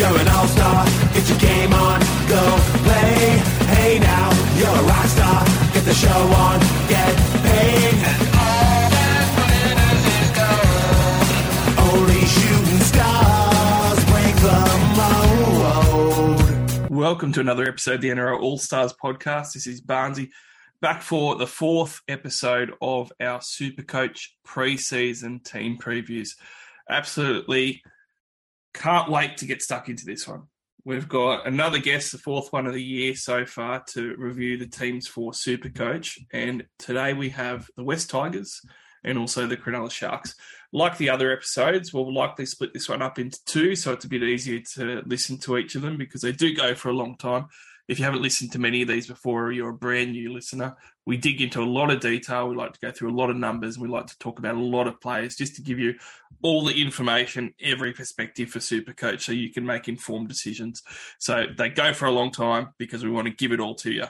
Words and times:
you're 0.00 0.18
an 0.18 0.28
all-star. 0.28 0.86
Get 1.12 1.28
your 1.28 1.38
game 1.38 1.74
on, 1.74 2.00
go 2.26 2.40
play. 2.84 3.36
Hey 3.68 3.98
now, 3.98 4.30
you're 4.56 4.68
a 4.68 4.82
rock 4.88 5.04
star. 5.04 5.44
Get 5.74 5.84
the 5.84 5.92
show 5.92 6.08
on, 6.08 6.58
get 6.88 7.16
paid. 7.44 7.94
And 8.08 8.28
all 8.32 8.88
that 8.96 9.26
glitters 9.36 10.04
is 10.16 10.30
gold. 10.40 11.92
Only 11.92 12.22
shooting 12.24 12.80
stars 12.80 14.00
break 14.08 14.36
the 14.48 14.60
mold. 16.80 16.90
Welcome 16.90 17.32
to 17.32 17.40
another 17.40 17.68
episode 17.68 17.96
of 17.96 18.00
the 18.00 18.08
NRL 18.08 18.40
All 18.40 18.56
Stars 18.56 18.94
podcast. 18.94 19.52
This 19.52 19.66
is 19.66 19.82
Barnsey 19.82 20.30
back 20.80 21.02
for 21.02 21.36
the 21.36 21.46
fourth 21.46 22.00
episode 22.08 22.72
of 22.80 23.12
our 23.20 23.42
Super 23.42 23.82
Coach 23.82 24.34
preseason 24.46 25.44
team 25.44 25.76
previews. 25.76 26.36
Absolutely 26.88 27.82
can't 28.74 29.10
wait 29.10 29.38
to 29.38 29.46
get 29.46 29.62
stuck 29.62 29.88
into 29.88 30.04
this 30.04 30.26
one. 30.26 30.44
We've 30.84 31.08
got 31.08 31.46
another 31.46 31.78
guest, 31.78 32.12
the 32.12 32.18
fourth 32.18 32.52
one 32.52 32.66
of 32.66 32.72
the 32.72 32.82
year 32.82 33.14
so 33.14 33.44
far, 33.44 33.84
to 33.90 34.14
review 34.16 34.56
the 34.56 34.66
teams 34.66 35.06
for 35.06 35.34
Super 35.34 35.68
Coach. 35.68 36.18
And 36.32 36.66
today 36.78 37.12
we 37.12 37.28
have 37.30 37.68
the 37.76 37.84
West 37.84 38.08
Tigers 38.08 38.60
and 39.04 39.18
also 39.18 39.46
the 39.46 39.56
Cronulla 39.56 39.90
Sharks. 39.90 40.34
Like 40.72 40.96
the 40.96 41.10
other 41.10 41.32
episodes, 41.32 41.92
we'll 41.92 42.14
likely 42.14 42.46
split 42.46 42.72
this 42.72 42.88
one 42.88 43.02
up 43.02 43.18
into 43.18 43.38
two, 43.44 43.74
so 43.74 43.92
it's 43.92 44.04
a 44.04 44.08
bit 44.08 44.22
easier 44.22 44.60
to 44.74 45.02
listen 45.04 45.38
to 45.40 45.58
each 45.58 45.74
of 45.74 45.82
them 45.82 45.96
because 45.96 46.22
they 46.22 46.32
do 46.32 46.54
go 46.54 46.74
for 46.74 46.90
a 46.90 46.94
long 46.94 47.16
time. 47.16 47.46
If 47.90 47.98
you 47.98 48.04
haven't 48.04 48.22
listened 48.22 48.52
to 48.52 48.60
many 48.60 48.82
of 48.82 48.88
these 48.88 49.08
before 49.08 49.46
or 49.46 49.50
you're 49.50 49.70
a 49.70 49.74
brand 49.74 50.12
new 50.12 50.32
listener, 50.32 50.76
we 51.06 51.16
dig 51.16 51.40
into 51.40 51.60
a 51.60 51.64
lot 51.64 51.90
of 51.90 51.98
detail. 51.98 52.48
We 52.48 52.54
like 52.54 52.72
to 52.74 52.78
go 52.78 52.92
through 52.92 53.10
a 53.10 53.18
lot 53.18 53.30
of 53.30 53.36
numbers. 53.36 53.80
We 53.80 53.88
like 53.88 54.06
to 54.06 54.18
talk 54.20 54.38
about 54.38 54.54
a 54.54 54.62
lot 54.62 54.86
of 54.86 55.00
players 55.00 55.34
just 55.34 55.56
to 55.56 55.62
give 55.62 55.80
you 55.80 55.96
all 56.40 56.64
the 56.64 56.80
information, 56.80 57.52
every 57.60 57.92
perspective 57.92 58.48
for 58.48 58.60
Supercoach 58.60 59.22
so 59.22 59.32
you 59.32 59.52
can 59.52 59.66
make 59.66 59.88
informed 59.88 60.28
decisions. 60.28 60.84
So 61.18 61.46
they 61.58 61.68
go 61.68 61.92
for 61.92 62.06
a 62.06 62.12
long 62.12 62.30
time 62.30 62.68
because 62.78 63.02
we 63.02 63.10
want 63.10 63.26
to 63.26 63.34
give 63.34 63.50
it 63.50 63.58
all 63.58 63.74
to 63.74 63.90
you. 63.90 64.04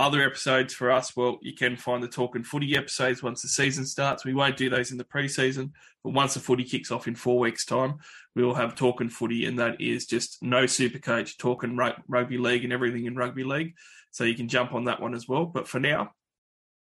Other 0.00 0.22
episodes 0.22 0.74
for 0.74 0.92
us, 0.92 1.16
well, 1.16 1.38
you 1.42 1.54
can 1.54 1.76
find 1.76 2.00
the 2.00 2.08
Talking 2.08 2.44
Footy 2.44 2.76
episodes 2.76 3.20
once 3.20 3.42
the 3.42 3.48
season 3.48 3.84
starts. 3.84 4.24
We 4.24 4.32
won't 4.32 4.56
do 4.56 4.70
those 4.70 4.92
in 4.92 4.96
the 4.96 5.02
preseason, 5.02 5.72
but 6.04 6.12
once 6.12 6.34
the 6.34 6.40
footy 6.40 6.62
kicks 6.62 6.92
off 6.92 7.08
in 7.08 7.16
four 7.16 7.40
weeks' 7.40 7.64
time, 7.64 7.98
we 8.36 8.44
will 8.44 8.54
have 8.54 8.76
Talking 8.76 9.08
Footy, 9.08 9.44
and 9.44 9.58
that 9.58 9.80
is 9.80 10.06
just 10.06 10.40
no 10.40 10.66
super 10.66 11.00
coach 11.00 11.36
talking 11.36 11.76
rugby 11.76 12.38
league 12.38 12.62
and 12.62 12.72
everything 12.72 13.06
in 13.06 13.16
rugby 13.16 13.42
league. 13.42 13.74
So 14.12 14.22
you 14.22 14.36
can 14.36 14.46
jump 14.46 14.72
on 14.72 14.84
that 14.84 15.02
one 15.02 15.14
as 15.14 15.26
well. 15.26 15.46
But 15.46 15.66
for 15.66 15.80
now, 15.80 16.12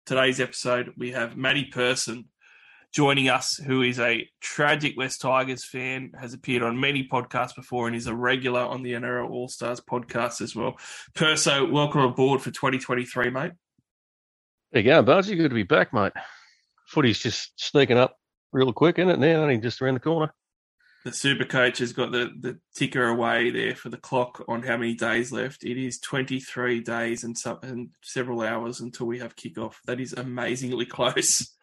today's 0.08 0.40
episode, 0.40 0.94
we 0.98 1.12
have 1.12 1.38
Matty 1.38 1.66
Person 1.66 2.26
joining 2.94 3.28
us, 3.28 3.58
who 3.58 3.82
is 3.82 4.00
a 4.00 4.30
tragic 4.40 4.96
West 4.96 5.20
Tigers 5.20 5.66
fan, 5.66 6.12
has 6.20 6.34
appeared 6.34 6.62
on 6.62 6.80
many 6.80 7.08
podcasts 7.08 7.56
before, 7.56 7.88
and 7.88 7.96
is 7.96 8.08
a 8.08 8.16
regular 8.16 8.62
on 8.62 8.84
the 8.84 8.94
NRL 8.94 9.30
All 9.30 9.50
Stars 9.50 9.82
podcast 9.82 10.42
as 10.42 10.56
well. 10.56 10.78
Perso, 11.16 11.70
welcome 11.70 12.02
aboard 12.02 12.42
for 12.42 12.52
2023, 12.52 13.32
mate. 13.32 13.52
There 14.72 14.82
you 14.82 14.90
go, 14.90 15.04
Bargy. 15.04 15.36
Good 15.36 15.50
to 15.50 15.56
be 15.56 15.64
back, 15.64 15.92
mate. 15.92 16.14
Footy's 16.88 17.20
just 17.20 17.52
sneaking 17.60 17.98
up 17.98 18.18
real 18.52 18.72
quick, 18.72 19.00
isn't 19.00 19.10
it? 19.10 19.20
Now, 19.20 19.42
only 19.42 19.58
just 19.58 19.82
around 19.82 19.96
the 19.96 20.00
corner. 20.00 20.34
The 21.04 21.12
super 21.12 21.44
coach 21.44 21.80
has 21.80 21.92
got 21.92 22.12
the, 22.12 22.32
the 22.40 22.60
ticker 22.76 23.08
away 23.08 23.50
there 23.50 23.76
for 23.76 23.90
the 23.90 23.98
clock 23.98 24.46
on 24.48 24.64
how 24.64 24.78
many 24.78 24.94
days 24.94 25.34
left. 25.34 25.66
It 25.66 25.78
is 25.78 26.00
23 26.00 26.80
days 26.80 27.24
and, 27.26 27.38
some, 27.38 27.60
and 27.62 27.90
several 28.02 28.42
hours 28.42 28.80
until 28.80 29.08
we 29.08 29.20
have 29.20 29.36
kickoff. 29.36 29.74
That 29.86 30.00
is 30.00 30.14
amazingly 30.14 30.86
close. 30.86 31.54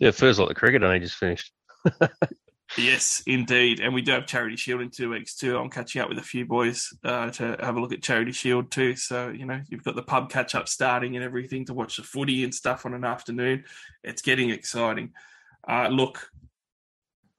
Yeah, 0.00 0.10
feels 0.12 0.38
like 0.38 0.48
the 0.48 0.54
cricket 0.54 0.82
only 0.82 0.98
just 0.98 1.16
finished. 1.16 1.52
yes, 2.78 3.22
indeed. 3.26 3.80
And 3.80 3.92
we 3.92 4.00
do 4.00 4.12
have 4.12 4.26
Charity 4.26 4.56
Shield 4.56 4.80
in 4.80 4.88
two 4.88 5.10
weeks 5.10 5.36
too. 5.36 5.58
I'm 5.58 5.68
catching 5.68 6.00
up 6.00 6.08
with 6.08 6.18
a 6.18 6.22
few 6.22 6.46
boys 6.46 6.88
uh, 7.04 7.30
to 7.32 7.58
have 7.60 7.76
a 7.76 7.80
look 7.80 7.92
at 7.92 8.02
Charity 8.02 8.32
Shield 8.32 8.70
too. 8.70 8.96
So, 8.96 9.28
you 9.28 9.44
know, 9.44 9.60
you've 9.68 9.84
got 9.84 9.96
the 9.96 10.02
pub 10.02 10.30
catch 10.30 10.54
up 10.54 10.68
starting 10.68 11.16
and 11.16 11.24
everything 11.24 11.66
to 11.66 11.74
watch 11.74 11.98
the 11.98 12.02
footy 12.02 12.44
and 12.44 12.54
stuff 12.54 12.86
on 12.86 12.94
an 12.94 13.04
afternoon. 13.04 13.64
It's 14.02 14.22
getting 14.22 14.48
exciting. 14.48 15.12
Uh, 15.68 15.88
look, 15.88 16.30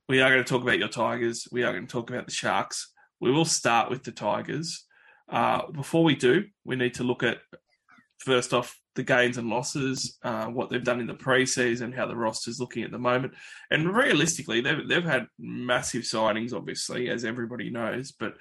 we 0.08 0.22
are 0.22 0.30
going 0.30 0.44
to 0.44 0.50
talk 0.50 0.62
about 0.62 0.78
your 0.78 0.88
Tigers. 0.88 1.48
We 1.52 1.64
are 1.64 1.74
going 1.74 1.88
to 1.88 1.92
talk 1.92 2.12
about 2.12 2.28
the 2.28 2.32
Sharks. 2.32 2.94
We 3.20 3.32
will 3.32 3.46
start 3.46 3.90
with 3.90 4.04
the 4.04 4.12
Tigers. 4.12 4.86
Uh, 5.28 5.66
before 5.72 6.04
we 6.04 6.16
do, 6.16 6.44
we 6.64 6.76
need 6.76 6.94
to 6.96 7.04
look 7.04 7.24
at 7.24 7.40
first 8.20 8.54
off 8.54 8.81
the 8.96 9.04
gains 9.04 9.38
and 9.38 9.50
losses, 9.50 10.18
uh, 10.24 10.46
what 10.48 10.70
they've 10.70 10.84
done 10.84 11.00
in 11.00 11.08
the 11.08 11.14
preseason, 11.14 11.96
how 11.96 12.08
the 12.08 12.16
roster's 12.16 12.60
looking 12.60 12.84
at 12.84 12.92
the 12.92 13.00
moment, 13.00 13.34
and 13.70 13.96
realistically, 13.96 14.62
they've 14.62 14.88
they've 14.88 15.04
had 15.04 15.28
massive 15.40 16.04
signings, 16.04 16.54
obviously, 16.54 17.10
as 17.10 17.24
everybody 17.24 17.70
knows. 17.70 18.12
But 18.12 18.36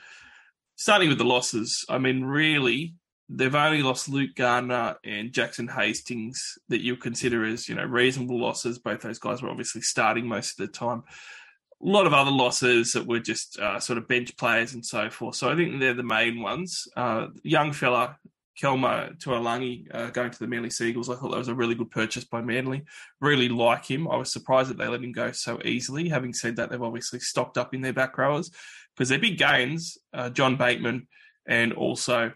starting 0.77 1.09
with 1.09 1.19
the 1.19 1.25
losses, 1.25 1.85
I 1.89 1.99
mean, 1.99 2.25
really, 2.25 2.95
they've 3.29 3.55
only 3.55 3.83
lost 3.83 4.09
Luke 4.09 4.35
Garner 4.35 4.97
and 5.05 5.33
Jackson 5.33 5.69
Hastings 5.69 6.59
that 6.69 6.83
you 6.83 6.97
consider 6.97 7.45
as 7.45 7.69
you 7.69 7.77
know 7.77 7.85
reasonable 7.85 8.41
losses. 8.41 8.79
Both 8.79 9.03
those 9.03 9.21
guys 9.21 9.43
were 9.43 9.51
obviously 9.51 9.83
starting 9.83 10.27
most 10.27 10.59
of 10.59 10.67
the 10.67 10.73
time. 10.73 11.05
A 11.83 11.89
lot 11.89 12.07
of 12.07 12.13
other 12.13 12.31
losses 12.31 12.93
that 12.93 13.07
were 13.07 13.21
just 13.21 13.59
uh, 13.59 13.81
sort 13.81 13.99
of 13.99 14.09
bench 14.09 14.37
players 14.37 14.75
and 14.75 14.85
so 14.85 15.09
forth. 15.09 15.37
So 15.37 15.49
I 15.49 15.57
think 15.57 15.81
they're 15.81 15.95
the 15.95 16.03
main 16.03 16.43
ones. 16.43 16.87
Uh, 16.95 17.29
young 17.43 17.73
fella 17.73 18.19
Kelma 18.61 19.19
Tuilagi 19.19 19.87
uh, 19.95 20.11
going 20.11 20.31
to 20.31 20.39
the 20.39 20.47
Manly 20.47 20.71
Sea 20.71 20.89
Eagles. 20.89 21.09
I 21.09 21.15
thought 21.15 21.31
that 21.31 21.39
was 21.39 21.49
a 21.49 21.55
really 21.55 21.75
good 21.75 21.91
purchase 21.91 22.25
by 22.25 22.43
Manly. 22.43 22.85
Really 23.21 23.49
like 23.49 23.87
him. 23.87 24.09
I 24.09 24.17
was 24.17 24.33
surprised 24.33 24.71
that 24.71 24.79
they 24.79 24.89
let 24.89 25.03
him 25.03 25.13
go 25.13 25.33
so 25.33 25.61
easily. 25.65 26.09
Having 26.09 26.35
said 26.35 26.57
that, 26.57 26.71
they've 26.71 26.83
obviously 26.83 27.21
stocked 27.21 27.59
up 27.59 27.75
in 27.75 27.81
their 27.81 27.93
back 27.93 28.19
rowers 28.19 28.51
because 28.95 29.09
they're 29.09 29.19
big 29.19 29.39
gains. 29.39 29.99
Uh, 30.13 30.31
John 30.31 30.57
Bateman 30.57 31.09
and 31.47 31.73
also 31.73 32.33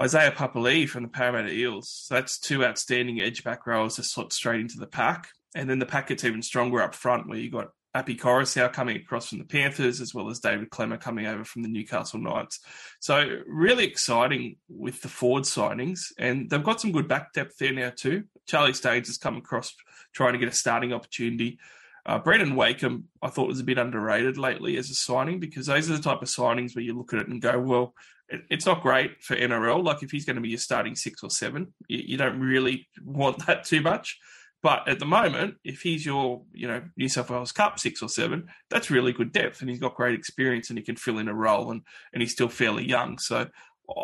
Isaiah 0.00 0.32
Papali'i 0.32 0.88
from 0.88 1.02
the 1.02 1.08
Parramatta 1.08 1.52
Eels. 1.52 1.90
So 1.90 2.14
that's 2.14 2.38
two 2.38 2.64
outstanding 2.64 3.20
edge 3.20 3.44
back 3.44 3.66
rowers 3.66 3.96
to 3.96 4.02
slot 4.02 4.32
straight 4.32 4.60
into 4.60 4.78
the 4.78 4.86
pack. 4.86 5.28
And 5.54 5.68
then 5.68 5.78
the 5.78 5.86
pack 5.86 6.08
gets 6.08 6.24
even 6.24 6.42
stronger 6.42 6.82
up 6.82 6.94
front 6.94 7.28
where 7.28 7.38
you've 7.38 7.52
got 7.52 7.68
Api 7.94 8.16
Koroisau 8.16 8.72
coming 8.72 8.96
across 8.96 9.28
from 9.28 9.38
the 9.38 9.44
Panthers, 9.44 10.00
as 10.00 10.14
well 10.14 10.28
as 10.28 10.40
David 10.40 10.70
Klemmer 10.70 11.00
coming 11.00 11.26
over 11.26 11.44
from 11.44 11.62
the 11.62 11.68
Newcastle 11.68 12.20
Knights. 12.20 12.60
So 13.00 13.40
really 13.46 13.84
exciting 13.84 14.56
with 14.68 15.00
the 15.00 15.08
forward 15.08 15.44
signings, 15.44 16.00
and 16.18 16.50
they've 16.50 16.62
got 16.62 16.80
some 16.80 16.92
good 16.92 17.08
back 17.08 17.32
depth 17.32 17.56
there 17.58 17.72
now 17.72 17.90
too. 17.94 18.24
Charlie 18.46 18.74
Staines 18.74 19.08
has 19.08 19.16
come 19.16 19.36
across 19.36 19.74
trying 20.14 20.34
to 20.34 20.38
get 20.38 20.48
a 20.48 20.52
starting 20.52 20.92
opportunity. 20.92 21.58
Uh, 22.04 22.18
Brandon 22.18 22.56
Wakeham, 22.56 23.04
I 23.22 23.28
thought 23.28 23.48
was 23.48 23.60
a 23.60 23.64
bit 23.64 23.78
underrated 23.78 24.38
lately 24.38 24.76
as 24.76 24.90
a 24.90 24.94
signing 24.94 25.40
because 25.40 25.66
those 25.66 25.90
are 25.90 25.96
the 25.96 26.02
type 26.02 26.22
of 26.22 26.28
signings 26.28 26.74
where 26.74 26.84
you 26.84 26.96
look 26.96 27.12
at 27.12 27.20
it 27.20 27.28
and 27.28 27.40
go, 27.40 27.58
well, 27.58 27.94
it, 28.28 28.42
it's 28.50 28.66
not 28.66 28.82
great 28.82 29.22
for 29.22 29.36
NRL. 29.36 29.84
Like 29.84 30.02
if 30.02 30.10
he's 30.10 30.24
going 30.24 30.36
to 30.36 30.42
be 30.42 30.54
a 30.54 30.58
starting 30.58 30.94
six 30.94 31.22
or 31.22 31.30
seven, 31.30 31.74
you, 31.86 32.02
you 32.06 32.16
don't 32.16 32.40
really 32.40 32.88
want 33.04 33.44
that 33.46 33.64
too 33.64 33.80
much. 33.80 34.18
But 34.62 34.88
at 34.88 34.98
the 34.98 35.06
moment, 35.06 35.54
if 35.62 35.82
he's 35.82 36.04
your, 36.04 36.42
you 36.52 36.66
know, 36.66 36.82
New 36.96 37.08
South 37.08 37.30
Wales 37.30 37.52
Cup 37.52 37.78
six 37.78 38.02
or 38.02 38.08
seven, 38.08 38.48
that's 38.70 38.90
really 38.90 39.12
good 39.12 39.32
depth, 39.32 39.60
and 39.60 39.70
he's 39.70 39.78
got 39.78 39.94
great 39.94 40.18
experience, 40.18 40.68
and 40.68 40.78
he 40.78 40.84
can 40.84 40.96
fill 40.96 41.18
in 41.18 41.28
a 41.28 41.34
role, 41.34 41.70
and 41.70 41.82
and 42.12 42.22
he's 42.22 42.32
still 42.32 42.48
fairly 42.48 42.84
young. 42.84 43.18
So 43.18 43.46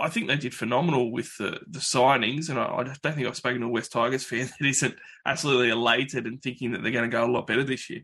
I 0.00 0.08
think 0.08 0.28
they 0.28 0.36
did 0.36 0.54
phenomenal 0.54 1.10
with 1.10 1.36
the 1.38 1.60
the 1.66 1.80
signings, 1.80 2.48
and 2.48 2.58
I, 2.58 2.66
I 2.66 2.82
don't 2.84 3.14
think 3.14 3.26
I've 3.26 3.36
spoken 3.36 3.60
to 3.60 3.66
a 3.66 3.70
West 3.70 3.92
Tigers 3.92 4.24
fan 4.24 4.48
that 4.60 4.66
isn't 4.66 4.94
absolutely 5.26 5.70
elated 5.70 6.26
and 6.26 6.40
thinking 6.40 6.72
that 6.72 6.82
they're 6.82 6.92
going 6.92 7.10
to 7.10 7.14
go 7.14 7.24
a 7.24 7.30
lot 7.30 7.46
better 7.46 7.64
this 7.64 7.90
year. 7.90 8.02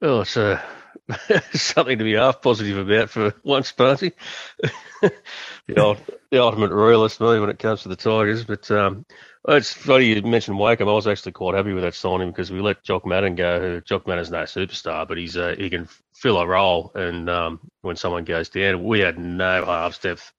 Well, 0.00 0.22
it's 0.22 0.36
uh, 0.36 0.60
something 1.52 1.98
to 1.98 2.04
be 2.04 2.14
half 2.14 2.40
positive 2.40 2.78
about 2.78 3.10
for 3.10 3.34
once, 3.42 3.72
Party. 3.72 4.12
the, 5.02 5.80
old, 5.80 5.98
the 6.30 6.40
ultimate 6.42 6.70
royalist 6.70 7.20
me 7.20 7.40
when 7.40 7.50
it 7.50 7.58
comes 7.58 7.82
to 7.82 7.88
the 7.88 7.96
Tigers, 7.96 8.44
but 8.44 8.70
um, 8.70 9.04
it's 9.48 9.72
funny 9.72 10.06
you 10.06 10.22
mentioned 10.22 10.58
Wakeham. 10.58 10.88
I 10.88 10.92
was 10.92 11.06
actually 11.06 11.32
quite 11.32 11.56
happy 11.56 11.72
with 11.72 11.82
that 11.82 11.94
signing 11.94 12.30
because 12.30 12.52
we 12.52 12.60
let 12.60 12.84
Jock 12.84 13.06
Madden 13.06 13.34
go. 13.34 13.60
Who 13.60 13.80
Jock 13.80 14.06
Madden's 14.06 14.30
no 14.30 14.42
superstar, 14.42 15.06
but 15.08 15.18
he's 15.18 15.36
uh, 15.36 15.54
he 15.58 15.70
can 15.70 15.88
fill 16.14 16.38
a 16.38 16.46
role. 16.46 16.92
And 16.94 17.28
um, 17.28 17.60
when 17.82 17.96
someone 17.96 18.24
goes 18.24 18.48
down, 18.50 18.84
we 18.84 19.00
had 19.00 19.18
no 19.18 19.64
half 19.64 20.00
depth 20.00 20.32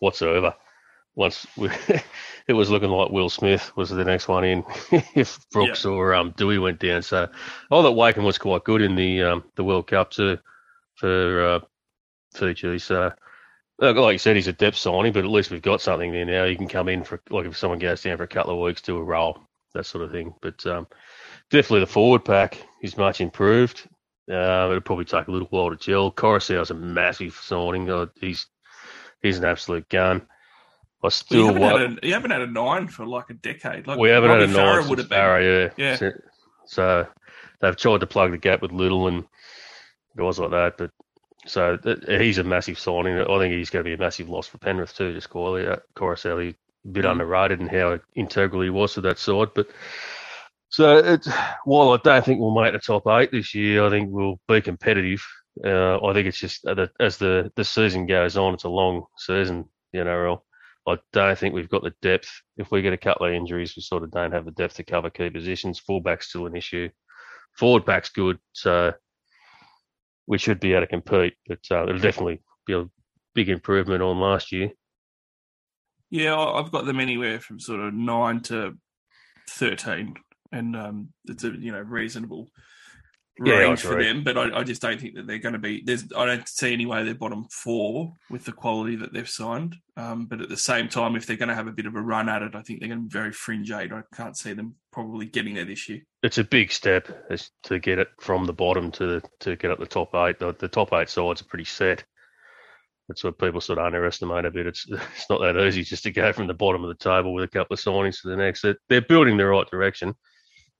whatsoever. 0.00 0.54
Once 1.14 1.46
we, 1.56 1.68
it 2.46 2.52
was 2.52 2.70
looking 2.70 2.90
like 2.90 3.10
Will 3.10 3.28
Smith 3.28 3.76
was 3.76 3.90
the 3.90 4.04
next 4.04 4.28
one 4.28 4.44
in 4.44 4.64
if 5.14 5.38
Brooks 5.50 5.84
yeah. 5.84 5.90
or 5.90 6.14
um, 6.14 6.32
Doueihi 6.32 6.62
went 6.62 6.78
down. 6.78 7.02
So 7.02 7.24
I 7.24 7.82
thought 7.82 7.96
Wakeham 7.96 8.24
was 8.24 8.38
quite 8.38 8.64
good 8.64 8.82
in 8.82 8.94
the 8.94 9.22
um, 9.22 9.44
the 9.56 9.64
World 9.64 9.88
Cup 9.88 10.10
too 10.10 10.38
for 10.94 11.42
uh, 11.42 11.60
Fiji. 12.34 12.78
So 12.78 13.12
like 13.78 14.12
you 14.12 14.18
said, 14.18 14.36
he's 14.36 14.48
a 14.48 14.52
depth 14.52 14.76
signing, 14.76 15.12
but 15.12 15.24
at 15.24 15.30
least 15.30 15.50
we've 15.50 15.62
got 15.62 15.80
something 15.80 16.12
there 16.12 16.24
now. 16.24 16.44
He 16.44 16.56
can 16.56 16.68
come 16.68 16.88
in 16.88 17.04
for 17.04 17.20
like 17.30 17.46
if 17.46 17.56
someone 17.56 17.78
goes 17.78 18.02
down 18.02 18.16
for 18.16 18.24
a 18.24 18.28
couple 18.28 18.52
of 18.52 18.60
weeks, 18.60 18.82
do 18.82 18.96
a 18.96 19.02
role, 19.02 19.38
that 19.74 19.86
sort 19.86 20.04
of 20.04 20.10
thing. 20.10 20.34
But 20.40 20.64
um, 20.66 20.88
definitely 21.50 21.80
the 21.80 21.86
forward 21.86 22.24
pack 22.24 22.58
is 22.82 22.96
much 22.96 23.20
improved. 23.20 23.88
Uh, 24.30 24.66
it'll 24.68 24.80
probably 24.80 25.04
take 25.04 25.28
a 25.28 25.30
little 25.30 25.48
while 25.48 25.70
to 25.70 25.76
gel. 25.76 26.12
Koroisau's 26.12 26.70
a 26.70 26.74
massive 26.74 27.34
signing. 27.34 27.88
Uh, 27.88 28.06
he's 28.20 28.46
he's 29.22 29.38
an 29.38 29.44
absolute 29.44 29.88
gun. 29.88 30.26
I 31.02 31.08
still 31.10 31.52
well, 31.52 31.54
you, 31.54 31.62
haven't 31.62 31.90
had 31.90 32.04
a, 32.04 32.06
you 32.06 32.12
haven't 32.14 32.30
had 32.32 32.40
a 32.42 32.46
nine 32.46 32.88
for 32.88 33.06
like 33.06 33.30
a 33.30 33.34
decade. 33.34 33.86
Like 33.86 33.98
we 33.98 34.08
haven't 34.08 34.30
Robbie 34.30 34.46
had 34.46 34.50
a 34.50 34.58
Farah 34.58 34.80
nine 34.80 34.88
would 34.88 34.98
have 34.98 35.08
been. 35.08 35.72
yeah. 35.76 35.96
yeah. 36.00 36.10
So, 36.66 37.06
they've 37.60 37.76
tried 37.76 38.00
to 38.00 38.06
plug 38.06 38.32
the 38.32 38.38
gap 38.38 38.60
with 38.62 38.72
Little 38.72 39.08
and 39.08 39.24
guys 40.16 40.38
like 40.38 40.50
that, 40.50 40.76
but 40.76 40.90
so 41.46 41.76
th- 41.76 42.00
he's 42.20 42.38
a 42.38 42.44
massive 42.44 42.78
signing. 42.78 43.18
I 43.18 43.38
think 43.38 43.54
he's 43.54 43.70
going 43.70 43.84
to 43.84 43.88
be 43.88 43.94
a 43.94 43.98
massive 43.98 44.28
loss 44.28 44.46
for 44.48 44.58
Penrith 44.58 44.94
too. 44.94 45.14
Just 45.14 45.28
uh, 45.30 45.76
Koroisau, 45.96 46.50
a 46.50 46.88
bit 46.88 47.04
Mm. 47.04 47.12
underrated 47.12 47.60
in 47.60 47.68
how 47.68 47.98
integral 48.14 48.62
he 48.62 48.70
was 48.70 48.94
to 48.94 49.00
that 49.02 49.18
side. 49.18 49.48
But 49.54 49.68
so 50.68 50.98
it's, 50.98 51.28
while 51.64 51.92
I 51.92 51.98
don't 52.02 52.24
think 52.24 52.40
we'll 52.40 52.60
make 52.60 52.72
the 52.72 52.78
top 52.78 53.06
eight 53.06 53.30
this 53.32 53.54
year, 53.54 53.86
I 53.86 53.90
think 53.90 54.10
we'll 54.10 54.40
be 54.48 54.60
competitive. 54.60 55.24
Uh, 55.64 56.04
I 56.04 56.12
think 56.12 56.26
it's 56.28 56.38
just 56.38 56.66
uh, 56.66 56.74
the, 56.74 56.90
as 57.00 57.16
the, 57.18 57.50
the 57.56 57.64
season 57.64 58.06
goes 58.06 58.36
on, 58.36 58.54
it's 58.54 58.64
a 58.64 58.68
long 58.68 59.04
season, 59.16 59.68
the 59.92 60.00
NRL. 60.00 60.40
I 60.88 60.98
don't 61.12 61.38
think 61.38 61.54
we've 61.54 61.68
got 61.68 61.82
the 61.82 61.94
depth. 62.02 62.30
If 62.56 62.70
we 62.70 62.82
get 62.82 62.92
a 62.92 62.98
couple 62.98 63.26
of 63.26 63.32
injuries, 63.32 63.74
we 63.76 63.82
sort 63.82 64.02
of 64.02 64.10
don't 64.10 64.32
have 64.32 64.44
the 64.44 64.52
depth 64.52 64.76
to 64.76 64.84
cover 64.84 65.10
key 65.10 65.30
positions. 65.30 65.78
Fullback's 65.78 66.28
still 66.28 66.46
an 66.46 66.56
issue. 66.56 66.88
Forward 67.56 67.84
back's 67.84 68.10
good, 68.10 68.38
so 68.52 68.92
we 70.26 70.38
should 70.38 70.60
be 70.60 70.72
able 70.72 70.82
to 70.82 70.86
compete. 70.86 71.34
But 71.46 71.60
uh, 71.70 71.82
it'll 71.82 71.98
definitely 71.98 72.42
be 72.66 72.74
a 72.74 72.84
big 73.34 73.48
improvement 73.48 74.02
on 74.02 74.20
last 74.20 74.52
year. 74.52 74.70
Yeah, 76.10 76.38
I've 76.38 76.72
got 76.72 76.86
them 76.86 77.00
anywhere 77.00 77.40
from 77.40 77.60
sort 77.60 77.80
of 77.80 77.92
nine 77.92 78.40
to 78.44 78.74
thirteen, 79.50 80.14
and 80.52 80.76
um, 80.76 81.08
it's 81.26 81.44
a 81.44 81.50
you 81.50 81.72
know 81.72 81.80
reasonable 81.80 82.48
Yeah, 83.44 83.54
range 83.54 83.82
for 83.82 84.02
them. 84.02 84.24
But 84.24 84.36
I, 84.36 84.58
I 84.58 84.64
just 84.64 84.82
don't 84.82 85.00
think 85.00 85.14
that 85.14 85.26
they're 85.26 85.38
going 85.38 85.52
to 85.52 85.58
be. 85.58 85.82
There's 85.84 86.04
I 86.16 86.26
don't 86.26 86.48
see 86.48 86.72
any 86.72 86.86
way 86.86 87.04
they're 87.04 87.14
bottom 87.14 87.46
four 87.50 88.12
with 88.30 88.44
the 88.44 88.52
quality 88.52 88.96
that 88.96 89.12
they've 89.12 89.28
signed. 89.28 89.76
Um, 89.96 90.26
but 90.26 90.40
at 90.40 90.48
the 90.48 90.56
same 90.56 90.88
time, 90.88 91.16
if 91.16 91.26
they're 91.26 91.36
going 91.36 91.48
to 91.48 91.54
have 91.54 91.66
a 91.66 91.72
bit 91.72 91.86
of 91.86 91.94
a 91.94 92.00
run 92.00 92.28
at 92.28 92.42
it, 92.42 92.54
I 92.54 92.62
think 92.62 92.80
they're 92.80 92.88
going 92.88 93.02
to 93.02 93.08
be 93.08 93.12
very 93.12 93.32
fringe 93.32 93.70
eight. 93.70 93.92
I 93.92 94.02
can't 94.14 94.36
see 94.36 94.52
them 94.52 94.74
probably 94.92 95.26
getting 95.26 95.54
there 95.54 95.64
this 95.64 95.88
year. 95.88 96.00
It's 96.22 96.38
a 96.38 96.44
big 96.44 96.72
step 96.72 97.08
to 97.64 97.78
get 97.78 97.98
it 97.98 98.08
from 98.20 98.44
the 98.44 98.52
bottom 98.52 98.90
to 98.92 99.22
to 99.40 99.56
get 99.56 99.70
up 99.70 99.78
the 99.78 99.86
top 99.86 100.14
eight. 100.14 100.38
The, 100.38 100.54
the 100.54 100.68
top 100.68 100.92
eight 100.92 101.08
sides 101.08 101.42
are 101.42 101.46
pretty 101.46 101.64
set. 101.64 102.04
That's 103.08 103.24
what 103.24 103.38
people 103.38 103.60
sort 103.60 103.78
of 103.78 103.86
underestimate 103.86 104.44
a 104.44 104.50
bit. 104.50 104.66
It's 104.66 104.86
it's 104.90 105.30
not 105.30 105.40
that 105.40 105.56
easy 105.66 105.82
just 105.82 106.02
to 106.04 106.10
go 106.10 106.32
from 106.32 106.46
the 106.46 106.54
bottom 106.54 106.82
of 106.82 106.88
the 106.88 107.02
table 107.02 107.32
with 107.32 107.44
a 107.44 107.48
couple 107.48 107.74
of 107.74 107.80
signings 107.80 108.20
to 108.22 108.28
the 108.28 108.36
next. 108.36 108.62
They're, 108.62 108.76
they're 108.88 109.00
building 109.00 109.36
the 109.36 109.46
right 109.46 109.68
direction. 109.70 110.14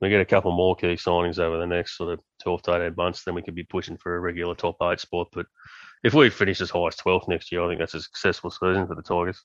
We 0.01 0.11
get 0.11 0.21
a 0.21 0.27
couple 0.27 0.53
more 0.53 0.77
key 0.77 0.95
signings 0.95 1.39
over 1.39 1.59
the 1.59 1.67
next 1.67 1.97
sort 1.97 2.13
of 2.13 2.21
12 2.43 2.63
to 2.63 2.77
18 2.85 2.95
months, 2.97 3.25
then 3.25 3.35
we 3.35 3.43
could 3.43 3.55
be 3.55 3.65
pushing 3.65 3.97
for 3.97 4.15
a 4.15 4.21
regular 4.21 4.55
top 4.55 4.77
eight 4.83 5.01
spot. 5.01 5.29
But 5.33 5.47
if 6.05 6.15
we 6.15 6.31
finish 6.31 6.61
as 6.61 6.71
high 6.71 6.87
as 6.87 6.97
12th 6.97 7.29
next 7.29 7.51
year, 7.51 7.65
I 7.65 7.69
think 7.69 7.81
that's 7.81 7.95
a 7.95 8.03
successful 8.03 8.51
season 8.51 8.87
for 8.87 8.95
the 8.95 9.03
Tigers. 9.03 9.43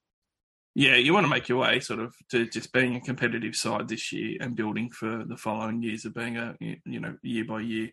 Yeah, 0.75 0.95
you 0.95 1.13
want 1.13 1.25
to 1.25 1.29
make 1.29 1.49
your 1.49 1.59
way 1.59 1.79
sort 1.79 1.99
of 1.99 2.15
to 2.31 2.47
just 2.47 2.73
being 2.73 2.95
a 2.95 3.01
competitive 3.01 3.55
side 3.55 3.87
this 3.87 4.11
year 4.11 4.37
and 4.41 4.55
building 4.55 4.89
for 4.89 5.23
the 5.23 5.37
following 5.37 5.83
years 5.83 6.05
of 6.05 6.15
being 6.15 6.37
a 6.37 6.55
you 6.59 6.99
know 6.99 7.15
year 7.21 7.45
by 7.45 7.61
year 7.61 7.89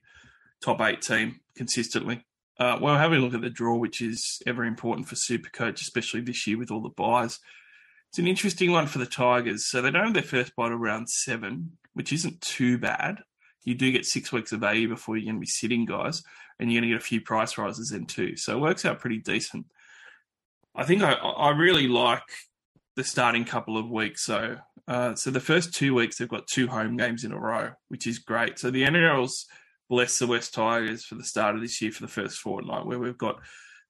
top 0.62 0.80
eight 0.80 1.02
team 1.02 1.40
consistently. 1.56 2.24
Uh, 2.58 2.78
well, 2.80 2.96
having 2.96 3.18
a 3.18 3.22
look 3.22 3.34
at 3.34 3.40
the 3.42 3.50
draw, 3.50 3.76
which 3.76 4.00
is 4.00 4.40
ever 4.46 4.64
important 4.64 5.08
for 5.08 5.14
Supercoach, 5.14 5.80
especially 5.80 6.20
this 6.20 6.46
year 6.46 6.58
with 6.58 6.70
all 6.70 6.82
the 6.82 6.90
byes. 6.90 7.38
It's 8.10 8.18
an 8.18 8.26
interesting 8.26 8.72
one 8.72 8.86
for 8.86 8.98
the 8.98 9.06
Tigers. 9.06 9.66
So 9.66 9.80
they 9.80 9.90
don't 9.90 10.04
have 10.04 10.14
their 10.14 10.22
first 10.22 10.56
bye 10.56 10.68
till 10.68 10.76
round 10.76 11.08
seven, 11.08 11.78
which 12.00 12.14
isn't 12.14 12.40
too 12.40 12.78
bad. 12.78 13.18
You 13.62 13.74
do 13.74 13.92
get 13.92 14.06
six 14.06 14.32
weeks 14.32 14.52
of 14.52 14.60
value 14.60 14.88
before 14.88 15.18
you're 15.18 15.26
going 15.26 15.36
to 15.36 15.40
be 15.40 15.46
sitting 15.46 15.84
guys, 15.84 16.22
and 16.58 16.72
you're 16.72 16.80
going 16.80 16.88
to 16.88 16.94
get 16.94 17.02
a 17.02 17.06
few 17.06 17.20
price 17.20 17.58
rises 17.58 17.92
in 17.92 18.06
too. 18.06 18.36
So 18.36 18.56
it 18.56 18.60
works 18.62 18.86
out 18.86 19.00
pretty 19.00 19.18
decent. 19.18 19.66
I 20.74 20.84
think 20.84 21.02
I, 21.02 21.12
I 21.12 21.50
really 21.50 21.88
like 21.88 22.22
the 22.96 23.04
starting 23.04 23.44
couple 23.44 23.76
of 23.76 23.90
weeks. 23.90 24.24
So, 24.24 24.56
uh, 24.88 25.14
so 25.14 25.30
the 25.30 25.40
first 25.40 25.74
two 25.74 25.92
weeks 25.92 26.16
they've 26.16 26.26
got 26.26 26.46
two 26.46 26.68
home 26.68 26.96
games 26.96 27.22
in 27.22 27.32
a 27.32 27.38
row, 27.38 27.72
which 27.88 28.06
is 28.06 28.18
great. 28.18 28.58
So 28.58 28.70
the 28.70 28.84
NRL's 28.84 29.44
blessed 29.90 30.20
the 30.20 30.26
West 30.26 30.54
Tigers 30.54 31.04
for 31.04 31.16
the 31.16 31.24
start 31.24 31.54
of 31.54 31.60
this 31.60 31.82
year 31.82 31.92
for 31.92 32.00
the 32.00 32.08
first 32.08 32.38
fortnight, 32.38 32.86
where 32.86 32.98
we've 32.98 33.18
got 33.18 33.40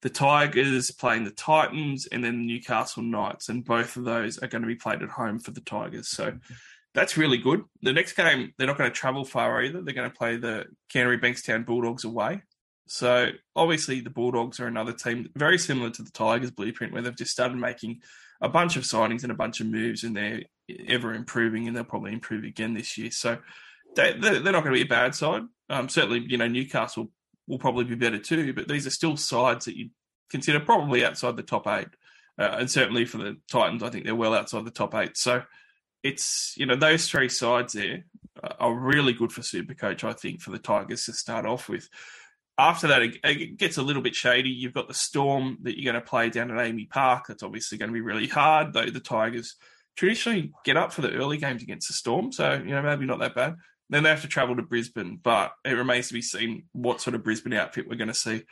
the 0.02 0.10
Tigers 0.10 0.90
playing 0.90 1.22
the 1.22 1.30
Titans 1.30 2.08
and 2.10 2.24
then 2.24 2.40
the 2.40 2.46
Newcastle 2.54 3.04
Knights, 3.04 3.48
and 3.48 3.64
both 3.64 3.96
of 3.96 4.02
those 4.02 4.36
are 4.38 4.48
going 4.48 4.62
to 4.62 4.68
be 4.68 4.74
played 4.74 5.00
at 5.00 5.10
home 5.10 5.38
for 5.38 5.52
the 5.52 5.60
Tigers. 5.60 6.08
So 6.08 6.32
that's 6.94 7.16
really 7.16 7.38
good. 7.38 7.62
The 7.82 7.92
next 7.92 8.14
game 8.14 8.52
they're 8.58 8.66
not 8.66 8.78
going 8.78 8.90
to 8.90 8.96
travel 8.96 9.24
far 9.24 9.62
either. 9.62 9.82
They're 9.82 9.94
going 9.94 10.10
to 10.10 10.16
play 10.16 10.36
the 10.36 10.66
Canterbury 10.88 11.18
Bankstown 11.18 11.64
Bulldogs 11.64 12.04
away. 12.04 12.42
So 12.86 13.28
obviously 13.54 14.00
the 14.00 14.10
Bulldogs 14.10 14.58
are 14.58 14.66
another 14.66 14.92
team 14.92 15.28
very 15.36 15.58
similar 15.58 15.90
to 15.90 16.02
the 16.02 16.10
Tigers 16.10 16.50
blueprint, 16.50 16.92
where 16.92 17.02
they've 17.02 17.16
just 17.16 17.30
started 17.30 17.56
making 17.56 18.00
a 18.40 18.48
bunch 18.48 18.76
of 18.76 18.82
signings 18.82 19.22
and 19.22 19.30
a 19.30 19.36
bunch 19.36 19.60
of 19.60 19.68
moves, 19.68 20.02
and 20.02 20.16
they're 20.16 20.42
ever 20.88 21.14
improving, 21.14 21.68
and 21.68 21.76
they'll 21.76 21.84
probably 21.84 22.12
improve 22.12 22.42
again 22.42 22.74
this 22.74 22.98
year. 22.98 23.10
So 23.12 23.38
they, 23.94 24.14
they're 24.14 24.40
they're 24.40 24.52
not 24.52 24.64
going 24.64 24.74
to 24.74 24.84
be 24.84 24.86
a 24.86 24.86
bad 24.86 25.14
side. 25.14 25.42
Um, 25.68 25.88
certainly, 25.88 26.24
you 26.26 26.36
know 26.36 26.48
Newcastle 26.48 27.12
will 27.46 27.58
probably 27.58 27.84
be 27.84 27.94
better 27.94 28.18
too, 28.18 28.52
but 28.52 28.66
these 28.66 28.86
are 28.86 28.90
still 28.90 29.16
sides 29.16 29.66
that 29.66 29.76
you 29.76 29.90
consider 30.30 30.58
probably 30.58 31.04
outside 31.04 31.36
the 31.36 31.42
top 31.42 31.66
eight, 31.68 31.88
uh, 32.38 32.56
and 32.58 32.70
certainly 32.70 33.04
for 33.04 33.18
the 33.18 33.36
Titans, 33.50 33.82
I 33.82 33.90
think 33.90 34.04
they're 34.04 34.14
well 34.14 34.34
outside 34.34 34.64
the 34.64 34.70
top 34.70 34.94
eight. 34.96 35.16
So 35.16 35.42
it's 36.02 36.54
you 36.56 36.66
know 36.66 36.76
those 36.76 37.08
three 37.08 37.28
sides 37.28 37.74
there 37.74 38.04
are 38.58 38.74
really 38.74 39.12
good 39.12 39.32
for 39.32 39.42
Supercoach. 39.42 40.04
I 40.04 40.12
think 40.12 40.40
for 40.40 40.50
the 40.50 40.58
Tigers 40.58 41.04
to 41.06 41.12
start 41.12 41.46
off 41.46 41.68
with. 41.68 41.88
After 42.58 42.88
that, 42.88 43.02
it, 43.02 43.16
it 43.24 43.56
gets 43.56 43.78
a 43.78 43.82
little 43.82 44.02
bit 44.02 44.14
shady. 44.14 44.50
You've 44.50 44.74
got 44.74 44.86
the 44.86 44.94
Storm 44.94 45.58
that 45.62 45.78
you're 45.78 45.90
going 45.90 46.02
to 46.02 46.06
play 46.06 46.28
down 46.28 46.50
at 46.50 46.58
AAMI 46.58 46.90
Park. 46.90 47.26
That's 47.26 47.42
obviously 47.42 47.78
going 47.78 47.88
to 47.88 47.94
be 47.94 48.02
really 48.02 48.26
hard, 48.26 48.74
though 48.74 48.84
the 48.84 49.00
Tigers 49.00 49.56
traditionally 49.96 50.52
get 50.64 50.76
up 50.76 50.92
for 50.92 51.02
the 51.02 51.12
early 51.12 51.36
games 51.36 51.62
against 51.62 51.88
the 51.88 51.94
Storm, 51.94 52.32
so 52.32 52.54
you 52.54 52.70
know 52.70 52.82
maybe 52.82 53.06
not 53.06 53.18
that 53.20 53.34
bad. 53.34 53.56
Then 53.88 54.04
they 54.04 54.10
have 54.10 54.22
to 54.22 54.28
travel 54.28 54.56
to 54.56 54.62
Brisbane, 54.62 55.18
but 55.22 55.52
it 55.64 55.72
remains 55.72 56.08
to 56.08 56.14
be 56.14 56.22
seen 56.22 56.64
what 56.72 57.00
sort 57.00 57.14
of 57.14 57.24
Brisbane 57.24 57.54
outfit 57.54 57.88
we're 57.88 57.96
going 57.96 58.08
to 58.08 58.14
see. 58.14 58.42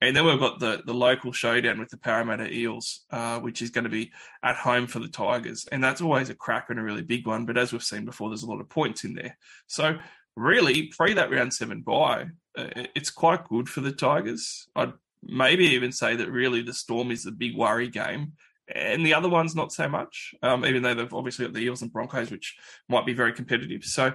And 0.00 0.14
then 0.14 0.24
we've 0.24 0.38
got 0.38 0.60
the 0.60 0.82
the 0.84 0.94
local 0.94 1.32
showdown 1.32 1.78
with 1.78 1.88
the 1.88 1.96
Parramatta 1.96 2.52
Eels, 2.52 3.04
uh, 3.10 3.40
which 3.40 3.62
is 3.62 3.70
going 3.70 3.84
to 3.84 3.90
be 3.90 4.12
at 4.42 4.56
home 4.56 4.86
for 4.86 5.00
the 5.00 5.08
Tigers, 5.08 5.66
and 5.72 5.82
that's 5.82 6.00
always 6.00 6.30
a 6.30 6.34
cracker 6.34 6.72
and 6.72 6.80
a 6.80 6.84
really 6.84 7.02
big 7.02 7.26
one. 7.26 7.46
But 7.46 7.58
as 7.58 7.72
we've 7.72 7.82
seen 7.82 8.04
before, 8.04 8.28
there's 8.30 8.44
a 8.44 8.50
lot 8.50 8.60
of 8.60 8.68
points 8.68 9.04
in 9.04 9.14
there. 9.14 9.36
So 9.66 9.98
really, 10.36 10.86
pre 10.96 11.14
that 11.14 11.32
round 11.32 11.52
seven 11.52 11.80
bye, 11.80 12.26
uh, 12.56 12.68
it's 12.94 13.10
quite 13.10 13.48
good 13.48 13.68
for 13.68 13.80
the 13.80 13.92
Tigers. 13.92 14.68
I'd 14.76 14.92
maybe 15.22 15.64
even 15.66 15.90
say 15.90 16.14
that 16.14 16.30
really 16.30 16.62
the 16.62 16.72
Storm 16.74 17.10
is 17.10 17.24
the 17.24 17.32
big 17.32 17.56
worry 17.56 17.88
game, 17.88 18.34
and 18.72 19.04
the 19.04 19.14
other 19.14 19.28
ones 19.28 19.56
not 19.56 19.72
so 19.72 19.88
much. 19.88 20.32
Um, 20.42 20.64
even 20.64 20.82
though 20.82 20.94
they've 20.94 21.12
obviously 21.12 21.46
got 21.46 21.54
the 21.54 21.60
Eels 21.60 21.82
and 21.82 21.92
Broncos, 21.92 22.30
which 22.30 22.56
might 22.88 23.06
be 23.06 23.14
very 23.14 23.32
competitive. 23.32 23.82
So 23.82 24.12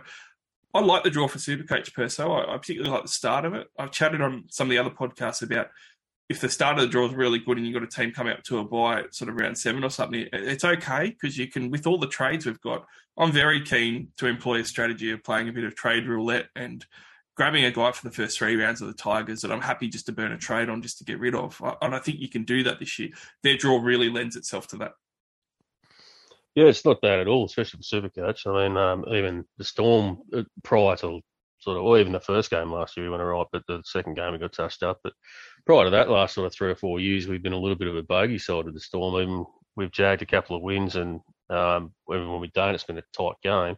I 0.73 0.81
like 0.81 1.03
the 1.03 1.09
draw 1.09 1.27
for 1.27 1.37
Supercoach 1.37 1.93
per 1.93 2.07
se. 2.09 2.23
I, 2.23 2.53
I 2.53 2.57
particularly 2.57 2.91
like 2.91 3.03
the 3.03 3.09
start 3.09 3.45
of 3.45 3.53
it. 3.53 3.67
I've 3.77 3.91
chatted 3.91 4.21
on 4.21 4.45
some 4.49 4.67
of 4.67 4.71
the 4.71 4.79
other 4.79 4.89
podcasts 4.89 5.43
about 5.43 5.67
if 6.29 6.41
the 6.41 6.49
start 6.49 6.77
of 6.77 6.81
the 6.81 6.87
draw 6.87 7.05
is 7.05 7.13
really 7.13 7.39
good 7.39 7.57
and 7.57 7.67
you've 7.67 7.75
got 7.75 7.83
a 7.83 7.87
team 7.87 8.11
coming 8.11 8.33
up 8.33 8.43
to 8.43 8.59
a 8.59 8.63
bye 8.63 9.03
sort 9.11 9.29
of 9.29 9.35
round 9.35 9.57
seven 9.57 9.83
or 9.83 9.89
something, 9.89 10.27
it's 10.33 10.63
okay 10.63 11.09
because 11.09 11.37
you 11.37 11.47
can, 11.47 11.69
with 11.69 11.85
all 11.85 11.97
the 11.97 12.07
trades 12.07 12.45
we've 12.45 12.61
got, 12.61 12.85
I'm 13.17 13.31
very 13.31 13.61
keen 13.61 14.07
to 14.17 14.27
employ 14.27 14.61
a 14.61 14.65
strategy 14.65 15.11
of 15.11 15.23
playing 15.23 15.49
a 15.49 15.53
bit 15.53 15.65
of 15.65 15.75
trade 15.75 16.07
roulette 16.07 16.47
and 16.55 16.83
grabbing 17.35 17.65
a 17.65 17.71
guy 17.71 17.91
for 17.91 18.07
the 18.07 18.15
first 18.15 18.37
three 18.37 18.55
rounds 18.55 18.81
of 18.81 18.87
the 18.87 18.93
Tigers 18.93 19.41
that 19.41 19.51
I'm 19.51 19.61
happy 19.61 19.89
just 19.89 20.05
to 20.07 20.11
burn 20.11 20.31
a 20.31 20.37
trade 20.37 20.69
on 20.69 20.81
just 20.81 20.97
to 20.99 21.03
get 21.03 21.19
rid 21.19 21.35
of. 21.35 21.61
And 21.81 21.93
I 21.93 21.99
think 21.99 22.19
you 22.19 22.29
can 22.29 22.43
do 22.43 22.63
that 22.63 22.79
this 22.79 22.97
year. 22.97 23.09
Their 23.43 23.57
draw 23.57 23.79
really 23.79 24.09
lends 24.09 24.35
itself 24.35 24.67
to 24.67 24.77
that. 24.77 24.93
Yeah, 26.55 26.65
it's 26.65 26.85
not 26.85 27.01
bad 27.01 27.19
at 27.19 27.27
all, 27.27 27.45
especially 27.45 27.79
for 27.79 28.01
Supercoach. 28.01 28.45
I 28.45 28.67
mean, 28.67 28.77
um, 28.77 29.05
even 29.11 29.45
the 29.57 29.63
Storm 29.63 30.19
uh, 30.35 30.43
prior 30.63 30.95
to 30.97 31.21
sort 31.59 31.77
of, 31.77 31.83
or 31.83 31.97
even 31.99 32.13
the 32.13 32.19
first 32.19 32.51
game 32.51 32.71
last 32.71 32.95
year, 32.95 33.05
we 33.05 33.09
went 33.09 33.23
all 33.23 33.29
right, 33.29 33.47
but 33.51 33.63
the 33.67 33.81
second 33.85 34.15
game 34.15 34.33
we 34.33 34.37
got 34.37 34.53
touched 34.53 34.83
up. 34.83 34.99
But 35.03 35.13
prior 35.65 35.85
to 35.85 35.89
that, 35.91 36.09
last 36.09 36.35
sort 36.35 36.45
of 36.45 36.53
three 36.53 36.69
or 36.69 36.75
four 36.75 36.99
years, 36.99 37.27
we've 37.27 37.41
been 37.41 37.53
a 37.53 37.59
little 37.59 37.77
bit 37.77 37.87
of 37.87 37.95
a 37.97 38.03
bogey 38.03 38.37
side 38.37 38.67
of 38.67 38.73
the 38.73 38.79
Storm. 38.79 39.19
Even 39.21 39.45
we've 39.75 39.91
jagged 39.91 40.21
a 40.21 40.27
couple 40.27 40.55
of 40.55 40.61
wins, 40.61 40.95
and 40.95 41.21
um, 41.49 41.91
even 42.11 42.29
when 42.29 42.41
we 42.41 42.51
don't, 42.53 42.75
it's 42.75 42.83
been 42.83 42.99
a 42.99 43.03
tight 43.17 43.35
game. 43.41 43.75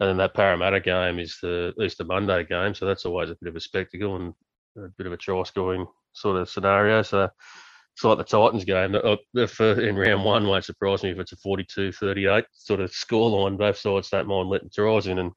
And 0.00 0.08
then 0.08 0.16
that 0.18 0.34
Parramatta 0.34 0.80
game 0.80 1.18
is 1.18 1.38
the 1.40 1.72
Easter 1.80 2.04
Monday 2.04 2.44
game, 2.44 2.74
so 2.74 2.84
that's 2.84 3.06
always 3.06 3.30
a 3.30 3.36
bit 3.40 3.48
of 3.48 3.56
a 3.56 3.60
spectacle 3.60 4.16
and 4.16 4.34
a 4.76 4.88
bit 4.98 5.06
of 5.06 5.12
a 5.12 5.16
try 5.16 5.42
scoring 5.44 5.86
sort 6.12 6.36
of 6.36 6.50
scenario. 6.50 7.00
So 7.02 7.30
it's 7.94 8.02
like 8.02 8.18
the 8.18 8.24
Titans 8.24 8.64
game. 8.64 8.96
If 9.34 9.60
uh, 9.60 9.76
in 9.76 9.96
round 9.96 10.24
one, 10.24 10.46
won't 10.46 10.64
surprise 10.64 11.02
me 11.04 11.10
if 11.10 11.18
it's 11.18 11.32
a 11.32 11.36
42-38 11.36 12.44
sort 12.52 12.80
of 12.80 12.90
scoreline. 12.90 13.56
Both 13.56 13.78
sides 13.78 14.10
don't 14.10 14.26
mind 14.26 14.48
letting 14.48 14.70
tries 14.70 15.06
in, 15.06 15.18
and 15.18 15.32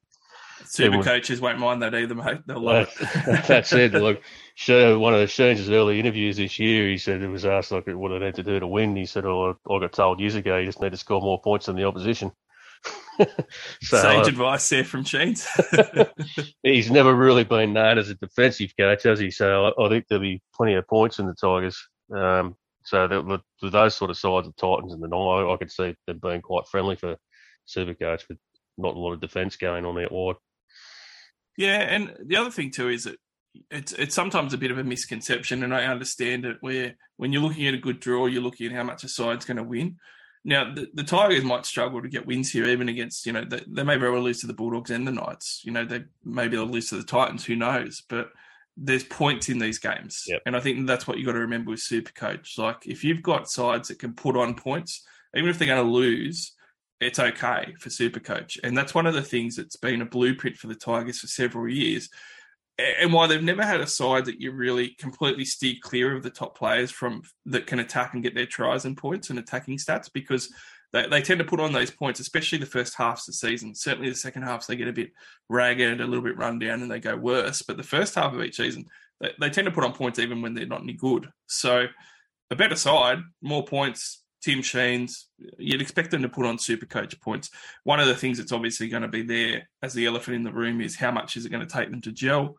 Super 0.65 1.03
coaches 1.03 1.39
won't 1.39 1.59
mind 1.59 1.81
that 1.83 1.93
either, 1.93 2.15
mate. 2.15 2.39
They'll 2.47 2.59
love 2.59 2.93
that, 2.99 3.27
it. 3.27 3.45
that 3.47 3.67
said, 3.67 3.93
look, 3.93 4.21
one 4.67 5.13
of 5.13 5.19
the 5.19 5.27
Sheens' 5.27 5.69
early 5.69 5.99
interviews 5.99 6.37
this 6.37 6.57
year, 6.57 6.89
he 6.89 6.97
said 6.97 7.21
it 7.21 7.27
was 7.27 7.45
asked 7.45 7.71
like 7.71 7.85
what 7.87 8.11
I 8.11 8.19
need 8.19 8.35
to 8.35 8.43
do 8.43 8.59
to 8.59 8.67
win. 8.67 8.95
He 8.95 9.05
said, 9.05 9.25
"Oh, 9.25 9.55
I 9.69 9.79
got 9.79 9.93
told 9.93 10.19
years 10.19 10.35
ago, 10.35 10.57
you 10.57 10.65
just 10.65 10.81
need 10.81 10.91
to 10.91 10.97
score 10.97 11.21
more 11.21 11.41
points 11.41 11.67
than 11.67 11.75
the 11.75 11.85
opposition." 11.85 12.31
so 13.81 13.97
Sage 14.01 14.25
uh, 14.25 14.29
advice 14.29 14.67
there 14.69 14.83
from 14.83 15.03
Sheens. 15.03 15.47
he's 16.63 16.91
never 16.91 17.13
really 17.13 17.43
been 17.43 17.73
known 17.73 17.97
as 17.97 18.09
a 18.09 18.15
defensive 18.15 18.71
coach, 18.79 19.03
has 19.03 19.19
he? 19.19 19.31
So 19.31 19.67
I, 19.77 19.85
I 19.85 19.89
think 19.89 20.05
there'll 20.07 20.21
be 20.21 20.41
plenty 20.55 20.73
of 20.73 20.87
points 20.87 21.19
in 21.19 21.27
the 21.27 21.35
Tigers. 21.35 21.87
Um, 22.13 22.55
so 22.83 23.21
with, 23.21 23.41
with 23.61 23.73
those 23.73 23.95
sort 23.95 24.11
of 24.11 24.17
sides, 24.17 24.47
the 24.47 24.53
Titans 24.53 24.93
and 24.93 25.03
the 25.03 25.15
I, 25.15 25.53
I 25.53 25.57
could 25.57 25.71
see 25.71 25.95
them 26.05 26.19
being 26.21 26.41
quite 26.41 26.67
friendly 26.67 26.95
for 26.95 27.17
Supercoach 27.67 28.27
with 28.29 28.37
not 28.77 28.95
a 28.95 28.99
lot 28.99 29.13
of 29.13 29.21
defence 29.21 29.57
going 29.57 29.85
on 29.85 30.01
out 30.01 30.11
wide. 30.11 30.35
Yeah, 31.57 31.79
and 31.79 32.15
the 32.25 32.37
other 32.37 32.51
thing 32.51 32.71
too 32.71 32.89
is 32.89 33.05
that 33.05 33.17
it's 33.71 33.91
it's 33.93 34.15
sometimes 34.15 34.53
a 34.53 34.57
bit 34.57 34.71
of 34.71 34.77
a 34.77 34.83
misconception, 34.83 35.63
and 35.63 35.73
I 35.73 35.85
understand 35.85 36.45
it. 36.45 36.57
Where 36.61 36.95
when 37.17 37.33
you're 37.33 37.41
looking 37.41 37.67
at 37.67 37.73
a 37.73 37.79
good 37.79 37.99
draw, 37.99 38.27
you're 38.27 38.43
looking 38.43 38.67
at 38.67 38.73
how 38.73 38.83
much 38.83 39.03
a 39.03 39.09
side's 39.09 39.45
going 39.45 39.57
to 39.57 39.63
win. 39.63 39.97
Now, 40.45 40.73
the, 40.73 40.87
the, 40.93 41.03
Tigers 41.03 41.43
might 41.43 41.65
struggle 41.65 42.01
to 42.01 42.07
get 42.07 42.25
wins 42.25 42.51
here, 42.51 42.65
even 42.65 42.87
against 42.87 43.25
you 43.25 43.33
know 43.33 43.43
they, 43.43 43.63
they 43.67 43.83
may 43.83 43.97
very 43.97 44.11
well 44.11 44.21
lose 44.21 44.39
to 44.41 44.47
the 44.47 44.53
Bulldogs 44.53 44.91
and 44.91 45.07
the 45.07 45.11
Knights. 45.11 45.61
You 45.65 45.71
know, 45.71 45.83
they 45.83 46.05
maybe 46.23 46.55
they'll 46.55 46.65
lose 46.65 46.89
to 46.89 46.97
the 46.97 47.03
Titans. 47.03 47.45
Who 47.45 47.55
knows? 47.55 48.03
But 48.07 48.29
there's 48.77 49.03
points 49.03 49.49
in 49.49 49.57
these 49.59 49.79
games, 49.79 50.23
Yep. 50.27 50.41
and 50.45 50.55
I 50.55 50.59
think 50.59 50.85
that's 50.85 51.07
what 51.07 51.17
you've 51.17 51.25
got 51.25 51.33
to 51.33 51.39
remember 51.39 51.71
with 51.71 51.79
Super 51.81 52.11
Coach. 52.11 52.57
Like 52.57 52.85
if 52.85 53.03
you've 53.03 53.23
got 53.23 53.49
sides 53.49 53.87
that 53.87 53.99
can 53.99 54.13
put 54.13 54.37
on 54.37 54.53
points, 54.55 55.03
even 55.35 55.49
if 55.49 55.57
they're 55.57 55.67
going 55.67 55.83
to 55.83 55.91
lose, 55.91 56.53
it's 57.01 57.19
okay 57.19 57.73
for 57.79 57.89
Super 57.89 58.19
Coach, 58.19 58.57
and 58.63 58.77
that's 58.77 58.93
one 58.95 59.05
of 59.07 59.13
the 59.13 59.21
things 59.21 59.55
that's 59.55 59.75
been 59.77 60.01
a 60.01 60.05
blueprint 60.05 60.57
for 60.57 60.67
the 60.67 60.75
Tigers 60.75 61.19
for 61.19 61.27
several 61.27 61.67
years 61.67 62.09
and 62.79 63.11
why 63.11 63.25
they've 63.25 63.41
never 63.41 63.63
had 63.65 63.81
a 63.81 63.87
side 63.87 64.25
that 64.25 64.39
you 64.39 64.51
really 64.51 64.89
completely 64.99 65.43
steer 65.45 65.73
clear 65.81 66.15
of 66.15 66.21
the 66.21 66.29
top 66.29 66.55
players 66.55 66.91
from 66.91 67.23
that 67.47 67.65
can 67.65 67.79
attack 67.79 68.13
and 68.13 68.21
get 68.21 68.35
their 68.35 68.45
tries 68.45 68.85
and 68.85 68.95
points 68.95 69.31
and 69.31 69.39
attacking 69.39 69.77
stats 69.77 70.11
because 70.13 70.53
they, 70.93 71.07
they 71.07 71.21
tend 71.21 71.39
to 71.39 71.45
put 71.45 71.59
on 71.59 71.73
those 71.73 71.91
points, 71.91 72.19
especially 72.19 72.59
the 72.59 72.65
first 72.65 72.95
halves 72.95 73.21
of 73.21 73.27
the 73.27 73.33
season. 73.33 73.75
Certainly 73.75 74.09
the 74.09 74.15
second 74.15 74.43
halves 74.43 74.67
they 74.67 74.75
get 74.75 74.87
a 74.87 74.93
bit 74.93 75.11
ragged, 75.49 76.01
a 76.01 76.07
little 76.07 76.23
bit 76.23 76.37
run 76.37 76.59
down, 76.59 76.81
and 76.81 76.89
they 76.89 76.99
go 76.99 77.15
worse. 77.15 77.61
But 77.61 77.77
the 77.77 77.83
first 77.83 78.15
half 78.15 78.33
of 78.33 78.41
each 78.41 78.55
season, 78.55 78.85
they, 79.19 79.31
they 79.39 79.49
tend 79.49 79.65
to 79.65 79.71
put 79.71 79.83
on 79.83 79.93
points 79.93 80.19
even 80.19 80.41
when 80.41 80.53
they're 80.53 80.65
not 80.65 80.81
any 80.81 80.93
good. 80.93 81.29
So 81.47 81.87
a 82.49 82.55
better 82.55 82.75
side, 82.75 83.19
more 83.41 83.65
points, 83.65 84.23
Tim 84.41 84.61
Sheens, 84.61 85.27
you'd 85.57 85.81
expect 85.81 86.11
them 86.11 86.21
to 86.21 86.29
put 86.29 86.45
on 86.45 86.57
super 86.57 86.85
coach 86.85 87.19
points. 87.19 87.49
One 87.83 87.99
of 87.99 88.07
the 88.07 88.15
things 88.15 88.37
that's 88.37 88.51
obviously 88.51 88.87
going 88.87 89.01
to 89.01 89.09
be 89.09 89.23
there 89.23 89.67
as 89.81 89.93
the 89.93 90.05
elephant 90.05 90.35
in 90.35 90.43
the 90.43 90.53
room 90.53 90.79
is 90.79 90.95
how 90.95 91.11
much 91.11 91.35
is 91.35 91.45
it 91.45 91.49
going 91.49 91.65
to 91.65 91.73
take 91.73 91.89
them 91.89 92.01
to 92.01 92.11
gel? 92.11 92.55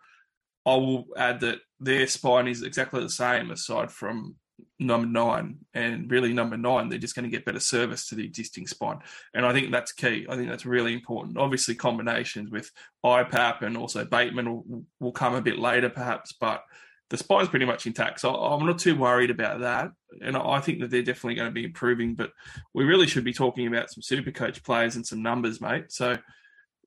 I 0.67 0.75
will 0.75 1.07
add 1.17 1.41
that 1.41 1.59
their 1.81 2.07
spine 2.07 2.49
is 2.49 2.63
exactly 2.63 3.01
the 3.01 3.09
same 3.09 3.51
aside 3.51 3.91
from 3.91 4.37
number 4.79 5.07
nine 5.07 5.59
and 5.75 6.11
really 6.11 6.33
number 6.33 6.57
nine 6.57 6.89
they're 6.89 6.99
just 6.99 7.17
going 7.17 7.25
to 7.25 7.31
get 7.31 7.45
better 7.45 7.61
service 7.61 8.09
to 8.09 8.15
the 8.15 8.25
existing 8.25 8.67
spine. 8.67 8.99
And 9.35 9.45
i 9.45 9.53
think 9.53 9.73
that's 9.73 9.93
key. 9.93 10.27
I 10.29 10.37
think 10.37 10.49
that's 10.49 10.67
really 10.67 10.93
important. 10.93 11.39
Obviously 11.39 11.75
combinations 11.75 12.51
with 12.51 12.71
ipap 13.05 13.63
and 13.63 13.77
also 13.77 14.05
bateman 14.05 14.51
will, 14.51 14.85
will 15.01 15.13
come 15.13 15.35
a 15.35 15.43
bit 15.43 15.59
later 15.59 15.89
perhaps 15.89 16.33
but 16.33 16.63
the 17.11 17.17
spine's 17.17 17.49
pretty 17.49 17.65
much 17.65 17.87
intact. 17.87 18.21
So 18.21 18.35
i'm 18.35 18.67
not 18.67 18.79
too 18.79 18.97
worried 18.97 19.31
about 19.31 19.61
that. 19.61 19.91
And 20.21 20.37
i 20.37 20.61
think 20.61 20.81
that 20.81 20.91
they're 20.91 21.03
definitely 21.03 21.35
going 21.35 21.51
to 21.51 21.55
be 21.55 21.65
improving 21.65 22.15
but 22.15 22.33
we 22.75 22.85
really 22.85 23.07
should 23.07 23.25
be 23.25 23.33
talking 23.33 23.67
about 23.67 23.91
some 23.91 24.03
super 24.03 24.31
coach 24.31 24.63
players 24.63 24.97
and 24.97 25.07
some 25.07 25.23
numbers 25.23 25.61
mate. 25.61 25.93
So 25.93 26.17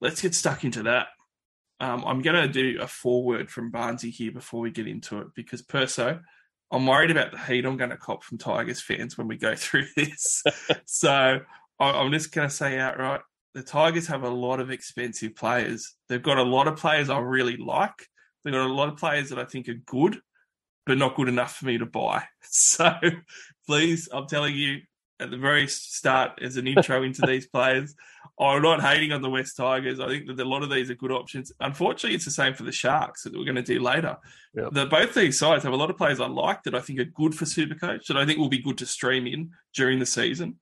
let's 0.00 0.20
get 0.20 0.34
stuck 0.34 0.64
into 0.64 0.82
that. 0.84 1.08
Um, 1.80 2.04
I'm 2.06 2.22
going 2.22 2.36
to 2.36 2.48
do 2.48 2.78
a 2.80 2.86
forward 2.86 3.50
from 3.50 3.72
Barnsey 3.72 4.10
here 4.10 4.30
before 4.30 4.60
we 4.60 4.70
get 4.70 4.86
into 4.86 5.18
it 5.18 5.28
because 5.34 5.62
Perso, 5.62 6.20
I'm 6.72 6.86
worried 6.86 7.10
about 7.10 7.30
the 7.30 7.38
heat 7.38 7.66
I'm 7.66 7.76
going 7.76 7.90
to 7.90 7.96
cop 7.96 8.24
from 8.24 8.38
Tigers 8.38 8.80
fans 8.80 9.18
when 9.18 9.28
we 9.28 9.36
go 9.36 9.54
through 9.56 9.86
this. 9.94 10.42
so 10.86 11.40
I'm 11.78 12.12
just 12.12 12.32
going 12.32 12.48
to 12.48 12.54
say 12.54 12.78
outright 12.78 13.20
the 13.54 13.62
Tigers 13.62 14.06
have 14.06 14.22
a 14.22 14.30
lot 14.30 14.60
of 14.60 14.70
expensive 14.70 15.36
players. 15.36 15.94
They've 16.08 16.22
got 16.22 16.38
a 16.38 16.42
lot 16.42 16.68
of 16.68 16.78
players 16.78 17.10
I 17.10 17.18
really 17.18 17.56
like. 17.56 18.08
They've 18.44 18.54
got 18.54 18.66
a 18.66 18.72
lot 18.72 18.88
of 18.88 18.96
players 18.96 19.28
that 19.28 19.38
I 19.38 19.44
think 19.44 19.68
are 19.68 19.74
good, 19.74 20.18
but 20.86 20.98
not 20.98 21.16
good 21.16 21.28
enough 21.28 21.56
for 21.56 21.66
me 21.66 21.78
to 21.78 21.86
buy. 21.86 22.24
So 22.54 22.92
please, 23.66 24.08
I'm 24.12 24.26
telling 24.26 24.54
you 24.54 24.80
at 25.22 25.30
the 25.30 25.36
very 25.36 25.66
start 25.68 26.38
as 26.42 26.56
an 26.56 26.66
intro 26.66 27.02
into 27.02 27.22
these 27.26 27.46
players, 27.46 27.94
I'm 28.38 28.62
not 28.62 28.82
hating 28.82 29.12
on 29.12 29.22
the 29.22 29.30
West 29.30 29.56
Tigers. 29.56 30.00
I 30.00 30.08
think 30.08 30.26
that 30.26 30.40
a 30.40 30.48
lot 30.48 30.62
of 30.62 30.70
these 30.70 30.90
are 30.90 30.94
good 30.94 31.12
options. 31.12 31.52
Unfortunately, 31.60 32.14
it's 32.14 32.24
the 32.24 32.30
same 32.30 32.54
for 32.54 32.64
the 32.64 32.72
Sharks 32.72 33.22
that 33.22 33.32
we're 33.32 33.44
going 33.44 33.56
to 33.56 33.62
do 33.62 33.80
later. 33.80 34.16
Yep. 34.54 34.72
The, 34.72 34.86
both 34.86 35.14
these 35.14 35.38
sides 35.38 35.64
have 35.64 35.72
a 35.72 35.76
lot 35.76 35.90
of 35.90 35.96
players 35.96 36.20
I 36.20 36.26
like 36.26 36.62
that 36.64 36.74
I 36.74 36.80
think 36.80 36.98
are 36.98 37.04
good 37.04 37.34
for 37.34 37.44
Supercoach 37.44 38.06
that 38.06 38.16
I 38.16 38.26
think 38.26 38.38
will 38.38 38.48
be 38.48 38.62
good 38.62 38.78
to 38.78 38.86
stream 38.86 39.26
in 39.26 39.50
during 39.74 39.98
the 39.98 40.06
season, 40.06 40.56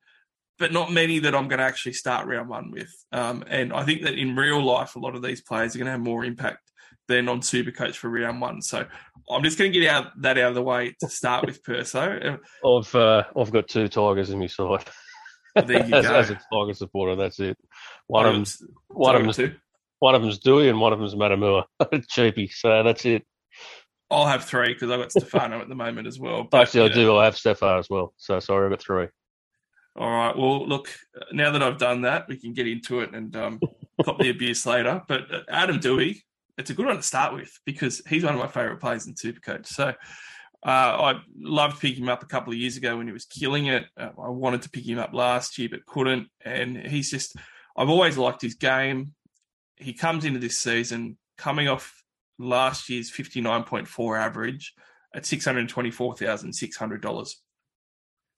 but 0.58 0.72
not 0.72 0.92
many 0.92 1.18
that 1.20 1.34
I'm 1.34 1.48
going 1.48 1.58
to 1.58 1.64
actually 1.64 1.94
start 1.94 2.26
round 2.26 2.48
one 2.48 2.70
with. 2.70 2.92
Um, 3.12 3.44
and 3.48 3.72
I 3.72 3.84
think 3.84 4.02
that 4.02 4.18
in 4.18 4.36
real 4.36 4.62
life, 4.62 4.96
a 4.96 5.00
lot 5.00 5.14
of 5.14 5.22
these 5.22 5.40
players 5.40 5.74
are 5.74 5.78
going 5.78 5.86
to 5.86 5.92
have 5.92 6.00
more 6.00 6.24
impact 6.24 6.69
than 7.10 7.28
on 7.28 7.40
Supercoach 7.40 7.96
for 7.96 8.08
round 8.08 8.40
one. 8.40 8.62
So 8.62 8.86
I'm 9.28 9.42
just 9.42 9.58
going 9.58 9.72
to 9.72 9.78
get 9.78 9.90
out 9.90 10.06
that 10.22 10.38
out 10.38 10.50
of 10.50 10.54
the 10.54 10.62
way 10.62 10.94
to 11.00 11.08
start 11.08 11.44
with 11.44 11.62
Perso. 11.62 12.38
I've 12.64 12.94
uh, 12.94 13.24
I've 13.36 13.52
got 13.52 13.68
two 13.68 13.88
Tigers 13.88 14.30
in 14.30 14.38
my 14.38 14.46
side. 14.46 14.86
There 15.54 15.86
you 15.86 15.94
as, 15.94 16.06
go. 16.06 16.14
as 16.14 16.30
a 16.30 16.40
Tiger 16.52 16.74
supporter, 16.74 17.16
that's 17.16 17.40
it. 17.40 17.58
One 18.06 18.26
of 18.26 18.32
them's 18.32 18.62
one 18.88 19.16
of 19.16 19.22
them's 19.22 19.36
two. 19.36 19.54
one 19.98 20.14
of 20.14 20.22
them's 20.22 20.40
Doueihi 20.40 20.70
and 20.70 20.80
one 20.80 20.92
of 20.92 21.00
them's 21.00 21.14
Matamua. 21.14 21.64
Cheapy. 22.08 22.48
So 22.48 22.82
that's 22.82 23.04
it. 23.04 23.24
I'll 24.10 24.26
have 24.26 24.44
three 24.44 24.72
because 24.72 24.90
I've 24.90 25.00
got 25.00 25.12
Stefano 25.12 25.60
at 25.60 25.68
the 25.68 25.76
moment 25.76 26.08
as 26.08 26.18
well. 26.18 26.44
But, 26.50 26.62
Actually, 26.62 26.90
I 26.90 26.94
do. 26.94 27.16
I 27.16 27.26
have 27.26 27.36
Stefano 27.36 27.78
as 27.78 27.88
well. 27.88 28.12
So 28.16 28.40
sorry, 28.40 28.66
I've 28.66 28.72
got 28.72 28.82
three. 28.82 29.06
All 29.96 30.10
right. 30.10 30.36
Well, 30.36 30.66
look, 30.66 30.88
now 31.32 31.50
that 31.52 31.62
I've 31.62 31.78
done 31.78 32.02
that, 32.02 32.26
we 32.28 32.36
can 32.36 32.52
get 32.52 32.66
into 32.66 33.00
it 33.00 33.14
and 33.14 33.34
um, 33.36 33.60
cop 34.04 34.18
the 34.18 34.30
abuse 34.30 34.66
later. 34.66 35.02
But 35.06 35.32
uh, 35.32 35.40
Adam 35.48 35.78
Doueihi, 35.78 36.22
it's 36.60 36.70
a 36.70 36.74
good 36.74 36.86
one 36.86 36.96
to 36.96 37.02
start 37.02 37.34
with 37.34 37.50
because 37.64 38.00
he's 38.08 38.22
one 38.22 38.34
of 38.34 38.40
my 38.40 38.46
favourite 38.46 38.80
players 38.80 39.06
in 39.06 39.14
Supercoach. 39.14 39.66
So 39.66 39.94
uh, 40.64 40.66
I 40.66 41.20
loved 41.36 41.80
picking 41.80 42.02
him 42.02 42.10
up 42.10 42.22
a 42.22 42.26
couple 42.26 42.52
of 42.52 42.58
years 42.58 42.76
ago 42.76 42.98
when 42.98 43.06
he 43.06 43.12
was 43.12 43.24
killing 43.24 43.66
it. 43.66 43.86
Uh, 43.96 44.10
I 44.22 44.28
wanted 44.28 44.62
to 44.62 44.70
pick 44.70 44.86
him 44.86 44.98
up 44.98 45.14
last 45.14 45.58
year 45.58 45.68
but 45.70 45.86
couldn't. 45.86 46.28
And 46.44 46.76
he's 46.76 47.10
just, 47.10 47.34
I've 47.76 47.88
always 47.88 48.18
liked 48.18 48.42
his 48.42 48.54
game. 48.54 49.14
He 49.76 49.94
comes 49.94 50.26
into 50.26 50.38
this 50.38 50.60
season 50.60 51.16
coming 51.38 51.68
off 51.68 52.04
last 52.38 52.90
year's 52.90 53.10
59.4 53.10 54.18
average 54.18 54.74
at 55.14 55.22
$624,600. 55.24 57.30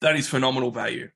That 0.00 0.16
is 0.16 0.28
phenomenal 0.28 0.70
value. 0.70 1.10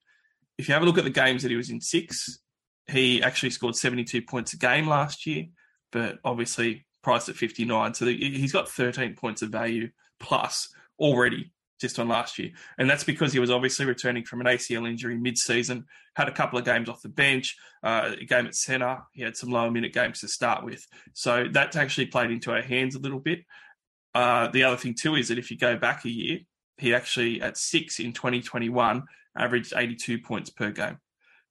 If 0.59 0.69
you 0.69 0.75
have 0.75 0.83
a 0.83 0.87
look 0.87 0.99
at 0.99 1.05
the 1.05 1.11
games 1.11 1.43
that 1.43 1.51
he 1.51 1.57
was 1.57 1.71
in 1.71 1.81
six, 1.81 2.41
he 2.89 3.23
actually 3.23 3.51
scored 3.51 3.77
72 3.77 4.23
points 4.23 4.55
a 4.55 4.59
game 4.59 4.89
last 4.89 5.25
year, 5.27 5.47
but 5.93 6.19
obviously 6.25 6.86
priced 7.07 7.29
at 7.29 7.37
59. 7.37 7.95
So 7.95 8.05
he's 8.07 8.53
got 8.53 8.69
13 8.69 9.15
points 9.15 9.41
of 9.41 9.51
value 9.51 9.91
plus 10.19 10.75
already 10.99 11.53
just 11.81 12.01
on 12.01 12.09
last 12.09 12.37
year. 12.37 12.51
And 12.79 12.91
that's 12.91 13.05
because 13.05 13.33
he 13.33 13.39
was 13.39 13.49
obviously 13.49 13.87
returning 13.87 14.25
from 14.25 14.41
an 14.41 14.49
ACL 14.49 14.89
injury 14.89 15.17
mid 15.17 15.39
season, 15.39 15.85
had 16.17 16.29
a 16.29 16.33
couple 16.33 16.59
of 16.59 16.65
games 16.65 16.89
off 16.89 17.03
the 17.03 17.09
bench, 17.09 17.57
uh, 17.85 18.11
a 18.21 18.25
game 18.25 18.49
at 18.49 18.57
centre. 18.57 19.03
He 19.13 19.23
had 19.23 19.37
some 19.37 19.51
lower 19.51 19.71
minute 19.71 19.93
games 19.93 20.19
to 20.23 20.29
start 20.29 20.65
with. 20.65 20.85
So 21.13 21.47
that's 21.49 21.77
actually 21.77 22.07
played 22.07 22.33
into 22.33 22.51
our 22.51 22.61
hands 22.61 22.97
a 22.97 22.99
little 22.99 23.21
bit. 23.21 23.45
Uh, 24.13 24.49
the 24.49 24.65
other 24.65 24.77
thing, 24.77 24.95
too, 24.95 25.15
is 25.15 25.29
that 25.29 25.39
if 25.39 25.53
you 25.53 25.57
go 25.57 25.77
back 25.77 26.05
a 26.05 26.11
year, 26.11 26.41
he 26.77 26.93
actually, 26.93 27.41
at 27.41 27.57
six 27.57 28.01
in 28.01 28.15
2021, 28.15 29.05
averaged 29.39 29.75
82 29.77 30.19
points 30.19 30.51
per 30.51 30.73
game. 30.73 30.99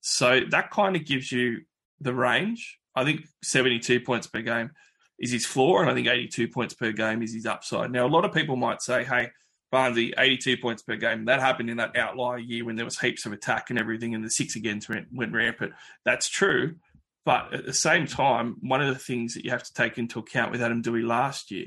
So 0.02 0.40
that 0.50 0.70
kind 0.70 0.96
of 0.96 1.06
gives 1.06 1.32
you 1.32 1.62
the 1.98 2.12
range. 2.12 2.78
I 2.94 3.04
think 3.04 3.22
72 3.42 4.00
points 4.00 4.26
per 4.26 4.42
game 4.42 4.72
is 5.18 5.32
his 5.32 5.46
floor, 5.46 5.82
and 5.82 5.90
I 5.90 5.94
think 5.94 6.08
82 6.08 6.48
points 6.48 6.74
per 6.74 6.92
game 6.92 7.22
is 7.22 7.34
his 7.34 7.46
upside. 7.46 7.90
Now, 7.90 8.06
a 8.06 8.08
lot 8.08 8.24
of 8.24 8.32
people 8.32 8.56
might 8.56 8.82
say, 8.82 9.04
hey, 9.04 9.30
Barnesy, 9.72 10.12
82 10.16 10.58
points 10.58 10.82
per 10.82 10.96
game. 10.96 11.24
That 11.24 11.40
happened 11.40 11.70
in 11.70 11.78
that 11.78 11.96
outlier 11.96 12.38
year 12.38 12.64
when 12.64 12.76
there 12.76 12.84
was 12.84 12.98
heaps 12.98 13.26
of 13.26 13.32
attack 13.32 13.70
and 13.70 13.78
everything, 13.78 14.14
and 14.14 14.24
the 14.24 14.30
six 14.30 14.56
against 14.56 14.88
went, 14.88 15.08
went 15.12 15.32
rampant. 15.32 15.72
That's 16.04 16.28
true. 16.28 16.76
But 17.24 17.52
at 17.52 17.66
the 17.66 17.74
same 17.74 18.06
time, 18.06 18.56
one 18.60 18.80
of 18.80 18.94
the 18.94 19.00
things 19.00 19.34
that 19.34 19.44
you 19.44 19.50
have 19.50 19.64
to 19.64 19.72
take 19.72 19.98
into 19.98 20.20
account 20.20 20.52
with 20.52 20.62
Adam 20.62 20.82
Doueihi 20.82 21.04
last 21.04 21.50
year 21.50 21.66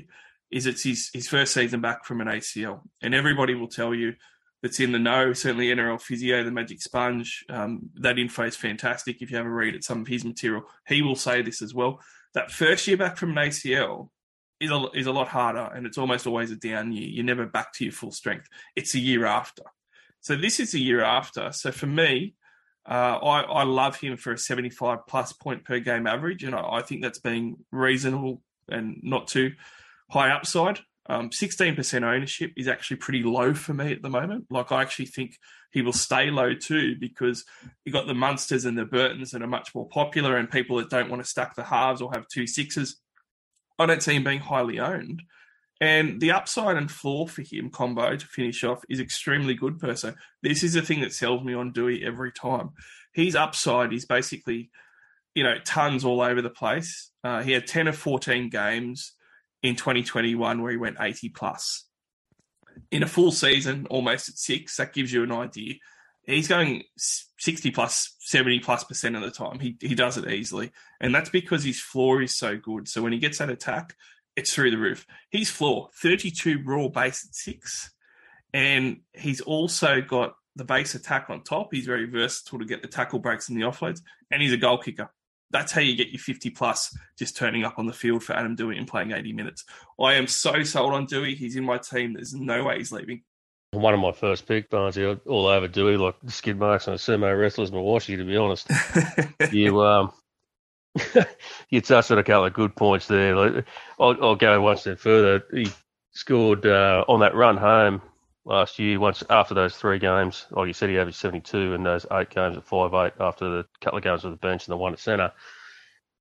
is 0.50 0.66
it's 0.66 0.82
his, 0.82 1.10
his 1.12 1.28
first 1.28 1.52
season 1.52 1.80
back 1.80 2.04
from 2.04 2.20
an 2.20 2.28
ACL. 2.28 2.80
And 3.02 3.14
everybody 3.14 3.54
will 3.54 3.68
tell 3.68 3.94
you 3.94 4.14
that's 4.62 4.80
in 4.80 4.92
the 4.92 4.98
know, 4.98 5.32
certainly 5.32 5.68
NRL 5.68 6.00
Physio, 6.00 6.44
the 6.44 6.50
Magic 6.50 6.82
Sponge, 6.82 7.44
um, 7.48 7.90
that 7.96 8.18
info 8.18 8.44
is 8.44 8.56
fantastic. 8.56 9.20
If 9.20 9.30
you 9.30 9.36
have 9.36 9.46
a 9.46 9.50
read 9.50 9.74
at 9.74 9.84
some 9.84 10.00
of 10.00 10.06
his 10.06 10.24
material, 10.24 10.64
he 10.86 11.02
will 11.02 11.16
say 11.16 11.42
this 11.42 11.62
as 11.62 11.74
well. 11.74 12.00
That 12.34 12.50
first 12.50 12.86
year 12.86 12.96
back 12.96 13.16
from 13.16 13.36
an 13.36 13.48
ACL 13.48 14.08
is 14.60 14.70
a, 14.70 14.86
is 14.94 15.06
a 15.06 15.12
lot 15.12 15.28
harder 15.28 15.70
and 15.74 15.86
it's 15.86 15.98
almost 15.98 16.26
always 16.26 16.50
a 16.50 16.56
down 16.56 16.92
year. 16.92 17.08
You're 17.08 17.24
never 17.24 17.46
back 17.46 17.72
to 17.74 17.84
your 17.84 17.92
full 17.92 18.12
strength. 18.12 18.46
It's 18.76 18.94
a 18.94 18.98
year 18.98 19.24
after. 19.24 19.64
So 20.20 20.36
this 20.36 20.60
is 20.60 20.74
a 20.74 20.78
year 20.78 21.02
after. 21.02 21.50
So 21.52 21.72
for 21.72 21.86
me, 21.86 22.34
uh, 22.88 23.18
I, 23.22 23.40
I 23.42 23.62
love 23.64 23.96
him 23.96 24.16
for 24.16 24.32
a 24.32 24.38
75 24.38 25.06
plus 25.08 25.32
point 25.32 25.64
per 25.64 25.80
game 25.80 26.06
average. 26.06 26.44
And 26.44 26.54
I, 26.54 26.76
I 26.76 26.82
think 26.82 27.02
that's 27.02 27.18
being 27.18 27.56
reasonable 27.72 28.42
and 28.68 29.00
not 29.02 29.28
too 29.28 29.52
high 30.10 30.30
upside. 30.30 30.80
Um, 31.08 31.30
16% 31.30 32.02
ownership 32.04 32.52
is 32.56 32.68
actually 32.68 32.98
pretty 32.98 33.22
low 33.22 33.54
for 33.54 33.74
me 33.74 33.92
at 33.92 34.02
the 34.02 34.10
moment. 34.10 34.46
Like, 34.50 34.70
I 34.70 34.82
actually 34.82 35.06
think 35.06 35.36
he 35.70 35.82
will 35.82 35.92
stay 35.92 36.30
low 36.30 36.54
too 36.54 36.96
because 36.98 37.44
you 37.84 37.92
got 37.92 38.06
the 38.06 38.14
Munsters 38.14 38.64
and 38.64 38.76
the 38.76 38.84
Burtons 38.84 39.30
that 39.30 39.42
are 39.42 39.46
much 39.46 39.74
more 39.74 39.88
popular 39.88 40.36
and 40.36 40.50
people 40.50 40.76
that 40.78 40.90
don't 40.90 41.10
want 41.10 41.22
to 41.22 41.28
stack 41.28 41.54
the 41.54 41.64
halves 41.64 42.02
or 42.02 42.12
have 42.12 42.26
two 42.28 42.46
sixes. 42.46 43.00
I 43.78 43.86
don't 43.86 44.02
see 44.02 44.14
him 44.14 44.24
being 44.24 44.40
highly 44.40 44.78
owned. 44.78 45.22
And 45.80 46.20
the 46.20 46.32
upside 46.32 46.76
and 46.76 46.90
floor 46.90 47.26
for 47.26 47.42
him 47.42 47.70
combo 47.70 48.14
to 48.14 48.26
finish 48.26 48.62
off 48.64 48.82
is 48.90 49.00
extremely 49.00 49.54
good, 49.54 49.78
Perso. 49.78 50.14
This 50.42 50.62
is 50.62 50.74
the 50.74 50.82
thing 50.82 51.00
that 51.00 51.14
sells 51.14 51.42
me 51.42 51.54
on 51.54 51.72
Doueihi 51.72 52.04
every 52.04 52.32
time. 52.32 52.70
His 53.14 53.34
upside 53.34 53.92
is 53.94 54.04
basically, 54.04 54.70
you 55.34 55.42
know, 55.42 55.56
tons 55.64 56.04
all 56.04 56.20
over 56.20 56.42
the 56.42 56.50
place. 56.50 57.10
Uh, 57.24 57.42
he 57.42 57.52
had 57.52 57.66
10 57.66 57.88
of 57.88 57.96
14 57.96 58.50
games 58.50 59.14
in 59.62 59.74
2021 59.74 60.60
where 60.60 60.70
he 60.70 60.76
went 60.76 60.98
80 61.00 61.30
plus. 61.30 61.86
In 62.90 63.02
a 63.02 63.08
full 63.08 63.32
season, 63.32 63.86
almost 63.88 64.28
at 64.28 64.36
six, 64.36 64.76
that 64.76 64.92
gives 64.92 65.12
you 65.12 65.22
an 65.22 65.32
idea. 65.32 65.74
He's 66.24 66.48
going 66.48 66.84
60 66.96 67.70
plus, 67.70 68.14
70 68.20 68.60
plus 68.60 68.84
percent 68.84 69.16
of 69.16 69.22
the 69.22 69.30
time. 69.30 69.58
He, 69.58 69.76
he 69.80 69.94
does 69.94 70.16
it 70.16 70.28
easily. 70.30 70.72
And 71.00 71.14
that's 71.14 71.30
because 71.30 71.64
his 71.64 71.80
floor 71.80 72.22
is 72.22 72.36
so 72.36 72.56
good. 72.56 72.88
So 72.88 73.02
when 73.02 73.12
he 73.12 73.18
gets 73.18 73.38
that 73.38 73.50
attack, 73.50 73.96
it's 74.36 74.52
through 74.52 74.70
the 74.70 74.78
roof. 74.78 75.06
His 75.30 75.50
floor, 75.50 75.88
32 76.00 76.62
raw 76.64 76.88
base 76.88 77.26
at 77.28 77.34
six. 77.34 77.90
And 78.52 79.00
he's 79.12 79.40
also 79.40 80.00
got 80.00 80.34
the 80.56 80.64
base 80.64 80.94
attack 80.94 81.30
on 81.30 81.42
top. 81.42 81.68
He's 81.72 81.86
very 81.86 82.06
versatile 82.06 82.58
to 82.58 82.64
get 82.64 82.82
the 82.82 82.88
tackle 82.88 83.18
breaks 83.18 83.48
and 83.48 83.56
the 83.56 83.66
offloads. 83.66 84.00
And 84.30 84.42
he's 84.42 84.52
a 84.52 84.56
goal 84.56 84.78
kicker 84.78 85.10
that's 85.50 85.72
how 85.72 85.80
you 85.80 85.96
get 85.96 86.10
your 86.10 86.20
50 86.20 86.50
plus 86.50 86.96
just 87.18 87.36
turning 87.36 87.64
up 87.64 87.78
on 87.78 87.86
the 87.86 87.92
field 87.92 88.22
for 88.22 88.34
Adam 88.34 88.56
Doueihi 88.56 88.78
and 88.78 88.86
playing 88.86 89.12
80 89.12 89.32
minutes. 89.32 89.64
I 90.00 90.14
am 90.14 90.26
so 90.26 90.62
sold 90.62 90.92
on 90.92 91.06
Doueihi. 91.06 91.36
He's 91.36 91.56
in 91.56 91.64
my 91.64 91.78
team. 91.78 92.14
There's 92.14 92.34
no 92.34 92.64
way 92.64 92.78
he's 92.78 92.92
leaving. 92.92 93.22
One 93.72 93.94
of 93.94 94.00
my 94.00 94.12
first 94.12 94.46
pick, 94.46 94.68
Barnesy, 94.70 95.20
all 95.26 95.46
over 95.46 95.68
Doueihi, 95.68 95.98
like 95.98 96.16
skid 96.26 96.58
marks 96.58 96.88
on 96.88 96.94
a 96.94 96.96
sumo 96.96 97.38
wrestler's 97.38 97.70
Mawashi, 97.70 98.16
to 98.16 98.24
be 98.24 98.36
honest. 98.36 98.68
you 99.52 99.80
um, 99.82 100.12
you 101.70 101.80
touched 101.80 102.10
on 102.10 102.18
a 102.18 102.24
couple 102.24 102.46
of 102.46 102.52
good 102.52 102.74
points 102.74 103.06
there. 103.06 103.64
I'll, 103.98 104.24
I'll 104.24 104.36
go 104.36 104.60
one 104.60 104.76
step 104.76 104.98
further. 104.98 105.44
He 105.52 105.70
scored 106.12 106.66
uh, 106.66 107.04
on 107.08 107.20
that 107.20 107.34
run 107.34 107.56
home 107.56 108.02
last 108.44 108.78
year. 108.78 108.98
Once 108.98 109.22
after 109.30 109.54
those 109.54 109.76
three 109.76 109.98
games, 109.98 110.46
like 110.50 110.66
you 110.66 110.72
said, 110.72 110.90
he 110.90 110.98
averaged 110.98 111.18
72 111.18 111.74
in 111.74 111.82
those 111.82 112.06
eight 112.12 112.30
games 112.30 112.56
at 112.56 112.64
five 112.64 112.94
eight 112.94 113.12
after 113.20 113.48
the 113.48 113.66
couple 113.80 113.98
of 113.98 114.04
games 114.04 114.24
with 114.24 114.32
the 114.32 114.38
bench 114.38 114.66
and 114.66 114.72
the 114.72 114.76
one 114.76 114.92
at 114.92 114.98
centre. 114.98 115.32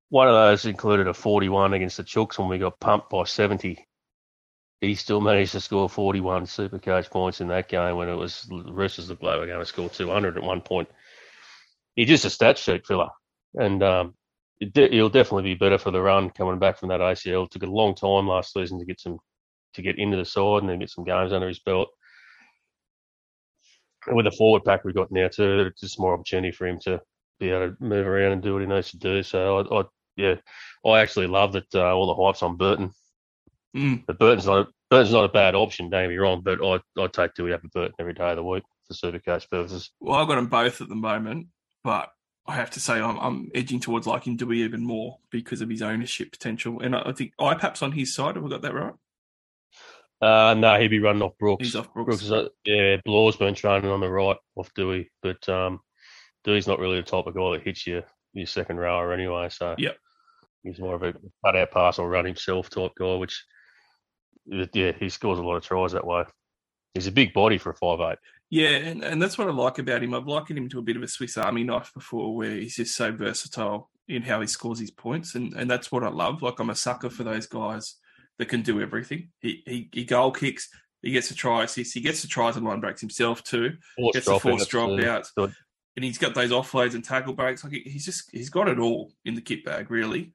One 0.09 0.27
of 0.27 0.33
those 0.33 0.65
included 0.65 1.07
a 1.07 1.13
41 1.13 1.73
against 1.73 1.97
the 1.97 2.03
Chooks 2.03 2.39
when 2.39 2.49
we 2.49 2.57
got 2.57 2.79
pumped 2.79 3.09
by 3.09 3.25
70. 3.25 3.85
He 4.81 4.95
still 4.95 5.21
managed 5.21 5.51
to 5.51 5.61
score 5.61 5.89
41 5.89 6.45
super 6.45 6.79
coach 6.79 7.09
points 7.09 7.41
in 7.41 7.49
that 7.49 7.67
game 7.67 7.95
when 7.97 8.09
it 8.09 8.15
was 8.15 8.43
the 8.43 8.71
Roosters 8.71 9.09
looked 9.09 9.23
like 9.23 9.39
were 9.39 9.45
going 9.45 9.59
to 9.59 9.65
score 9.65 9.89
200 9.89 10.38
at 10.38 10.43
one 10.43 10.61
point. 10.61 10.89
He's 11.95 12.07
just 12.07 12.25
a 12.25 12.29
stat 12.29 12.57
sheet 12.57 12.88
filler. 12.88 13.09
And 13.53 13.83
um, 13.83 14.15
de- 14.59 14.89
he'll 14.89 15.09
definitely 15.09 15.43
be 15.43 15.55
better 15.55 15.77
for 15.77 15.91
the 15.91 16.01
run 16.01 16.29
coming 16.29 16.59
back 16.59 16.77
from 16.77 16.89
that 16.89 17.01
ACL. 17.01 17.45
It 17.45 17.51
took 17.51 17.63
a 17.63 17.67
long 17.67 17.93
time 17.93 18.27
last 18.27 18.53
season 18.53 18.79
to 18.79 18.85
get 18.85 18.99
some 18.99 19.19
to 19.75 19.81
get 19.83 19.99
into 19.99 20.17
the 20.17 20.25
side 20.25 20.61
and 20.61 20.69
then 20.69 20.79
get 20.79 20.89
some 20.89 21.03
games 21.03 21.31
under 21.31 21.47
his 21.47 21.59
belt 21.59 21.89
with 24.07 24.25
the 24.25 24.31
forward 24.31 24.63
pack 24.65 24.83
we've 24.83 24.95
got 24.95 25.11
now 25.11 25.27
too, 25.27 25.59
it's 25.67 25.81
just 25.81 25.99
more 25.99 26.13
opportunity 26.13 26.51
for 26.51 26.67
him 26.67 26.79
to 26.81 27.01
be 27.39 27.49
able 27.49 27.69
to 27.69 27.83
move 27.83 28.07
around 28.07 28.33
and 28.33 28.41
do 28.41 28.53
what 28.53 28.61
he 28.61 28.67
needs 28.67 28.91
to 28.91 28.97
do. 28.97 29.23
So 29.23 29.59
I, 29.59 29.79
I 29.79 29.83
yeah, 30.15 30.35
I 30.85 30.99
actually 30.99 31.27
love 31.27 31.53
that 31.53 31.73
uh, 31.73 31.93
all 31.93 32.07
the 32.07 32.15
hypes 32.15 32.43
on 32.43 32.57
Burton. 32.57 32.91
Mm. 33.75 34.05
But 34.05 34.19
Burton's 34.19 34.45
not 34.45 34.67
a, 34.67 34.67
Burton's 34.89 35.13
not 35.13 35.25
a 35.25 35.29
bad 35.29 35.55
option. 35.55 35.89
Don't 35.89 36.03
get 36.03 36.09
me 36.09 36.17
wrong, 36.17 36.41
but 36.43 36.63
I 36.63 36.79
I 37.01 37.07
take 37.07 37.35
Doueihi 37.35 37.53
up 37.53 37.63
a 37.63 37.69
Burton 37.69 37.95
every 37.99 38.13
day 38.13 38.29
of 38.31 38.35
the 38.35 38.43
week 38.43 38.63
for 38.87 38.93
super 38.93 39.19
coach 39.19 39.49
purposes. 39.49 39.91
Well, 39.99 40.19
I've 40.19 40.27
got 40.27 40.35
them 40.35 40.47
both 40.47 40.81
at 40.81 40.89
the 40.89 40.95
moment, 40.95 41.47
but 41.83 42.11
I 42.47 42.55
have 42.55 42.71
to 42.71 42.79
say 42.79 42.95
I'm, 42.95 43.17
I'm 43.17 43.51
edging 43.53 43.79
towards 43.79 44.07
liking 44.07 44.37
Doueihi 44.37 44.65
even 44.65 44.83
more 44.83 45.19
because 45.29 45.61
of 45.61 45.69
his 45.69 45.81
ownership 45.81 46.31
potential. 46.31 46.79
And 46.81 46.95
I, 46.95 47.03
I 47.05 47.11
think 47.13 47.33
IPAP's 47.39 47.81
on 47.81 47.91
his 47.91 48.13
side. 48.13 48.35
Have 48.35 48.43
we 48.43 48.49
got 48.49 48.63
that 48.63 48.73
right? 48.73 48.93
Uh, 50.21 50.53
no, 50.57 50.77
he'd 50.79 50.89
be 50.89 50.99
running 50.99 51.21
off 51.21 51.38
Brooks. 51.39 51.65
He's 51.65 51.75
off 51.75 51.93
Brooks. 51.93 52.07
Brooks 52.07 52.23
is, 52.23 52.31
uh, 52.31 52.49
yeah, 52.65 52.97
Blore's 53.05 53.38
been 53.38 53.55
training 53.55 53.89
on 53.89 54.01
the 54.01 54.09
right 54.09 54.38
off 54.55 54.73
Doueihi, 54.73 55.07
but 55.21 55.47
um, 55.47 55.79
Doueihi's 56.45 56.67
not 56.67 56.79
really 56.79 56.97
the 56.97 57.03
type 57.03 57.25
of 57.25 57.35
guy 57.35 57.51
that 57.53 57.63
hits 57.63 57.88
you 57.88 58.03
your 58.33 58.45
second 58.47 58.77
rower 58.77 59.13
anyway. 59.13 59.49
So 59.49 59.75
Yep. 59.77 59.97
he's 60.63 60.79
more 60.79 60.95
of 60.95 61.03
a 61.03 61.13
cut 61.45 61.55
out 61.55 61.71
pass 61.71 61.99
or 61.99 62.09
run 62.09 62.25
himself 62.25 62.69
type 62.69 62.91
guy, 62.99 63.15
which 63.15 63.45
yeah, 64.73 64.91
he 64.99 65.09
scores 65.09 65.39
a 65.39 65.43
lot 65.43 65.55
of 65.55 65.63
tries 65.63 65.93
that 65.93 66.05
way. 66.05 66.23
He's 66.93 67.07
a 67.07 67.11
big 67.11 67.33
body 67.33 67.57
for 67.57 67.69
a 67.71 67.75
five 67.75 67.99
eight. 68.11 68.17
Yeah, 68.49 68.69
and, 68.69 69.03
and 69.03 69.21
that's 69.21 69.38
what 69.38 69.47
I 69.47 69.51
like 69.51 69.77
about 69.77 70.03
him. 70.03 70.13
I've 70.13 70.27
likened 70.27 70.57
him 70.57 70.69
to 70.69 70.79
a 70.79 70.84
bit 70.84 70.97
of 70.97 71.03
a 71.03 71.08
Swiss 71.08 71.38
Army 71.38 71.63
knife 71.63 71.91
before, 71.93 72.36
where 72.36 72.49
he's 72.51 72.75
just 72.75 72.95
so 72.95 73.12
versatile 73.12 73.91
in 74.08 74.23
how 74.23 74.41
he 74.41 74.47
scores 74.47 74.79
his 74.79 74.89
points, 74.89 75.36
and, 75.36 75.53
and 75.53 75.69
that's 75.69 75.91
what 75.91 76.03
I 76.03 76.10
love. 76.10 76.41
Like 76.41 76.60
I'm 76.60 76.71
a 76.71 76.75
sucker 76.75 77.12
for 77.12 77.23
those 77.23 77.45
guys 77.45 77.95
that 78.39 78.49
can 78.49 78.63
do 78.63 78.82
everything. 78.82 79.30
He 79.39 79.62
he, 79.67 79.89
he 79.93 80.06
goal 80.06 80.32
kicks, 80.32 80.69
he 81.04 81.12
gets 81.12 81.30
a 81.30 81.36
try 81.36 81.63
assist, 81.63 81.93
he 81.93 82.02
gets 82.02 82.23
the 82.23 82.28
tries 82.28 82.56
and 82.56 82.65
line 82.65 82.80
breaks 82.80 83.02
himself 83.02 83.43
too, 83.43 83.78
Forced 83.95 84.13
gets 84.15 84.25
the 84.25 84.39
forced 84.39 84.71
dropouts, 84.71 84.99
dropouts, 84.99 85.36
good. 85.36 85.54
and 85.95 86.04
he's 86.04 86.17
got 86.17 86.34
those 86.34 86.52
offloads 86.52 86.95
and 86.95 87.04
tackle 87.04 87.34
breaks. 87.34 87.63
Like 87.63 87.73
he's 87.73 88.06
just 88.06 88.32
he's 88.32 88.49
got 88.49 88.67
it 88.67 88.80
all 88.80 89.12
in 89.23 89.36
the 89.36 89.41
kit 89.41 89.63
bag, 89.63 89.91
really. 89.91 90.34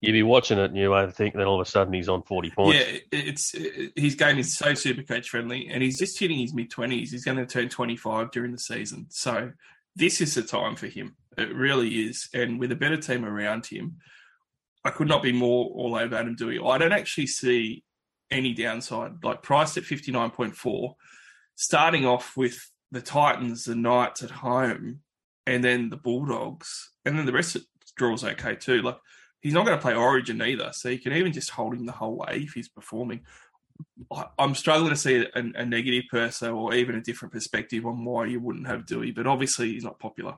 You'd 0.00 0.12
be 0.12 0.22
watching 0.22 0.58
it 0.58 0.66
and 0.66 0.76
you 0.76 0.90
won't 0.90 1.14
think 1.14 1.34
Then 1.34 1.46
all 1.46 1.58
of 1.58 1.66
a 1.66 1.70
sudden 1.70 1.94
he's 1.94 2.10
on 2.10 2.22
40 2.24 2.50
points. 2.50 2.78
Yeah, 2.78 2.98
it's 3.10 3.54
it, 3.54 3.92
his 3.96 4.14
game 4.16 4.38
is 4.38 4.54
so 4.54 4.74
super 4.74 5.02
coach 5.02 5.30
friendly, 5.30 5.68
and 5.70 5.82
he's 5.82 5.98
just 5.98 6.18
hitting 6.18 6.38
his 6.38 6.52
mid 6.52 6.70
twenties. 6.70 7.12
He's 7.12 7.24
going 7.24 7.38
to 7.38 7.46
turn 7.46 7.68
twenty 7.68 7.96
five 7.96 8.30
during 8.30 8.52
the 8.52 8.58
season, 8.58 9.06
so 9.10 9.52
this 9.96 10.20
is 10.20 10.34
the 10.34 10.42
time 10.42 10.76
for 10.76 10.88
him. 10.88 11.16
It 11.38 11.54
really 11.54 11.88
is, 12.06 12.28
and 12.34 12.58
with 12.60 12.70
a 12.72 12.76
better 12.76 12.96
team 12.96 13.24
around 13.24 13.66
him, 13.66 13.96
I 14.84 14.90
could 14.90 15.08
not 15.08 15.22
be 15.22 15.32
more 15.32 15.66
all 15.66 15.96
over 15.96 16.14
Adam 16.14 16.36
Doueihi. 16.36 16.68
I 16.68 16.78
don't 16.78 16.92
actually 16.92 17.26
see 17.26 17.84
any 18.30 18.52
downside. 18.52 19.24
Like 19.24 19.42
priced 19.42 19.76
at 19.76 19.84
fifty 19.84 20.12
nine 20.12 20.30
point 20.30 20.56
four, 20.56 20.96
starting 21.54 22.04
off 22.04 22.36
with 22.36 22.58
the 22.90 23.00
Titans, 23.00 23.64
the 23.64 23.74
Knights 23.74 24.22
at 24.22 24.30
home, 24.30 25.00
and 25.46 25.64
then 25.64 25.90
the 25.90 25.96
Bulldogs, 25.96 26.92
and 27.04 27.18
then 27.18 27.26
the 27.26 27.32
rest 27.32 27.56
of 27.56 27.62
draw's 27.96 28.24
okay 28.24 28.56
too. 28.56 28.82
Like 28.82 28.98
he's 29.40 29.54
not 29.54 29.64
going 29.64 29.76
to 29.76 29.82
play 29.82 29.94
Origin 29.94 30.42
either, 30.42 30.70
so 30.72 30.88
you 30.88 30.98
can 30.98 31.12
even 31.12 31.32
just 31.32 31.50
hold 31.50 31.74
him 31.74 31.86
the 31.86 31.92
whole 31.92 32.16
way 32.18 32.40
if 32.44 32.52
he's 32.52 32.68
performing. 32.68 33.22
I'm 34.38 34.54
struggling 34.54 34.90
to 34.90 34.96
see 34.96 35.16
a, 35.16 35.28
a 35.34 35.66
negative 35.66 36.04
per 36.10 36.30
se 36.30 36.48
or 36.48 36.74
even 36.74 36.94
a 36.94 37.02
different 37.02 37.32
perspective 37.32 37.84
on 37.84 38.04
why 38.04 38.26
you 38.26 38.38
wouldn't 38.38 38.68
have 38.68 38.86
Doueihi, 38.86 39.14
but 39.14 39.26
obviously 39.26 39.72
he's 39.72 39.82
not 39.84 39.98
popular. 39.98 40.36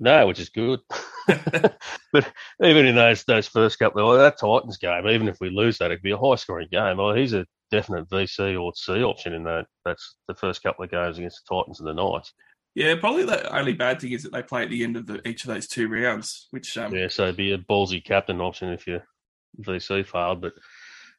No, 0.00 0.26
which 0.26 0.40
is 0.40 0.50
good. 0.50 0.80
but 2.12 2.32
even 2.62 2.86
in 2.86 2.94
those 2.94 3.24
those 3.24 3.46
first 3.46 3.78
couple 3.78 4.10
of 4.10 4.18
that 4.18 4.38
Titans 4.38 4.78
game, 4.78 5.06
even 5.08 5.28
if 5.28 5.38
we 5.40 5.50
lose 5.50 5.78
that, 5.78 5.90
it'd 5.90 6.02
be 6.02 6.12
a 6.12 6.16
high 6.16 6.36
scoring 6.36 6.68
game. 6.70 6.96
Well, 6.96 7.14
he's 7.14 7.34
a 7.34 7.46
definite 7.70 8.08
VC 8.08 8.60
or 8.60 8.72
C 8.74 9.02
option 9.02 9.34
in 9.34 9.44
that. 9.44 9.66
That's 9.84 10.16
the 10.26 10.34
first 10.34 10.62
couple 10.62 10.84
of 10.84 10.90
games 10.90 11.18
against 11.18 11.42
the 11.44 11.54
Titans 11.54 11.80
and 11.80 11.88
the 11.88 11.92
Knights. 11.92 12.32
Yeah, 12.74 12.94
probably 12.98 13.24
the 13.24 13.54
only 13.54 13.74
bad 13.74 14.00
thing 14.00 14.12
is 14.12 14.22
that 14.22 14.32
they 14.32 14.42
play 14.42 14.62
at 14.62 14.70
the 14.70 14.84
end 14.84 14.96
of 14.96 15.06
the, 15.06 15.26
each 15.26 15.44
of 15.44 15.48
those 15.48 15.66
two 15.66 15.88
rounds, 15.88 16.46
which 16.50 16.76
um, 16.78 16.94
Yeah, 16.94 17.08
so 17.08 17.24
it'd 17.24 17.36
be 17.36 17.52
a 17.52 17.58
ballsy 17.58 18.02
captain 18.02 18.40
option 18.40 18.72
if 18.72 18.86
your 18.86 19.02
VC 19.60 20.06
failed. 20.06 20.40
But 20.40 20.52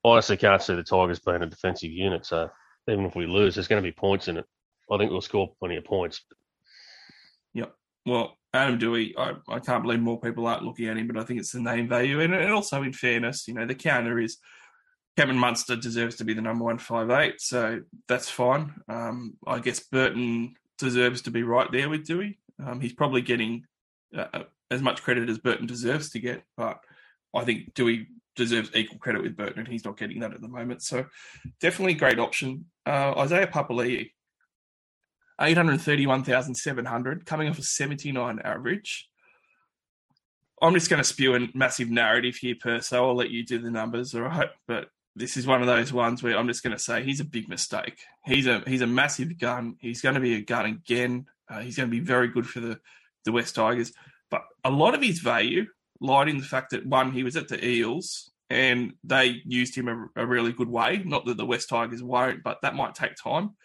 I 0.05 0.09
honestly 0.09 0.37
can't 0.37 0.61
see 0.61 0.75
the 0.75 0.83
Tigers 0.83 1.19
being 1.19 1.43
a 1.43 1.47
defensive 1.47 1.91
unit. 1.91 2.25
So 2.25 2.49
even 2.87 3.05
if 3.05 3.15
we 3.15 3.27
lose, 3.27 3.55
there's 3.55 3.67
going 3.67 3.83
to 3.83 3.87
be 3.87 3.91
points 3.91 4.27
in 4.27 4.37
it. 4.37 4.45
I 4.91 4.97
think 4.97 5.11
we'll 5.11 5.21
score 5.21 5.53
plenty 5.59 5.75
of 5.75 5.83
points. 5.83 6.21
Yep. 7.53 7.75
Well, 8.05 8.38
Adam 8.53 8.79
Doueihi, 8.79 9.13
I, 9.17 9.33
I 9.47 9.59
can't 9.59 9.83
believe 9.83 9.99
more 9.99 10.19
people 10.19 10.47
aren't 10.47 10.63
looking 10.63 10.87
at 10.87 10.97
him, 10.97 11.07
but 11.07 11.17
I 11.17 11.23
think 11.23 11.39
it's 11.39 11.51
the 11.51 11.61
name 11.61 11.87
value. 11.87 12.19
And, 12.19 12.33
and 12.33 12.51
also, 12.51 12.81
in 12.81 12.93
fairness, 12.93 13.47
you 13.47 13.53
know, 13.53 13.65
the 13.65 13.75
counter 13.75 14.19
is 14.19 14.37
Kevin 15.17 15.37
Munster 15.37 15.75
deserves 15.75 16.15
to 16.15 16.23
be 16.23 16.33
the 16.33 16.41
number 16.41 16.65
one 16.65 16.77
five 16.77 17.09
eight, 17.11 17.41
so 17.41 17.81
that's 18.07 18.29
fine. 18.29 18.73
Um, 18.87 19.35
I 19.45 19.59
guess 19.59 19.81
Burton 19.81 20.55
deserves 20.77 21.23
to 21.23 21.31
be 21.31 21.43
right 21.43 21.71
there 21.71 21.89
with 21.89 22.07
Doueihi. 22.07 22.37
Um, 22.65 22.79
he's 22.79 22.93
probably 22.93 23.21
getting 23.21 23.65
uh, 24.17 24.43
as 24.71 24.81
much 24.81 25.03
credit 25.03 25.29
as 25.29 25.37
Burton 25.37 25.67
deserves 25.67 26.09
to 26.11 26.19
get, 26.19 26.43
but 26.57 26.79
I 27.35 27.43
think 27.43 27.73
Doueihi 27.73 28.07
deserves 28.35 28.71
equal 28.73 28.97
credit 28.97 29.21
with 29.21 29.35
Burton, 29.35 29.59
and 29.59 29.67
he's 29.67 29.85
not 29.85 29.97
getting 29.97 30.21
that 30.21 30.33
at 30.33 30.41
the 30.41 30.47
moment. 30.47 30.81
So, 30.81 31.05
definitely 31.59 31.95
great 31.95 32.17
option. 32.17 32.65
Uh, 32.85 33.13
Isaiah 33.17 33.47
Papali'i, 33.47 34.11
831,700, 35.39 37.25
coming 37.25 37.49
off 37.49 37.59
a 37.59 37.63
79 37.63 38.39
average. 38.43 39.09
I'm 40.61 40.73
just 40.73 40.89
going 40.89 41.01
to 41.01 41.07
spew 41.07 41.35
a 41.35 41.47
massive 41.53 41.89
narrative 41.89 42.35
here, 42.35 42.55
per 42.59 42.81
so 42.81 43.07
I'll 43.07 43.15
let 43.15 43.29
you 43.29 43.45
do 43.45 43.59
the 43.59 43.71
numbers, 43.71 44.13
all 44.13 44.21
right? 44.21 44.49
But 44.67 44.89
this 45.15 45.37
is 45.37 45.47
one 45.47 45.61
of 45.61 45.67
those 45.67 45.93
ones 45.93 46.21
where 46.21 46.37
I'm 46.37 46.47
just 46.47 46.63
going 46.63 46.75
to 46.75 46.83
say 46.83 47.03
he's 47.03 47.21
a 47.21 47.25
big 47.25 47.47
mistake. 47.47 47.99
He's 48.25 48.47
a 48.47 48.61
he's 48.67 48.81
a 48.81 48.87
massive 48.87 49.37
gun. 49.37 49.77
He's 49.79 50.01
going 50.01 50.15
to 50.15 50.21
be 50.21 50.35
a 50.35 50.41
gun 50.41 50.65
again. 50.65 51.27
Uh, 51.49 51.59
he's 51.59 51.77
going 51.77 51.89
to 51.89 51.91
be 51.91 52.01
very 52.01 52.27
good 52.27 52.47
for 52.47 52.59
the 52.59 52.79
the 53.25 53.31
West 53.31 53.55
Tigers. 53.55 53.93
But 54.29 54.43
a 54.63 54.69
lot 54.69 54.95
of 54.95 55.01
his 55.01 55.19
value 55.19 55.67
lied 56.01 56.29
in 56.29 56.37
the 56.37 56.43
fact 56.43 56.71
that 56.71 56.85
one, 56.85 57.11
he 57.11 57.23
was 57.23 57.35
at 57.35 57.47
the 57.47 57.65
Eels 57.65 58.31
and 58.49 58.93
they 59.03 59.41
used 59.45 59.75
him 59.75 59.87
a, 59.87 60.23
a 60.23 60.25
really 60.25 60.51
good 60.51 60.69
way. 60.69 61.01
Not 61.03 61.25
that 61.25 61.37
the 61.37 61.45
West 61.45 61.69
Tigers 61.69 62.03
won't, 62.03 62.43
but 62.43 62.61
that 62.61 62.75
might 62.75 62.95
take 62.95 63.15
time 63.15 63.55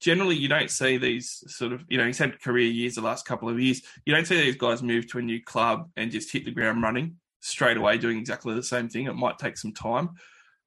generally 0.00 0.36
you 0.36 0.48
don't 0.48 0.70
see 0.70 0.96
these 0.96 1.42
sort 1.46 1.72
of 1.72 1.84
you 1.88 1.98
know 1.98 2.06
he's 2.06 2.18
had 2.18 2.40
career 2.40 2.66
years 2.66 2.94
the 2.94 3.00
last 3.00 3.24
couple 3.24 3.48
of 3.48 3.60
years 3.60 3.82
you 4.04 4.14
don't 4.14 4.26
see 4.26 4.40
these 4.40 4.56
guys 4.56 4.82
move 4.82 5.06
to 5.06 5.18
a 5.18 5.22
new 5.22 5.42
club 5.42 5.88
and 5.96 6.10
just 6.10 6.32
hit 6.32 6.44
the 6.44 6.50
ground 6.50 6.82
running 6.82 7.16
straight 7.40 7.76
away 7.76 7.98
doing 7.98 8.18
exactly 8.18 8.54
the 8.54 8.62
same 8.62 8.88
thing 8.88 9.06
it 9.06 9.14
might 9.14 9.38
take 9.38 9.56
some 9.56 9.72
time 9.72 10.10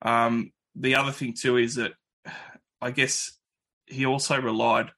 um, 0.04 0.52
the 0.76 0.96
other 0.96 1.12
thing 1.12 1.34
too 1.34 1.58
is 1.58 1.76
that 1.76 1.94
i 2.82 2.92
guess 2.92 3.38
he 3.86 4.06
also 4.06 4.40
relied 4.40 4.92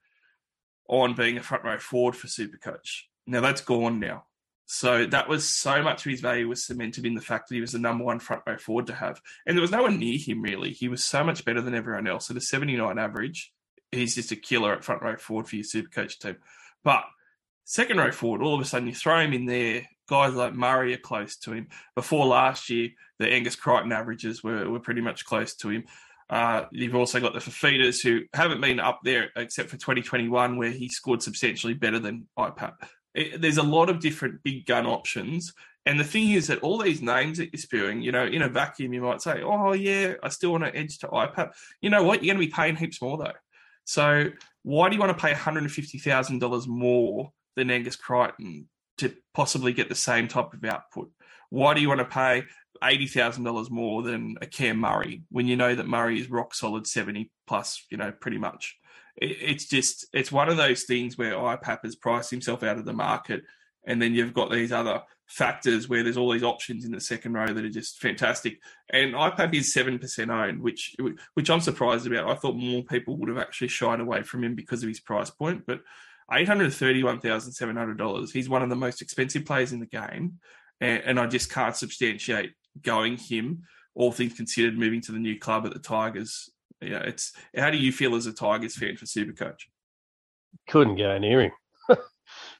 on 0.87 1.13
being 1.13 1.37
a 1.37 1.43
front 1.43 1.63
row 1.63 1.77
forward 1.77 2.15
for 2.15 2.27
supercoach 2.27 3.03
now 3.27 3.41
that's 3.41 3.61
gone 3.61 3.99
now 3.99 4.23
So 4.71 5.07
that 5.07 5.27
was 5.27 5.49
so 5.49 5.81
much 5.81 6.05
of 6.05 6.11
his 6.11 6.21
value 6.21 6.47
was 6.47 6.63
cemented 6.63 7.03
in 7.03 7.15
the 7.15 7.21
fact 7.21 7.49
that 7.49 7.55
he 7.55 7.61
was 7.61 7.71
the 7.71 7.79
number 7.79 8.03
one 8.03 8.19
front 8.19 8.43
row 8.45 8.55
forward 8.55 8.85
to 8.85 8.93
have. 8.93 9.19
And 9.47 9.57
there 9.57 9.63
was 9.63 9.71
no 9.71 9.81
one 9.81 9.97
near 9.97 10.19
him 10.19 10.43
really. 10.43 10.73
He 10.73 10.87
was 10.87 11.03
so 11.03 11.23
much 11.23 11.43
better 11.43 11.59
than 11.59 11.73
everyone 11.73 12.05
else. 12.05 12.29
At 12.29 12.37
a 12.37 12.41
79 12.41 12.99
average, 12.99 13.51
he's 13.91 14.15
just 14.15 14.31
a 14.31 14.35
killer 14.35 14.73
at 14.73 14.83
front 14.83 15.01
row 15.01 15.17
forward 15.17 15.47
for 15.47 15.55
your 15.55 15.63
super 15.63 15.89
coach 15.89 16.19
team. 16.19 16.37
But 16.83 17.03
second 17.65 17.97
row 17.97 18.11
forward, 18.11 18.41
all 18.41 18.55
of 18.55 18.61
a 18.61 18.65
sudden 18.65 18.87
you 18.87 18.95
throw 18.95 19.19
him 19.19 19.33
in 19.33 19.45
there. 19.45 19.87
Guys 20.09 20.33
like 20.33 20.55
Murray 20.55 20.93
are 20.93 20.97
close 20.97 21.37
to 21.37 21.53
him. 21.53 21.67
Before 21.95 22.25
last 22.25 22.69
year, 22.69 22.89
the 23.19 23.27
Angus 23.27 23.55
Crichton 23.55 23.91
averages 23.91 24.43
were, 24.43 24.69
were 24.69 24.79
pretty 24.79 25.01
much 25.01 25.25
close 25.25 25.55
to 25.57 25.69
him. 25.69 25.83
Uh, 26.29 26.65
you've 26.71 26.95
also 26.95 27.19
got 27.19 27.33
the 27.33 27.39
Fifitas 27.39 28.01
who 28.01 28.21
haven't 28.33 28.61
been 28.61 28.79
up 28.79 28.99
there 29.03 29.29
except 29.35 29.69
for 29.69 29.77
2021, 29.77 30.57
where 30.57 30.71
he 30.71 30.87
scored 30.87 31.21
substantially 31.21 31.73
better 31.73 31.99
than 31.99 32.27
IPAP. 32.37 32.73
It, 33.15 33.41
there's 33.41 33.57
a 33.57 33.63
lot 33.63 33.89
of 33.89 33.99
different 33.99 34.43
big 34.43 34.65
gun 34.65 34.85
options. 34.85 35.53
And 35.85 35.99
the 35.99 36.03
thing 36.03 36.31
is 36.31 36.47
that 36.47 36.59
all 36.59 36.77
these 36.77 37.01
names 37.01 37.39
that 37.39 37.51
you're 37.51 37.59
spewing, 37.59 38.01
you 38.01 38.11
know, 38.11 38.25
in 38.25 38.43
a 38.43 38.49
vacuum, 38.49 38.93
you 38.93 39.01
might 39.01 39.21
say, 39.21 39.41
oh, 39.41 39.73
yeah, 39.73 40.15
I 40.21 40.29
still 40.29 40.51
want 40.51 40.65
to 40.65 40.75
edge 40.75 40.99
to 40.99 41.07
IPAP. 41.07 41.51
You 41.81 41.89
know 41.89 42.03
what? 42.03 42.23
You're 42.23 42.35
going 42.35 42.45
to 42.45 42.47
be 42.47 42.53
paying 42.53 42.75
heaps 42.75 43.01
more, 43.01 43.17
though. 43.17 43.33
So 43.89 44.29
why 44.61 44.87
do 44.87 44.95
you 44.95 45.01
want 45.01 45.17
to 45.17 45.19
pay 45.19 45.33
$150,000 45.33 46.67
more 46.67 47.31
than 47.55 47.71
Angus 47.71 47.95
Crichton 47.95 48.69
to 48.99 49.11
possibly 49.33 49.73
get 49.73 49.89
the 49.89 49.95
same 49.95 50.27
type 50.27 50.53
of 50.53 50.63
output? 50.63 51.09
Why 51.49 51.73
do 51.73 51.81
you 51.81 51.87
want 51.87 52.01
to 52.01 52.05
pay 52.05 52.43
$80,000 52.83 53.71
more 53.71 54.03
than 54.03 54.35
a 54.43 54.45
Cam 54.45 54.77
Murray 54.77 55.23
when 55.31 55.47
you 55.47 55.55
know 55.55 55.73
that 55.73 55.87
Murray 55.87 56.21
is 56.21 56.29
rock 56.29 56.53
solid 56.53 56.85
70 56.85 57.31
plus, 57.47 57.83
you 57.89 57.97
know, 57.97 58.11
pretty 58.11 58.37
much? 58.37 58.77
it's 59.21 59.65
just 59.65 60.05
it's 60.13 60.31
one 60.31 60.47
of 60.47 60.55
those 60.55 60.83
things 60.83 61.17
where 61.17 61.33
IPAP 61.33 61.79
has 61.83 61.95
priced 61.95 62.31
himself 62.31 62.63
out 62.63 62.77
of 62.77 62.85
the 62.85 62.93
market, 62.93 63.43
and 63.85 64.01
then 64.01 64.13
you've 64.13 64.33
got 64.33 64.51
these 64.51 64.71
other 64.71 65.01
factors 65.25 65.87
where 65.87 66.03
there's 66.03 66.17
all 66.17 66.31
these 66.31 66.43
options 66.43 66.85
in 66.85 66.91
the 66.91 66.99
second 66.99 67.33
row 67.33 67.47
that 67.47 67.63
are 67.63 67.69
just 67.69 67.99
fantastic. 67.99 68.59
And 68.91 69.13
IPAP 69.13 69.53
is 69.55 69.73
seven 69.73 69.99
percent 69.99 70.31
owned, 70.31 70.61
which 70.61 70.95
which 71.33 71.49
I'm 71.49 71.61
surprised 71.61 72.07
about. 72.07 72.29
I 72.29 72.35
thought 72.35 72.55
more 72.55 72.83
people 72.83 73.17
would 73.17 73.29
have 73.29 73.37
actually 73.37 73.69
shied 73.69 73.99
away 73.99 74.23
from 74.23 74.43
him 74.43 74.55
because 74.55 74.83
of 74.83 74.89
his 74.89 74.99
price 74.99 75.29
point, 75.29 75.63
but. 75.65 75.81
Eight 76.31 76.47
hundred 76.47 76.71
thirty-one 76.71 77.21
thousand 77.21 77.53
seven 77.53 77.75
hundred 77.75 77.97
dollars. 77.97 78.31
He's 78.31 78.47
one 78.47 78.61
of 78.61 78.69
the 78.69 78.75
most 78.75 79.01
expensive 79.01 79.45
players 79.45 79.73
in 79.73 79.79
the 79.79 79.87
game, 79.87 80.37
and, 80.79 81.01
and 81.03 81.19
I 81.19 81.25
just 81.25 81.51
can't 81.51 81.75
substantiate 81.75 82.51
going 82.83 83.17
him. 83.17 83.63
All 83.95 84.11
things 84.11 84.35
considered, 84.35 84.77
moving 84.77 85.01
to 85.01 85.11
the 85.11 85.17
new 85.17 85.39
club 85.39 85.65
at 85.65 85.73
the 85.73 85.79
Tigers 85.79 86.51
yeah, 86.81 86.99
it's 86.99 87.33
how 87.55 87.71
do 87.71 87.77
you 87.77 87.91
feel 87.91 88.15
as 88.15 88.25
a 88.25 88.33
Tigers 88.33 88.75
fan 88.75 88.95
for 88.95 89.05
Supercoach? 89.05 89.63
Couldn't 90.67 90.95
go 90.95 91.17
near 91.17 91.41
him. 91.41 91.51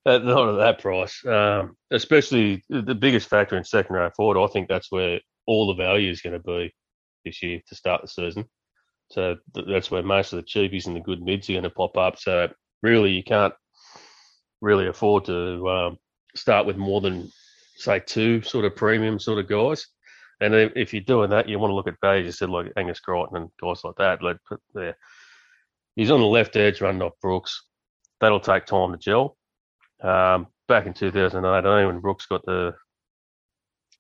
Not 0.05 0.49
at 0.49 0.57
that 0.57 0.79
price. 0.79 1.23
Um, 1.25 1.75
especially 1.91 2.63
the 2.69 2.95
biggest 2.95 3.29
factor 3.29 3.57
in 3.57 3.63
second 3.63 3.95
row 3.95 4.09
forward. 4.15 4.43
I 4.43 4.47
think 4.47 4.67
that's 4.67 4.91
where 4.91 5.19
all 5.45 5.67
the 5.67 5.73
value 5.73 6.09
is 6.09 6.21
going 6.21 6.33
to 6.33 6.39
be 6.39 6.73
this 7.25 7.43
year 7.43 7.59
to 7.67 7.75
start 7.75 8.01
the 8.01 8.07
season. 8.07 8.45
So 9.11 9.37
that's 9.53 9.91
where 9.91 10.03
most 10.03 10.33
of 10.33 10.37
the 10.37 10.43
cheapies 10.43 10.87
and 10.87 10.95
the 10.95 11.01
good 11.01 11.21
mids 11.21 11.49
are 11.49 11.53
going 11.53 11.63
to 11.63 11.69
pop 11.69 11.97
up. 11.97 12.19
So 12.19 12.49
really, 12.81 13.11
you 13.11 13.23
can't 13.23 13.53
really 14.61 14.87
afford 14.87 15.25
to 15.25 15.69
um, 15.69 15.97
start 16.35 16.65
with 16.65 16.77
more 16.77 17.01
than 17.01 17.31
say 17.75 17.99
two 17.99 18.41
sort 18.41 18.65
of 18.65 18.75
premium 18.75 19.19
sort 19.19 19.39
of 19.39 19.47
guys. 19.47 19.87
And 20.41 20.53
if 20.53 20.93
you're 20.93 21.01
doing 21.01 21.31
that, 21.31 21.49
you 21.49 21.59
want 21.59 21.71
to 21.71 21.75
look 21.75 21.87
at 21.87 21.99
values. 22.01 22.25
You 22.25 22.31
said 22.31 22.49
like 22.49 22.71
Angus 22.77 22.99
Crichton 22.99 23.35
and 23.35 23.49
guys 23.61 23.83
like 23.83 23.95
that. 23.97 24.23
Like 24.23 24.37
he's 25.95 26.11
on 26.11 26.19
the 26.19 26.25
left 26.25 26.55
edge 26.55 26.79
running 26.79 27.01
off 27.01 27.13
Brooks. 27.21 27.65
That'll 28.21 28.39
take 28.39 28.65
time 28.65 28.91
to 28.91 28.97
gel. 28.97 29.37
Um, 30.01 30.47
back 30.67 30.85
in 30.85 30.93
2018, 30.93 31.87
when 31.87 31.99
Brooks 31.99 32.25
got 32.25 32.45
the 32.45 32.75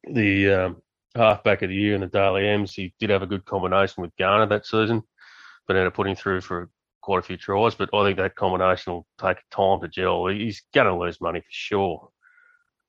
the 0.09 0.49
um, 0.49 0.81
halfback 1.15 1.61
of 1.61 1.69
the 1.69 1.75
year 1.75 1.95
in 1.95 2.01
the 2.01 2.07
Dally 2.07 2.47
M's, 2.47 2.73
he 2.73 2.93
did 2.99 3.09
have 3.09 3.21
a 3.21 3.27
good 3.27 3.45
combination 3.45 4.01
with 4.01 4.15
Garner 4.17 4.45
that 4.47 4.65
season, 4.65 5.03
but 5.67 5.75
ended 5.75 5.87
up 5.87 5.93
putting 5.93 6.15
through 6.15 6.41
for 6.41 6.69
quite 7.01 7.19
a 7.19 7.23
few 7.23 7.37
tries. 7.37 7.75
But 7.75 7.89
I 7.93 8.05
think 8.05 8.17
that 8.17 8.35
combination 8.35 8.93
will 8.93 9.07
take 9.19 9.37
time 9.51 9.81
to 9.81 9.87
gel. 9.87 10.27
He's 10.27 10.63
going 10.73 10.87
to 10.87 10.95
lose 10.95 11.19
money 11.19 11.41
for 11.41 11.47
sure. 11.49 12.09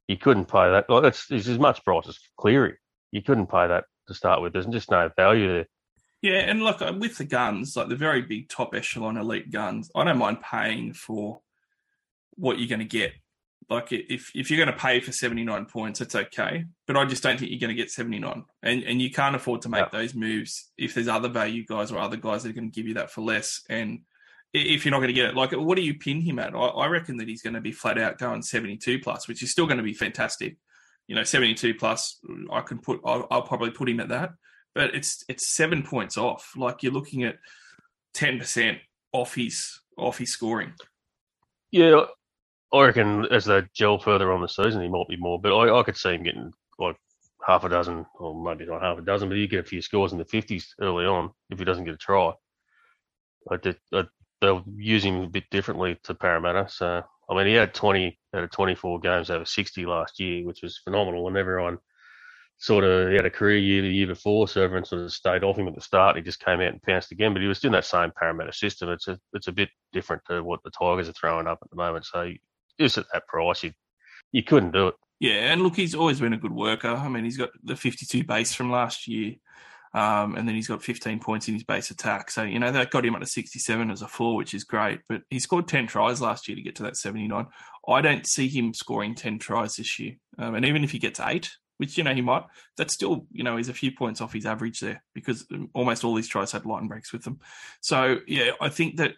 You 0.06 0.16
couldn't 0.16 0.46
pay 0.46 0.70
that. 0.70 0.88
Well, 0.88 1.00
that's 1.00 1.30
it's 1.30 1.48
as 1.48 1.58
much 1.58 1.84
price 1.84 2.08
as 2.08 2.18
Cleary 2.36 2.76
you 3.12 3.22
couldn't 3.22 3.48
pay 3.48 3.66
that 3.68 3.84
to 4.08 4.14
start 4.14 4.42
with. 4.42 4.52
There's 4.52 4.66
just 4.66 4.90
no 4.90 5.10
value 5.16 5.48
there. 5.48 5.66
Yeah, 6.22 6.40
and 6.40 6.62
look 6.62 6.82
uh, 6.82 6.92
with 6.98 7.16
the 7.16 7.24
guns, 7.24 7.76
like 7.76 7.88
the 7.88 7.96
very 7.96 8.22
big 8.22 8.48
top 8.48 8.74
echelon 8.74 9.16
elite 9.16 9.50
guns, 9.50 9.90
I 9.94 10.04
don't 10.04 10.18
mind 10.18 10.42
paying 10.42 10.92
for 10.92 11.40
what 12.40 12.58
you're 12.58 12.68
going 12.68 12.80
to 12.80 12.84
get. 12.84 13.12
Like 13.68 13.92
if 13.92 14.32
if 14.34 14.50
you're 14.50 14.64
going 14.64 14.74
to 14.74 14.80
pay 14.80 15.00
for 15.00 15.12
79 15.12 15.66
points, 15.66 16.00
it's 16.00 16.14
okay. 16.14 16.64
But 16.86 16.96
I 16.96 17.04
just 17.04 17.22
don't 17.22 17.38
think 17.38 17.50
you're 17.50 17.60
going 17.60 17.76
to 17.76 17.80
get 17.80 17.90
79, 17.90 18.44
and 18.62 18.82
and 18.82 19.00
you 19.00 19.10
can't 19.10 19.36
afford 19.36 19.62
to 19.62 19.68
make 19.68 19.84
yeah. 19.92 19.98
those 20.00 20.14
moves 20.14 20.72
if 20.76 20.94
there's 20.94 21.08
other 21.08 21.28
value 21.28 21.64
guys 21.64 21.92
or 21.92 21.98
other 21.98 22.16
guys 22.16 22.42
that 22.42 22.50
are 22.50 22.54
going 22.54 22.70
to 22.70 22.74
give 22.74 22.88
you 22.88 22.94
that 22.94 23.10
for 23.10 23.20
less. 23.20 23.62
And 23.68 24.00
if 24.52 24.84
you're 24.84 24.90
not 24.90 24.98
going 24.98 25.08
to 25.08 25.14
get 25.14 25.26
it, 25.26 25.36
like 25.36 25.52
what 25.52 25.76
do 25.76 25.82
you 25.82 25.94
pin 25.94 26.20
him 26.20 26.40
at? 26.40 26.54
I, 26.54 26.58
I 26.58 26.86
reckon 26.88 27.18
that 27.18 27.28
he's 27.28 27.42
going 27.42 27.54
to 27.54 27.60
be 27.60 27.70
flat 27.70 27.98
out 27.98 28.18
going 28.18 28.42
72 28.42 28.98
plus, 28.98 29.28
which 29.28 29.42
is 29.44 29.52
still 29.52 29.66
going 29.66 29.78
to 29.78 29.84
be 29.84 29.94
fantastic 29.94 30.56
you 31.10 31.16
know, 31.16 31.24
72 31.24 31.74
plus, 31.74 32.20
I 32.52 32.60
can 32.60 32.78
put, 32.78 33.00
I'll, 33.04 33.26
I'll, 33.32 33.42
probably 33.42 33.72
put 33.72 33.88
him 33.88 33.98
at 33.98 34.10
that. 34.10 34.30
But 34.76 34.94
it's 34.94 35.24
it's 35.28 35.52
seven 35.52 35.82
points 35.82 36.16
off. 36.16 36.52
Like 36.56 36.84
you're 36.84 36.92
looking 36.92 37.24
at 37.24 37.34
10% 38.16 38.78
off 39.12 39.34
his 39.34 39.80
off 39.98 40.18
his 40.18 40.32
scoring. 40.32 40.74
Yeah, 41.72 42.04
I 42.72 42.84
reckon 42.84 43.26
as 43.30 43.44
they 43.44 43.62
gel 43.74 43.98
further 43.98 44.32
on 44.32 44.40
the 44.40 44.48
season, 44.48 44.82
he 44.82 44.88
might 44.88 45.08
be 45.08 45.16
more. 45.16 45.40
But 45.40 45.56
I, 45.56 45.78
I 45.78 45.82
could 45.82 45.96
see 45.96 46.10
him 46.10 46.22
getting 46.22 46.52
like 46.78 46.96
half 47.46 47.64
a 47.64 47.68
dozen, 47.68 48.06
or 48.18 48.40
maybe 48.42 48.66
not 48.66 48.82
half 48.82 48.98
a 48.98 49.02
dozen, 49.02 49.28
but 49.28 49.38
he 49.38 49.46
get 49.46 49.60
a 49.60 49.68
few 49.68 49.82
scores 49.82 50.12
in 50.12 50.18
the 50.18 50.24
50s 50.24 50.66
early 50.80 51.04
on 51.04 51.30
if 51.50 51.58
he 51.58 51.64
doesn't 51.64 51.84
get 51.84 51.94
a 51.94 51.98
try. 51.98 52.32
Did, 53.62 53.76
they'll 54.40 54.64
use 54.76 55.04
him 55.04 55.22
a 55.22 55.28
bit 55.28 55.44
differently 55.50 55.98
to 56.04 56.14
Parramatta. 56.14 56.68
So 56.68 57.02
I 57.30 57.34
mean, 57.34 57.46
he 57.46 57.54
had 57.54 57.74
20 57.74 58.18
out 58.34 58.44
of 58.44 58.50
24 58.50 59.00
games 59.00 59.30
over 59.30 59.44
60 59.44 59.86
last 59.86 60.18
year, 60.18 60.44
which 60.44 60.62
was 60.62 60.78
phenomenal. 60.78 61.28
And 61.28 61.36
everyone 61.36 61.78
sort 62.58 62.84
of 62.84 63.08
he 63.08 63.14
had 63.14 63.24
a 63.24 63.30
career 63.30 63.56
year 63.56 63.82
the 63.82 63.88
year 63.88 64.08
before, 64.08 64.48
so 64.48 64.62
everyone 64.62 64.84
sort 64.84 65.02
of 65.02 65.12
stayed 65.12 65.44
off 65.44 65.56
him 65.56 65.68
at 65.68 65.74
the 65.74 65.80
start. 65.80 66.16
He 66.16 66.22
just 66.22 66.44
came 66.44 66.60
out 66.60 66.72
and 66.72 66.82
pounced 66.82 67.12
again, 67.12 67.32
but 67.32 67.40
he 67.40 67.48
was 67.48 67.60
doing 67.60 67.72
that 67.72 67.84
same 67.84 68.12
Parramatta 68.18 68.52
system. 68.52 68.90
It's 68.90 69.08
a 69.08 69.18
it's 69.32 69.46
a 69.46 69.52
bit 69.52 69.70
different 69.92 70.22
to 70.28 70.42
what 70.42 70.60
the 70.64 70.70
Tigers 70.70 71.08
are 71.08 71.12
throwing 71.12 71.46
up 71.46 71.58
at 71.62 71.70
the 71.70 71.76
moment. 71.76 72.04
So 72.04 72.30
just 72.80 72.98
at 72.98 73.06
that 73.12 73.26
price, 73.26 73.62
you 73.62 73.72
you 74.32 74.42
couldn't 74.42 74.72
do 74.72 74.88
it. 74.88 74.94
Yeah, 75.18 75.52
and 75.52 75.62
look, 75.62 75.76
he's 75.76 75.94
always 75.94 76.20
been 76.20 76.32
a 76.32 76.38
good 76.38 76.52
worker. 76.52 76.88
I 76.88 77.08
mean, 77.08 77.24
he's 77.24 77.36
got 77.36 77.50
the 77.62 77.76
52 77.76 78.24
base 78.24 78.54
from 78.54 78.70
last 78.70 79.06
year. 79.06 79.34
Um, 79.92 80.36
and 80.36 80.46
then 80.46 80.54
he's 80.54 80.68
got 80.68 80.84
15 80.84 81.18
points 81.18 81.48
in 81.48 81.54
his 81.54 81.64
base 81.64 81.90
attack. 81.90 82.30
So, 82.30 82.44
you 82.44 82.60
know, 82.60 82.70
that 82.70 82.90
got 82.90 83.04
him 83.04 83.14
up 83.14 83.20
to 83.20 83.26
67 83.26 83.90
as 83.90 84.02
a 84.02 84.08
floor, 84.08 84.36
which 84.36 84.54
is 84.54 84.62
great. 84.62 85.00
But 85.08 85.22
he 85.30 85.40
scored 85.40 85.66
10 85.66 85.88
tries 85.88 86.20
last 86.20 86.48
year 86.48 86.54
to 86.54 86.62
get 86.62 86.76
to 86.76 86.84
that 86.84 86.96
79. 86.96 87.46
I 87.88 88.00
don't 88.00 88.26
see 88.26 88.48
him 88.48 88.72
scoring 88.72 89.14
10 89.14 89.40
tries 89.40 89.74
this 89.74 89.98
year. 89.98 90.14
Um, 90.38 90.54
and 90.54 90.64
even 90.64 90.84
if 90.84 90.92
he 90.92 90.98
gets 90.98 91.18
eight, 91.18 91.50
which, 91.78 91.98
you 91.98 92.04
know, 92.04 92.14
he 92.14 92.20
might, 92.20 92.44
that's 92.76 92.94
still, 92.94 93.26
you 93.32 93.42
know, 93.42 93.56
he's 93.56 93.68
a 93.68 93.74
few 93.74 93.90
points 93.90 94.20
off 94.20 94.32
his 94.32 94.46
average 94.46 94.80
there 94.80 95.02
because 95.14 95.46
almost 95.74 96.04
all 96.04 96.14
these 96.14 96.28
tries 96.28 96.52
had 96.52 96.66
line 96.66 96.86
breaks 96.86 97.12
with 97.12 97.24
them. 97.24 97.40
So, 97.80 98.18
yeah, 98.28 98.52
I 98.60 98.68
think 98.68 98.96
that 98.98 99.14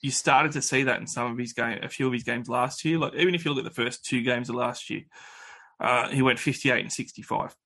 you 0.00 0.10
started 0.10 0.52
to 0.52 0.62
see 0.62 0.84
that 0.84 1.00
in 1.00 1.06
some 1.06 1.32
of 1.32 1.38
his 1.38 1.52
game, 1.52 1.80
a 1.82 1.88
few 1.88 2.06
of 2.06 2.12
his 2.12 2.22
games 2.22 2.48
last 2.48 2.84
year. 2.84 2.98
Like, 2.98 3.14
even 3.14 3.34
if 3.34 3.44
you 3.44 3.52
look 3.52 3.64
at 3.64 3.74
the 3.74 3.82
first 3.82 4.04
two 4.04 4.22
games 4.22 4.48
of 4.48 4.56
last 4.56 4.90
year, 4.90 5.02
uh, 5.80 6.08
he 6.08 6.22
went 6.22 6.38
58 6.38 6.80
and 6.80 6.92
65 6.92 7.56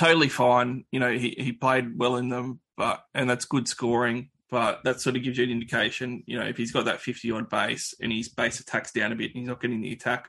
totally 0.00 0.28
fine. 0.28 0.84
You 0.90 1.00
know, 1.00 1.12
he, 1.12 1.34
he 1.38 1.52
played 1.52 1.98
well 1.98 2.16
in 2.16 2.30
them, 2.30 2.60
but 2.76 3.04
and 3.14 3.28
that's 3.28 3.44
good 3.44 3.68
scoring. 3.68 4.30
But 4.50 4.80
that 4.82 5.00
sort 5.00 5.14
of 5.14 5.22
gives 5.22 5.38
you 5.38 5.44
an 5.44 5.50
indication, 5.50 6.24
you 6.26 6.36
know, 6.36 6.46
if 6.46 6.56
he's 6.56 6.72
got 6.72 6.86
that 6.86 7.00
50 7.00 7.30
odd 7.30 7.48
base 7.48 7.94
and 8.00 8.10
his 8.10 8.28
base 8.28 8.58
attacks 8.58 8.90
down 8.90 9.12
a 9.12 9.14
bit 9.14 9.30
and 9.30 9.36
he's 9.36 9.48
not 9.48 9.60
getting 9.60 9.80
the 9.80 9.92
attack, 9.92 10.28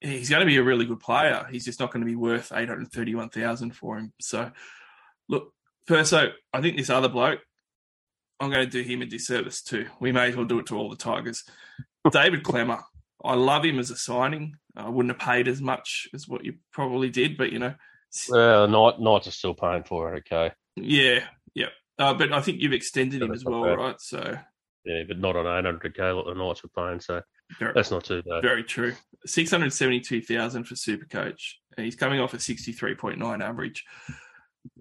he's 0.00 0.30
going 0.30 0.40
to 0.40 0.46
be 0.46 0.58
a 0.58 0.62
really 0.62 0.84
good 0.84 1.00
player. 1.00 1.44
He's 1.50 1.64
just 1.64 1.80
not 1.80 1.92
going 1.92 2.02
to 2.02 2.10
be 2.10 2.14
worth 2.14 2.52
831,000 2.52 3.72
for 3.72 3.98
him. 3.98 4.12
So, 4.20 4.52
look, 5.28 5.52
Perso, 5.88 6.28
I 6.52 6.60
think 6.60 6.76
this 6.76 6.90
other 6.90 7.08
bloke, 7.08 7.40
I'm 8.40 8.50
going 8.50 8.68
to 8.68 8.70
do 8.70 8.82
him 8.82 9.02
a 9.02 9.06
disservice 9.06 9.62
too. 9.62 9.86
We 10.00 10.12
may 10.12 10.28
as 10.28 10.36
well 10.36 10.46
do 10.46 10.58
it 10.58 10.66
to 10.66 10.76
all 10.76 10.88
the 10.88 10.96
Tigers. 10.96 11.44
David 12.10 12.42
Klemmer, 12.42 12.82
I 13.22 13.34
love 13.34 13.64
him 13.64 13.78
as 13.78 13.90
a 13.90 13.96
signing. 13.96 14.54
I 14.76 14.88
wouldn't 14.88 15.14
have 15.14 15.26
paid 15.26 15.46
as 15.46 15.60
much 15.60 16.08
as 16.14 16.26
what 16.26 16.44
you 16.44 16.54
probably 16.72 17.10
did, 17.10 17.36
but 17.36 17.52
you 17.52 17.58
know, 17.58 17.74
well, 18.28 18.66
Knight, 18.66 19.00
Knights 19.00 19.28
are 19.28 19.32
still 19.32 19.54
paying 19.54 19.84
for 19.84 20.14
it, 20.14 20.24
okay. 20.32 20.54
Yeah, 20.76 21.24
yeah. 21.54 21.68
Uh, 21.98 22.14
but 22.14 22.32
I 22.32 22.40
think 22.40 22.60
you've 22.60 22.72
extended 22.72 23.20
him 23.20 23.32
as 23.32 23.44
well, 23.44 23.64
bad. 23.64 23.78
right? 23.78 24.00
So 24.00 24.38
yeah, 24.84 25.02
but 25.06 25.18
not 25.18 25.36
on 25.36 25.44
800k 25.44 26.16
like 26.16 26.24
the 26.24 26.34
Knights 26.34 26.62
were 26.62 26.70
paying. 26.74 27.00
So 27.00 27.20
very, 27.58 27.72
that's 27.74 27.90
not 27.90 28.04
too 28.04 28.22
bad. 28.22 28.42
Very 28.42 28.64
true. 28.64 28.94
672,000 29.26 30.64
for 30.64 30.74
Supercoach. 30.74 31.40
He's 31.76 31.96
coming 31.96 32.20
off 32.20 32.34
a 32.34 32.38
63.9 32.38 33.42
average. 33.42 33.84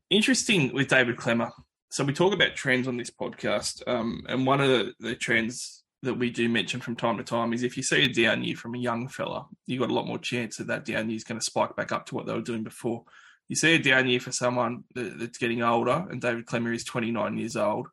Interesting 0.09 0.73
with 0.73 0.87
David 0.87 1.17
Klemmer. 1.17 1.51
So 1.91 2.03
we 2.03 2.13
talk 2.13 2.33
about 2.33 2.55
trends 2.55 2.87
on 2.87 2.97
this 2.97 3.09
podcast, 3.09 3.81
um, 3.87 4.23
and 4.29 4.45
one 4.45 4.61
of 4.61 4.69
the, 4.69 4.93
the, 4.99 5.15
trends 5.15 5.83
that 6.03 6.13
we 6.13 6.29
do 6.29 6.47
mention 6.47 6.79
from 6.79 6.95
time 6.95 7.17
to 7.17 7.23
time 7.23 7.51
is 7.51 7.63
if 7.63 7.75
you 7.75 7.83
see 7.83 8.03
a 8.03 8.07
down 8.07 8.43
year 8.43 8.55
from 8.55 8.75
a 8.75 8.79
young 8.79 9.07
fella, 9.07 9.47
you 9.65 9.79
got 9.79 9.89
a 9.89 9.93
lot 9.93 10.05
more 10.05 10.19
chance 10.19 10.57
that 10.57 10.67
that 10.67 10.85
down 10.85 11.09
year 11.09 11.17
is 11.17 11.23
going 11.23 11.39
to 11.39 11.45
spike 11.45 11.75
back 11.75 11.91
up 11.91 12.05
to 12.05 12.15
what 12.15 12.27
they 12.27 12.33
were 12.33 12.41
doing 12.41 12.63
before. 12.63 13.05
You 13.47 13.55
see 13.55 13.73
a 13.73 13.79
down 13.79 14.07
year 14.07 14.19
for 14.19 14.31
someone 14.31 14.83
that's 14.93 15.39
getting 15.39 15.63
older, 15.63 16.05
and 16.11 16.21
David 16.21 16.45
Klemmer 16.45 16.75
is 16.75 16.83
29 16.83 17.37
years 17.39 17.55
old, 17.55 17.87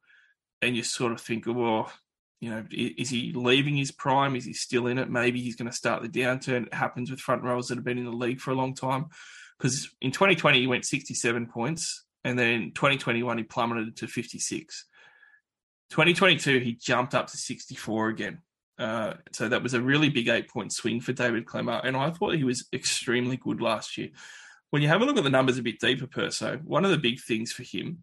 and 0.61 0.77
you 0.77 0.83
sort 0.83 1.13
of 1.13 1.21
think, 1.23 1.47
well, 1.47 1.91
you 2.41 2.51
know, 2.51 2.67
is 2.71 3.09
he 3.09 3.33
leaving 3.33 3.77
his 3.77 3.93
prime? 3.93 4.37
Is 4.37 4.45
he 4.45 4.53
still 4.53 4.89
in 4.89 4.99
it? 4.99 5.09
Maybe 5.09 5.41
he's 5.41 5.57
going 5.57 5.71
to 5.71 5.77
start 5.77 6.03
the 6.03 6.09
downturn. 6.09 6.67
It 6.67 6.75
happens 6.75 7.11
with 7.11 7.19
front 7.19 7.43
rowers 7.43 7.69
that 7.69 7.77
have 7.77 7.85
been 7.85 7.99
in 7.99 8.05
the 8.05 8.11
league 8.11 8.41
for 8.41 8.51
a 8.51 8.55
long 8.57 8.75
time. 8.75 9.07
Because 9.59 9.89
in 10.03 10.13
2020, 10.13 10.61
he 10.61 10.67
went 10.67 10.85
67 10.85 11.47
points, 11.47 12.05
and 12.27 12.37
then 12.37 12.73
2021, 12.75 13.39
he 13.39 13.45
plummeted 13.45 13.97
to 13.99 14.09
56. 14.09 14.85
2022, 15.91 16.59
he 16.59 16.73
jumped 16.73 17.15
up 17.15 17.29
to 17.29 17.37
64 17.37 18.09
again. 18.09 18.39
Uh, 18.77 19.15
so 19.31 19.49
that 19.49 19.63
was 19.63 19.75
a 19.75 19.81
really 19.81 20.09
big 20.09 20.27
eight 20.27 20.51
point 20.51 20.73
swing 20.73 21.01
for 21.01 21.13
David 21.13 21.47
Klemmer. 21.47 21.81
And 21.85 21.97
I 21.97 22.11
thought 22.11 22.35
he 22.35 22.43
was 22.43 22.67
extremely 22.73 23.37
good 23.37 23.61
last 23.61 23.97
year. 23.97 24.09
When 24.71 24.83
you 24.83 24.89
have 24.89 25.03
a 25.03 25.05
look 25.05 25.17
at 25.17 25.23
the 25.23 25.31
numbers 25.31 25.57
a 25.57 25.63
bit 25.63 25.79
deeper, 25.79 26.09
Perso, 26.09 26.59
one 26.65 26.85
of 26.85 26.91
the 26.91 26.99
big 26.99 27.21
things 27.21 27.53
for 27.53 27.63
him, 27.63 27.99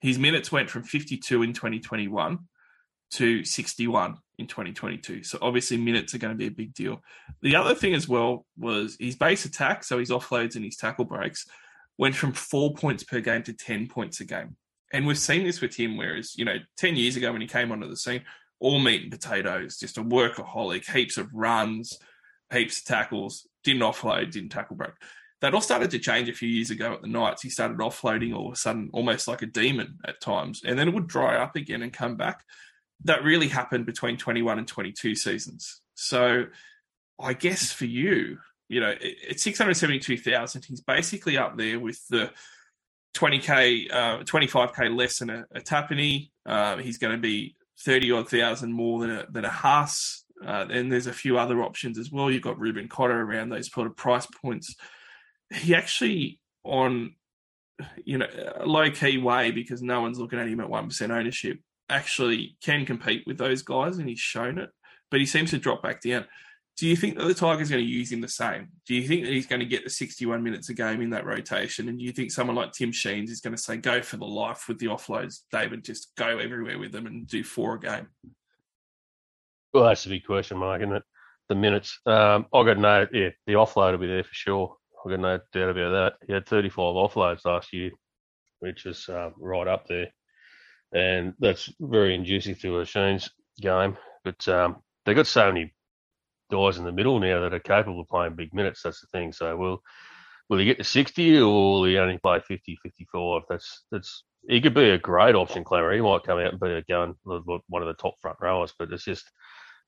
his 0.00 0.18
minutes 0.18 0.50
went 0.50 0.68
from 0.68 0.82
52 0.82 1.44
in 1.44 1.52
2021 1.52 2.40
to 3.12 3.44
61 3.44 4.16
in 4.38 4.48
2022. 4.48 5.22
So 5.22 5.38
obviously 5.40 5.76
minutes 5.76 6.16
are 6.16 6.18
going 6.18 6.34
to 6.34 6.36
be 6.36 6.48
a 6.48 6.50
big 6.50 6.74
deal. 6.74 7.00
The 7.42 7.54
other 7.54 7.76
thing 7.76 7.94
as 7.94 8.08
well 8.08 8.44
was 8.58 8.96
his 8.98 9.14
base 9.14 9.44
attack, 9.44 9.84
so 9.84 10.00
his 10.00 10.10
offloads 10.10 10.56
and 10.56 10.64
his 10.64 10.76
tackle 10.76 11.04
breaks, 11.04 11.46
went 11.98 12.14
from 12.14 12.32
four 12.32 12.74
points 12.74 13.04
per 13.04 13.20
game 13.20 13.42
to 13.44 13.52
10 13.52 13.88
points 13.88 14.20
a 14.20 14.24
game. 14.24 14.56
And 14.92 15.06
we've 15.06 15.18
seen 15.18 15.44
this 15.44 15.60
with 15.60 15.74
him, 15.74 15.96
whereas, 15.96 16.36
you 16.36 16.44
know, 16.44 16.58
10 16.76 16.96
years 16.96 17.16
ago 17.16 17.32
when 17.32 17.40
he 17.40 17.46
came 17.46 17.72
onto 17.72 17.88
the 17.88 17.96
scene, 17.96 18.22
all 18.60 18.78
meat 18.78 19.02
and 19.02 19.10
potatoes, 19.10 19.78
just 19.78 19.98
a 19.98 20.02
workaholic, 20.02 20.90
heaps 20.90 21.16
of 21.16 21.32
runs, 21.32 21.98
heaps 22.52 22.78
of 22.78 22.84
tackles, 22.84 23.46
didn't 23.64 23.82
offload, 23.82 24.30
didn't 24.30 24.50
tackle 24.50 24.76
break. 24.76 24.92
That 25.42 25.54
all 25.54 25.60
started 25.60 25.90
to 25.90 25.98
change 25.98 26.28
a 26.28 26.34
few 26.34 26.48
years 26.48 26.70
ago 26.70 26.94
at 26.94 27.02
the 27.02 27.08
Knights. 27.08 27.42
He 27.42 27.50
started 27.50 27.78
offloading 27.78 28.34
all 28.34 28.48
of 28.48 28.54
a 28.54 28.56
sudden, 28.56 28.88
almost 28.92 29.28
like 29.28 29.42
a 29.42 29.46
demon 29.46 29.98
at 30.06 30.20
times, 30.20 30.62
and 30.64 30.78
then 30.78 30.88
it 30.88 30.94
would 30.94 31.06
dry 31.06 31.36
up 31.36 31.56
again 31.56 31.82
and 31.82 31.92
come 31.92 32.16
back. 32.16 32.44
That 33.04 33.22
really 33.22 33.48
happened 33.48 33.84
between 33.84 34.16
21 34.16 34.58
and 34.58 34.66
22 34.66 35.14
seasons. 35.14 35.82
So 35.94 36.46
I 37.20 37.34
guess 37.34 37.70
for 37.70 37.84
you, 37.84 38.38
you 38.68 38.80
know, 38.80 38.90
at 38.90 39.40
672,000, 39.40 40.64
he's 40.64 40.80
basically 40.80 41.38
up 41.38 41.56
there 41.56 41.78
with 41.78 42.00
the 42.08 42.30
20k, 43.16 43.92
uh, 43.92 44.18
25k 44.24 44.96
less 44.96 45.18
than 45.18 45.30
a, 45.30 45.46
a. 45.54 46.30
Uh, 46.46 46.76
he's 46.78 46.98
going 46.98 47.14
to 47.14 47.20
be 47.20 47.54
30 47.80 48.12
odd 48.12 48.28
thousand 48.28 48.72
more 48.72 49.00
than 49.00 49.10
a, 49.10 49.26
than 49.30 49.44
a 49.44 49.50
Haas. 49.50 50.24
Uh, 50.44 50.66
and 50.70 50.92
there's 50.92 51.06
a 51.06 51.12
few 51.12 51.38
other 51.38 51.62
options 51.62 51.98
as 51.98 52.10
well. 52.10 52.30
You've 52.30 52.42
got 52.42 52.58
Reuben 52.58 52.88
Cotter 52.88 53.20
around 53.20 53.48
those 53.48 53.72
sort 53.72 53.86
of 53.86 53.96
price 53.96 54.26
points. 54.26 54.74
He 55.50 55.74
actually, 55.74 56.40
on 56.64 57.14
you 58.04 58.18
know 58.18 58.26
a 58.56 58.66
low 58.66 58.90
key 58.90 59.18
way 59.18 59.50
because 59.50 59.82
no 59.82 60.00
one's 60.00 60.18
looking 60.18 60.38
at 60.38 60.48
him 60.48 60.60
at 60.60 60.68
one 60.68 60.88
percent 60.88 61.12
ownership, 61.12 61.58
actually 61.88 62.56
can 62.62 62.84
compete 62.84 63.24
with 63.26 63.38
those 63.38 63.62
guys, 63.62 63.96
and 63.96 64.08
he's 64.08 64.18
shown 64.18 64.58
it. 64.58 64.70
But 65.10 65.20
he 65.20 65.26
seems 65.26 65.50
to 65.50 65.58
drop 65.58 65.82
back 65.82 66.02
down. 66.02 66.26
Do 66.76 66.86
you 66.86 66.94
think 66.94 67.16
that 67.16 67.24
the 67.24 67.32
Tigers 67.32 67.70
going 67.70 67.82
to 67.82 67.90
use 67.90 68.12
him 68.12 68.20
the 68.20 68.28
same? 68.28 68.68
Do 68.86 68.94
you 68.94 69.08
think 69.08 69.24
that 69.24 69.32
he's 69.32 69.46
going 69.46 69.60
to 69.60 69.66
get 69.66 69.84
the 69.84 69.90
61 69.90 70.42
minutes 70.42 70.68
a 70.68 70.74
game 70.74 71.00
in 71.00 71.08
that 71.10 71.24
rotation? 71.24 71.88
And 71.88 71.98
do 71.98 72.04
you 72.04 72.12
think 72.12 72.30
someone 72.30 72.54
like 72.54 72.72
Tim 72.72 72.92
Sheens 72.92 73.30
is 73.30 73.40
going 73.40 73.56
to 73.56 73.62
say, 73.62 73.78
go 73.78 74.02
for 74.02 74.18
the 74.18 74.26
life 74.26 74.68
with 74.68 74.78
the 74.78 74.86
offloads, 74.86 75.40
David, 75.50 75.84
just 75.84 76.14
go 76.16 76.38
everywhere 76.38 76.78
with 76.78 76.92
them 76.92 77.06
and 77.06 77.26
do 77.26 77.42
four 77.42 77.76
a 77.76 77.80
game? 77.80 78.08
Well, 79.72 79.84
that's 79.84 80.04
a 80.04 80.10
big 80.10 80.26
question, 80.26 80.58
Mike, 80.58 80.82
isn't 80.82 80.96
it? 80.96 81.02
The 81.48 81.54
minutes. 81.54 81.98
Um, 82.04 82.46
I've 82.52 82.66
got 82.66 82.78
no, 82.78 83.06
yeah, 83.10 83.30
the 83.46 83.54
offload 83.54 83.92
will 83.92 83.98
be 83.98 84.06
there 84.08 84.24
for 84.24 84.34
sure. 84.34 84.76
I've 85.02 85.10
got 85.10 85.20
no 85.20 85.38
doubt 85.52 85.70
about 85.70 85.90
that. 85.90 86.14
He 86.26 86.34
had 86.34 86.46
35 86.46 86.76
offloads 86.76 87.44
last 87.46 87.72
year, 87.72 87.90
which 88.58 88.84
is 88.84 89.08
uh, 89.08 89.30
right 89.38 89.66
up 89.66 89.86
there. 89.86 90.08
And 90.92 91.32
that's 91.38 91.72
very 91.80 92.14
inducing 92.14 92.54
to 92.56 92.80
a 92.80 92.84
Sheens 92.84 93.30
game. 93.60 93.96
But 94.24 94.46
um, 94.48 94.82
they've 95.04 95.16
got 95.16 95.26
so 95.26 95.46
many 95.46 95.72
guys 96.50 96.78
in 96.78 96.84
the 96.84 96.92
middle 96.92 97.18
now 97.20 97.40
that 97.40 97.54
are 97.54 97.60
capable 97.60 98.00
of 98.00 98.08
playing 98.08 98.36
big 98.36 98.54
minutes. 98.54 98.82
That's 98.82 99.00
the 99.00 99.06
thing. 99.08 99.32
So 99.32 99.56
will 99.56 99.82
will 100.48 100.58
he 100.58 100.64
get 100.64 100.78
to 100.78 100.84
60 100.84 101.38
or 101.38 101.44
will 101.44 101.84
he 101.84 101.98
only 101.98 102.18
play 102.18 102.40
50, 102.40 102.78
55? 102.82 103.42
That's 103.48 103.84
that's 103.90 104.24
he 104.48 104.60
could 104.60 104.74
be 104.74 104.90
a 104.90 104.98
great 104.98 105.34
option, 105.34 105.64
Klemmer. 105.64 105.94
He 105.94 106.00
might 106.00 106.22
come 106.22 106.38
out 106.38 106.52
and 106.52 106.60
be 106.60 106.70
a 106.70 106.82
gun, 106.82 107.14
one 107.24 107.82
of 107.82 107.88
the 107.88 107.94
top 107.94 108.14
front 108.20 108.38
rowers, 108.40 108.72
but 108.78 108.92
it's 108.92 109.04
just 109.04 109.24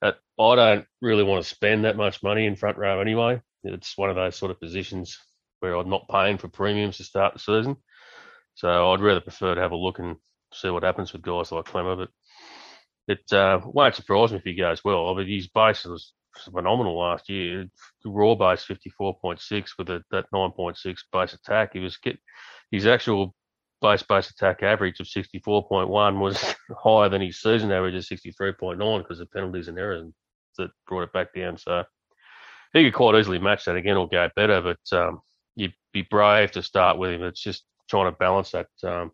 that 0.01 0.17
I 0.39 0.55
don't 0.57 0.87
really 1.01 1.23
want 1.23 1.43
to 1.43 1.49
spend 1.49 1.85
that 1.85 1.97
much 1.97 2.23
money 2.23 2.47
in 2.47 2.57
front 2.57 2.77
row 2.77 3.01
anyway. 3.01 3.41
It's 3.65 3.97
one 3.97 4.11
of 4.11 4.17
those 4.17 4.37
sort 4.37 4.51
of 4.51 4.61
positions 4.61 5.19
where 5.61 5.75
I'm 5.75 5.91
not 5.91 6.09
paying 6.09 6.39
for 6.39 6.49
premiums 6.49 6.97
to 6.99 7.05
start 7.05 7.35
the 7.35 7.41
season. 7.41 7.77
So 8.55 8.93
I'd 8.93 9.01
rather 9.01 9.21
prefer 9.21 9.55
to 9.55 9.61
have 9.61 9.73
a 9.73 9.77
look 9.77 9.99
and 9.99 10.17
see 10.53 10.71
what 10.71 10.83
happens 10.83 11.13
with 11.13 11.23
guys 11.23 11.53
like 11.53 11.67
Klemmer. 11.67 11.97
But 11.97 12.09
it 13.09 13.33
uh, 13.33 13.61
won't 13.65 13.95
surprise 13.95 14.33
me 14.33 14.39
if 14.39 14.45
he 14.45 14.55
goes 14.55 14.85
well. 14.85 15.09
I 15.09 15.15
mean, 15.15 15.29
his 15.29 15.49
base 15.49 15.85
was 15.85 16.13
phenomenal 16.45 16.99
last 16.99 17.29
year. 17.29 17.67
Raw 18.05 18.35
base 18.35 18.65
54.6 18.65 19.71
with 19.79 19.91
a, 19.91 20.03
that 20.11 20.27
9.6 20.33 20.97
base 21.13 21.33
attack. 21.33 21.71
He 21.73 21.81
was 21.81 21.97
get 21.97 22.19
his 22.71 22.87
actual 22.87 23.35
base 23.81 24.03
base 24.03 24.31
attack 24.31 24.63
average 24.63 25.01
of 25.01 25.07
64.1 25.07 26.21
was 26.21 26.55
higher 26.83 27.09
than 27.09 27.23
his 27.23 27.41
season 27.41 27.73
average 27.73 27.95
of 27.95 28.03
63.9 28.03 28.99
because 28.99 29.21
of 29.21 29.31
penalties 29.31 29.69
and 29.69 29.79
errors 29.79 30.11
that 30.57 30.71
brought 30.87 31.03
it 31.03 31.13
back 31.13 31.33
down. 31.35 31.57
So 31.57 31.85
he 32.73 32.85
could 32.85 32.95
quite 32.95 33.19
easily 33.19 33.39
match 33.39 33.65
that 33.65 33.77
again 33.77 33.97
or 33.97 34.09
go 34.09 34.29
better, 34.35 34.61
but 34.61 34.97
um, 34.99 35.21
you'd 35.57 35.75
be 35.93 36.03
brave 36.03 36.51
to 36.53 36.63
start 36.63 36.99
with 36.99 37.13
him. 37.13 37.23
It's 37.23 37.43
just 37.43 37.65
trying 37.89 38.11
to 38.11 38.17
balance 38.19 38.51
that 38.51 38.69
um, 38.85 39.13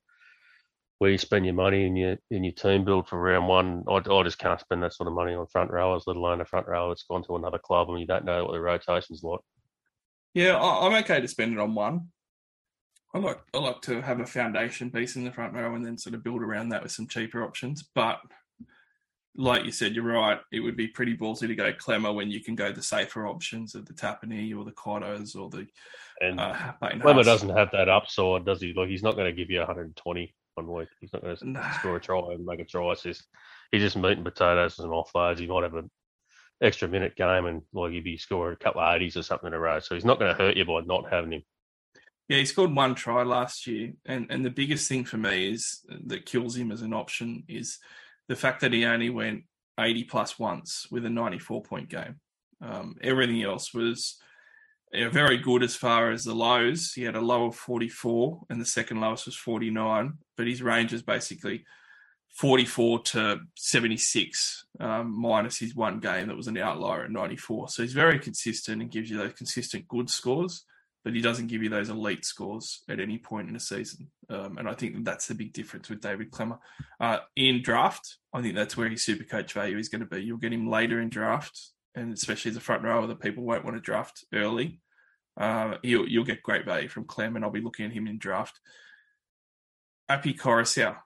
where 0.99 1.11
you 1.11 1.19
spend 1.19 1.45
your 1.45 1.55
money 1.55 1.87
in 1.87 1.97
your 1.97 2.17
in 2.31 2.45
your 2.45 2.53
team 2.53 2.85
build 2.85 3.09
for 3.09 3.21
round 3.21 3.49
one. 3.49 3.85
I, 3.89 3.97
I 3.97 4.23
just 4.23 4.39
can't 4.39 4.61
spend 4.61 4.83
that 4.83 4.95
sort 4.95 5.09
of 5.09 5.15
money 5.15 5.35
on 5.35 5.47
front 5.47 5.71
rowers, 5.71 6.05
let 6.07 6.17
alone 6.17 6.41
a 6.41 6.45
front 6.45 6.67
rower 6.69 6.91
that's 6.91 7.05
gone 7.05 7.25
to 7.25 7.37
another 7.37 7.59
club 7.59 7.91
and 7.91 8.01
you 8.01 8.07
don't 8.07 8.25
know 8.25 8.45
what 8.45 8.53
the 8.53 8.61
rotation's 8.61 9.23
like. 9.23 9.41
Yeah, 10.35 10.59
I'm 10.59 10.95
okay 11.05 11.21
to 11.21 11.29
spend 11.29 11.53
it 11.53 11.59
on 11.59 11.75
one. 11.75 12.09
I 13.13 13.19
like 13.19 13.41
I 13.55 13.59
like 13.59 13.81
to 13.83 14.01
have 14.03 14.21
a 14.21 14.27
foundation 14.27 14.91
piece 14.91 15.17
in 15.17 15.25
the 15.25 15.33
front 15.33 15.55
row 15.55 15.75
and 15.75 15.85
then 15.85 15.99
sort 15.99 16.15
of 16.15 16.25
build 16.25 16.43
around 16.43 16.71
that 16.71 16.83
with 16.83 16.93
some 16.93 17.07
cheaper 17.07 17.45
options. 17.45 17.89
But 17.95 18.21
like 19.37 19.65
you 19.65 19.73
said, 19.73 19.95
you're 19.95 20.05
right. 20.05 20.39
It 20.53 20.61
would 20.61 20.77
be 20.77 20.89
pretty 20.89 21.17
ballsy 21.17 21.47
to 21.49 21.55
go 21.55 21.73
Klemmer 21.73 22.15
when 22.15 22.31
you 22.31 22.41
can 22.41 22.55
go 22.55 22.73
the 22.73 22.83
safer 22.83 23.27
options 23.27 23.75
of 23.75 23.87
the 23.87 23.95
Tapine 23.95 24.57
or 24.57 24.65
the 24.65 24.73
Cottos 24.73 25.37
or 25.37 25.49
the 25.51 25.67
and 26.21 26.39
uh, 26.39 26.73
Klemmer 26.83 27.25
doesn't 27.25 27.57
have 27.57 27.71
that 27.73 27.89
upside, 27.89 28.45
does 28.45 28.61
he? 28.61 28.73
Like 28.77 28.89
he's 28.89 29.03
not 29.03 29.17
going 29.17 29.27
to 29.27 29.37
give 29.37 29.51
you 29.51 29.59
120 29.59 30.35
one 30.55 30.73
week. 30.73 30.89
He's 31.01 31.13
not 31.13 31.23
going 31.23 31.37
to 31.37 31.49
nah. 31.49 31.71
score 31.79 31.97
a 31.97 32.01
try 32.01 32.19
and 32.33 32.45
make 32.45 32.61
a 32.61 32.65
try 32.65 32.93
assist. 32.93 33.27
He's 33.71 33.83
just 33.83 33.97
meat 33.97 34.13
and 34.13 34.25
potatoes 34.25 34.79
and 34.79 34.91
offloads. 34.91 35.39
He 35.39 35.47
might 35.47 35.63
have 35.63 35.75
an 35.75 35.91
extra 36.63 36.89
minute 36.89 37.17
game 37.17 37.47
and 37.47 37.63
like 37.73 37.93
he'd 37.93 38.05
be 38.05 38.17
scoring 38.17 38.55
a 38.55 38.65
couple 38.65 38.81
of 38.81 39.01
80s 39.01 39.17
or 39.17 39.23
something 39.23 39.49
in 39.49 39.55
a 39.55 39.59
row. 39.59 39.81
So 39.81 39.95
he's 39.95 40.05
not 40.05 40.19
going 40.19 40.35
to 40.35 40.43
hurt 40.43 40.57
you 40.57 40.65
by 40.65 40.81
not 40.81 41.11
having 41.11 41.33
him. 41.33 41.43
Yeah, 42.29 42.39
he 42.39 42.47
scored 42.47 42.75
one 42.75 42.95
try 42.95 43.23
last 43.23 43.67
year, 43.67 43.93
and 44.07 44.27
and 44.31 44.43
the 44.43 44.51
biggest 44.51 44.89
thing 44.89 45.05
for 45.05 45.19
me 45.19 45.53
is 45.53 45.85
that 46.07 46.25
kills 46.25 46.57
him 46.57 46.73
as 46.73 46.81
an 46.81 46.95
option 46.95 47.45
is 47.49 47.79
the 48.29 48.37
fact 48.37 48.63
that 48.63 48.73
he 48.73 48.87
only 48.87 49.11
went 49.11 49.43
80 49.79 50.05
plus 50.05 50.39
once 50.39 50.87
with 50.91 51.05
a 51.05 51.11
94 51.11 51.63
point 51.63 51.91
game. 51.91 52.21
Um, 52.63 52.97
everything 53.03 53.43
else 53.43 53.75
was 53.75 54.19
very 55.11 55.39
good 55.39 55.63
as 55.63 55.75
far 55.75 56.11
as 56.11 56.25
the 56.25 56.35
lows. 56.35 56.93
He 56.93 57.03
had 57.03 57.17
a 57.17 57.21
low 57.21 57.47
of 57.47 57.57
44, 57.57 58.43
and 58.51 58.61
the 58.61 58.67
second 58.67 59.01
lowest 59.01 59.27
was 59.27 59.37
49. 59.37 60.15
But 60.37 60.47
his 60.47 60.63
range 60.63 60.93
is 60.93 61.03
basically 61.03 61.65
44 62.35 62.99
to 63.01 63.41
76, 63.57 64.67
um, 64.81 65.21
minus 65.21 65.59
his 65.59 65.75
one 65.75 66.01
game 66.01 66.27
that 66.29 66.37
was 66.37 66.49
an 66.49 66.59
outlier 66.59 67.05
at 67.05 67.11
94. 67.11 67.69
So 67.69 67.83
he's 67.83 67.93
very 67.93 68.19
consistent 68.19 68.83
and 68.83 68.91
gives 68.91 69.09
you 69.09 69.17
those 69.17 69.35
consistent 69.35 69.87
good 69.87 70.11
scores, 70.11 70.65
but 71.05 71.15
he 71.15 71.21
doesn't 71.21 71.47
give 71.47 71.63
you 71.63 71.69
those 71.69 71.91
elite 71.91 72.25
scores 72.25 72.83
at 72.89 72.99
any 72.99 73.19
point 73.19 73.49
in 73.49 73.55
a 73.55 73.61
season. 73.61 74.11
Um, 74.29 74.59
and 74.59 74.69
I 74.69 74.75
think 74.75 74.95
that 74.95 75.05
that's 75.05 75.29
the 75.29 75.35
big 75.35 75.53
difference 75.53 75.89
with 75.89 76.01
David 76.01 76.33
Klemmer. 76.33 76.59
Uh, 77.01 77.19
in 77.37 77.63
draft, 77.63 78.17
I 78.33 78.43
think 78.43 78.57
that's 78.57 78.77
where 78.77 78.89
his 78.89 79.05
super 79.05 79.25
coach 79.25 79.53
value 79.53 79.79
is 79.79 79.89
going 79.89 80.01
to 80.01 80.07
be. 80.07 80.23
You'll 80.23 80.39
get 80.39 80.53
him 80.53 80.69
later 80.69 81.01
in 81.01 81.11
draft, 81.11 81.57
and 81.95 82.13
especially 82.13 82.51
as 82.51 82.57
a 82.57 82.61
front 82.61 82.83
rower 82.83 83.07
that 83.07 83.21
people 83.21 83.45
won't 83.45 83.65
want 83.65 83.77
to 83.77 83.81
draft 83.81 84.25
early. 84.35 84.81
Uh, 85.37 85.75
you'll, 85.83 86.09
you'll 86.09 86.25
get 86.25 86.43
great 86.43 86.65
value 86.65 86.89
from 86.89 87.05
Clem, 87.05 87.37
and 87.37 87.45
I'll 87.45 87.51
be 87.51 87.61
looking 87.61 87.85
at 87.87 87.93
him 87.93 88.07
in 88.07 88.19
draft. 88.19 88.61
Api 90.09 90.35
Koroisau, 90.35 90.97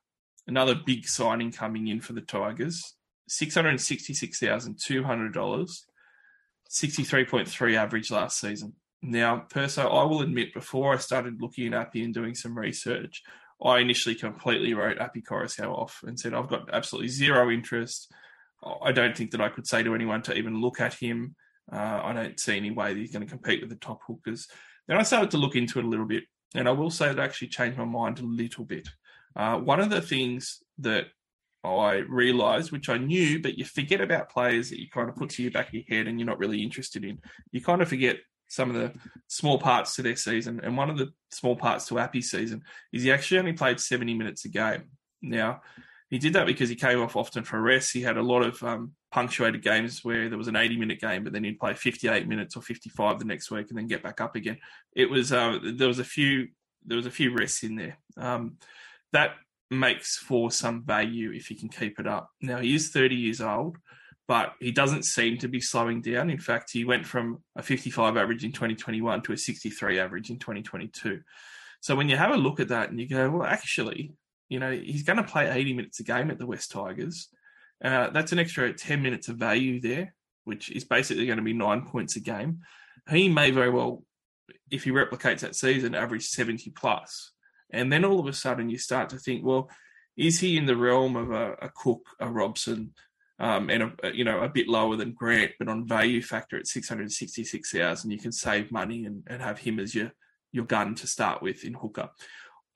another 0.46 0.74
big 0.74 1.06
signing 1.06 1.52
coming 1.52 1.88
in 1.88 2.00
for 2.00 2.12
the 2.12 2.20
Tigers. 2.20 2.94
$666,200, 3.30 5.80
63.3 6.70 7.76
average 7.76 8.10
last 8.10 8.40
season. 8.40 8.74
Now, 9.02 9.44
Perso, 9.48 9.88
I 9.88 10.04
will 10.04 10.22
admit, 10.22 10.54
before 10.54 10.94
I 10.94 10.98
started 10.98 11.40
looking 11.40 11.68
at 11.68 11.80
Api 11.80 12.02
and 12.02 12.14
doing 12.14 12.34
some 12.34 12.58
research, 12.58 13.22
I 13.62 13.78
initially 13.78 14.14
completely 14.14 14.74
wrote 14.74 14.98
Api 14.98 15.22
Koroisau 15.22 15.72
off 15.72 16.00
and 16.04 16.18
said, 16.18 16.34
I've 16.34 16.48
got 16.48 16.72
absolutely 16.72 17.08
zero 17.08 17.50
interest. 17.50 18.12
I 18.82 18.92
don't 18.92 19.16
think 19.16 19.30
that 19.32 19.40
I 19.40 19.48
could 19.48 19.66
say 19.66 19.82
to 19.82 19.94
anyone 19.94 20.22
to 20.22 20.34
even 20.34 20.60
look 20.60 20.80
at 20.80 20.94
him. 20.94 21.34
Uh, 21.70 22.00
I 22.02 22.12
don't 22.12 22.40
see 22.40 22.56
any 22.56 22.70
way 22.70 22.92
that 22.92 22.98
he's 22.98 23.12
going 23.12 23.24
to 23.24 23.30
compete 23.30 23.60
with 23.60 23.70
the 23.70 23.76
top 23.76 24.00
hookers. 24.06 24.48
Then 24.86 24.96
I 24.96 25.02
started 25.02 25.30
to 25.32 25.36
look 25.36 25.54
into 25.54 25.78
it 25.78 25.84
a 25.84 25.88
little 25.88 26.06
bit, 26.06 26.24
and 26.54 26.68
I 26.68 26.72
will 26.72 26.90
say 26.90 27.08
that 27.08 27.18
actually 27.18 27.48
changed 27.48 27.78
my 27.78 27.84
mind 27.84 28.20
a 28.20 28.22
little 28.22 28.64
bit. 28.64 28.88
Uh, 29.36 29.58
one 29.58 29.80
of 29.80 29.90
the 29.90 30.00
things 30.00 30.62
that 30.78 31.06
I 31.64 31.96
realised, 32.08 32.72
which 32.72 32.88
I 32.88 32.98
knew, 32.98 33.40
but 33.40 33.58
you 33.58 33.64
forget 33.64 34.00
about 34.00 34.30
players 34.30 34.70
that 34.70 34.80
you 34.80 34.88
kind 34.88 35.08
of 35.08 35.16
put 35.16 35.30
to 35.30 35.42
your 35.42 35.52
back 35.52 35.68
of 35.68 35.74
your 35.74 35.84
head 35.88 36.06
and 36.06 36.18
you're 36.18 36.26
not 36.26 36.38
really 36.38 36.62
interested 36.62 37.04
in. 37.04 37.18
You 37.52 37.60
kind 37.60 37.82
of 37.82 37.88
forget 37.88 38.18
some 38.48 38.70
of 38.70 38.76
the 38.76 38.92
small 39.26 39.58
parts 39.58 39.94
to 39.96 40.02
their 40.02 40.16
season. 40.16 40.60
And 40.62 40.76
one 40.76 40.88
of 40.88 40.96
the 40.96 41.12
small 41.30 41.56
parts 41.56 41.86
to 41.88 41.98
Api's 41.98 42.30
season 42.30 42.62
is 42.92 43.02
he 43.02 43.12
actually 43.12 43.40
only 43.40 43.52
played 43.52 43.80
70 43.80 44.14
minutes 44.14 44.44
a 44.44 44.48
game. 44.48 44.84
Now, 45.20 45.60
he 46.08 46.18
did 46.18 46.32
that 46.32 46.46
because 46.46 46.68
he 46.68 46.76
came 46.76 47.00
off 47.00 47.16
often 47.16 47.44
for 47.44 47.60
rest. 47.60 47.92
He 47.92 48.02
had 48.02 48.16
a 48.16 48.22
lot 48.22 48.42
of 48.42 48.62
um, 48.62 48.92
punctuated 49.10 49.62
games 49.62 50.04
where 50.04 50.28
there 50.28 50.38
was 50.38 50.48
an 50.48 50.56
80 50.56 50.76
minute 50.76 51.00
game, 51.00 51.24
but 51.24 51.32
then 51.32 51.44
he'd 51.44 51.58
play 51.58 51.74
58 51.74 52.28
minutes 52.28 52.56
or 52.56 52.62
55 52.62 53.18
the 53.18 53.24
next 53.24 53.50
week 53.50 53.68
and 53.68 53.78
then 53.78 53.86
get 53.86 54.02
back 54.02 54.20
up 54.20 54.36
again. 54.36 54.58
It 54.94 55.10
was 55.10 55.32
uh, 55.32 55.58
there 55.62 55.88
was 55.88 55.98
a 55.98 56.04
few 56.04 56.48
there 56.84 56.96
was 56.96 57.06
a 57.06 57.10
few 57.10 57.34
rests 57.34 57.62
in 57.62 57.76
there. 57.76 57.98
Um, 58.16 58.56
that 59.12 59.32
makes 59.70 60.16
for 60.16 60.50
some 60.50 60.84
value 60.84 61.32
if 61.32 61.46
he 61.46 61.54
can 61.54 61.68
keep 61.68 61.98
it 61.98 62.06
up. 62.06 62.30
Now 62.40 62.58
he 62.58 62.74
is 62.74 62.90
30 62.90 63.14
years 63.14 63.40
old, 63.40 63.76
but 64.26 64.54
he 64.60 64.72
doesn't 64.72 65.04
seem 65.04 65.38
to 65.38 65.48
be 65.48 65.60
slowing 65.60 66.00
down. 66.00 66.30
In 66.30 66.38
fact, 66.38 66.70
he 66.72 66.84
went 66.84 67.06
from 67.06 67.42
a 67.56 67.62
55 67.62 68.16
average 68.16 68.44
in 68.44 68.52
2021 68.52 69.22
to 69.22 69.32
a 69.32 69.36
63 69.36 69.98
average 69.98 70.30
in 70.30 70.38
2022. 70.38 71.20
So 71.80 71.94
when 71.94 72.08
you 72.08 72.16
have 72.16 72.32
a 72.32 72.36
look 72.36 72.60
at 72.60 72.68
that 72.68 72.90
and 72.90 73.00
you 73.00 73.08
go, 73.08 73.30
well, 73.30 73.46
actually, 73.46 74.14
you 74.48 74.58
know, 74.58 74.70
he's 74.70 75.02
going 75.02 75.18
to 75.18 75.22
play 75.22 75.48
80 75.48 75.74
minutes 75.74 76.00
a 76.00 76.04
game 76.04 76.30
at 76.30 76.38
the 76.38 76.46
West 76.46 76.70
Tigers. 76.70 77.28
Uh, 77.82 78.10
that's 78.10 78.32
an 78.32 78.38
extra 78.38 78.72
10 78.72 79.02
minutes 79.02 79.28
of 79.28 79.36
value 79.36 79.80
there, 79.80 80.14
which 80.44 80.70
is 80.70 80.84
basically 80.84 81.26
going 81.26 81.38
to 81.38 81.44
be 81.44 81.52
nine 81.52 81.82
points 81.82 82.16
a 82.16 82.20
game. 82.20 82.60
He 83.10 83.28
may 83.28 83.50
very 83.50 83.70
well, 83.70 84.02
if 84.70 84.84
he 84.84 84.90
replicates 84.90 85.40
that 85.40 85.54
season, 85.54 85.94
average 85.94 86.26
70 86.26 86.70
plus. 86.70 87.32
And 87.70 87.92
then 87.92 88.04
all 88.04 88.18
of 88.18 88.26
a 88.26 88.32
sudden 88.32 88.68
you 88.68 88.78
start 88.78 89.10
to 89.10 89.18
think, 89.18 89.44
well, 89.44 89.70
is 90.16 90.40
he 90.40 90.56
in 90.56 90.66
the 90.66 90.76
realm 90.76 91.16
of 91.16 91.30
a, 91.30 91.52
a 91.62 91.70
Cook, 91.74 92.02
a 92.18 92.28
Robson, 92.28 92.92
um, 93.38 93.70
and 93.70 93.92
a, 94.02 94.12
you 94.12 94.24
know 94.24 94.40
a 94.40 94.48
bit 94.48 94.68
lower 94.68 94.96
than 94.96 95.12
Grant, 95.12 95.52
but 95.58 95.68
on 95.68 95.86
value 95.86 96.20
factor 96.20 96.56
at 96.56 96.66
six 96.66 96.88
hundred 96.88 97.12
sixty 97.12 97.44
six 97.44 97.70
thousand, 97.70 98.10
you 98.10 98.18
can 98.18 98.32
save 98.32 98.72
money 98.72 99.04
and, 99.04 99.22
and 99.28 99.40
have 99.40 99.60
him 99.60 99.78
as 99.78 99.94
your 99.94 100.10
your 100.50 100.64
gun 100.64 100.94
to 100.96 101.06
start 101.06 101.40
with 101.40 101.64
in 101.64 101.74
hooker. 101.74 102.10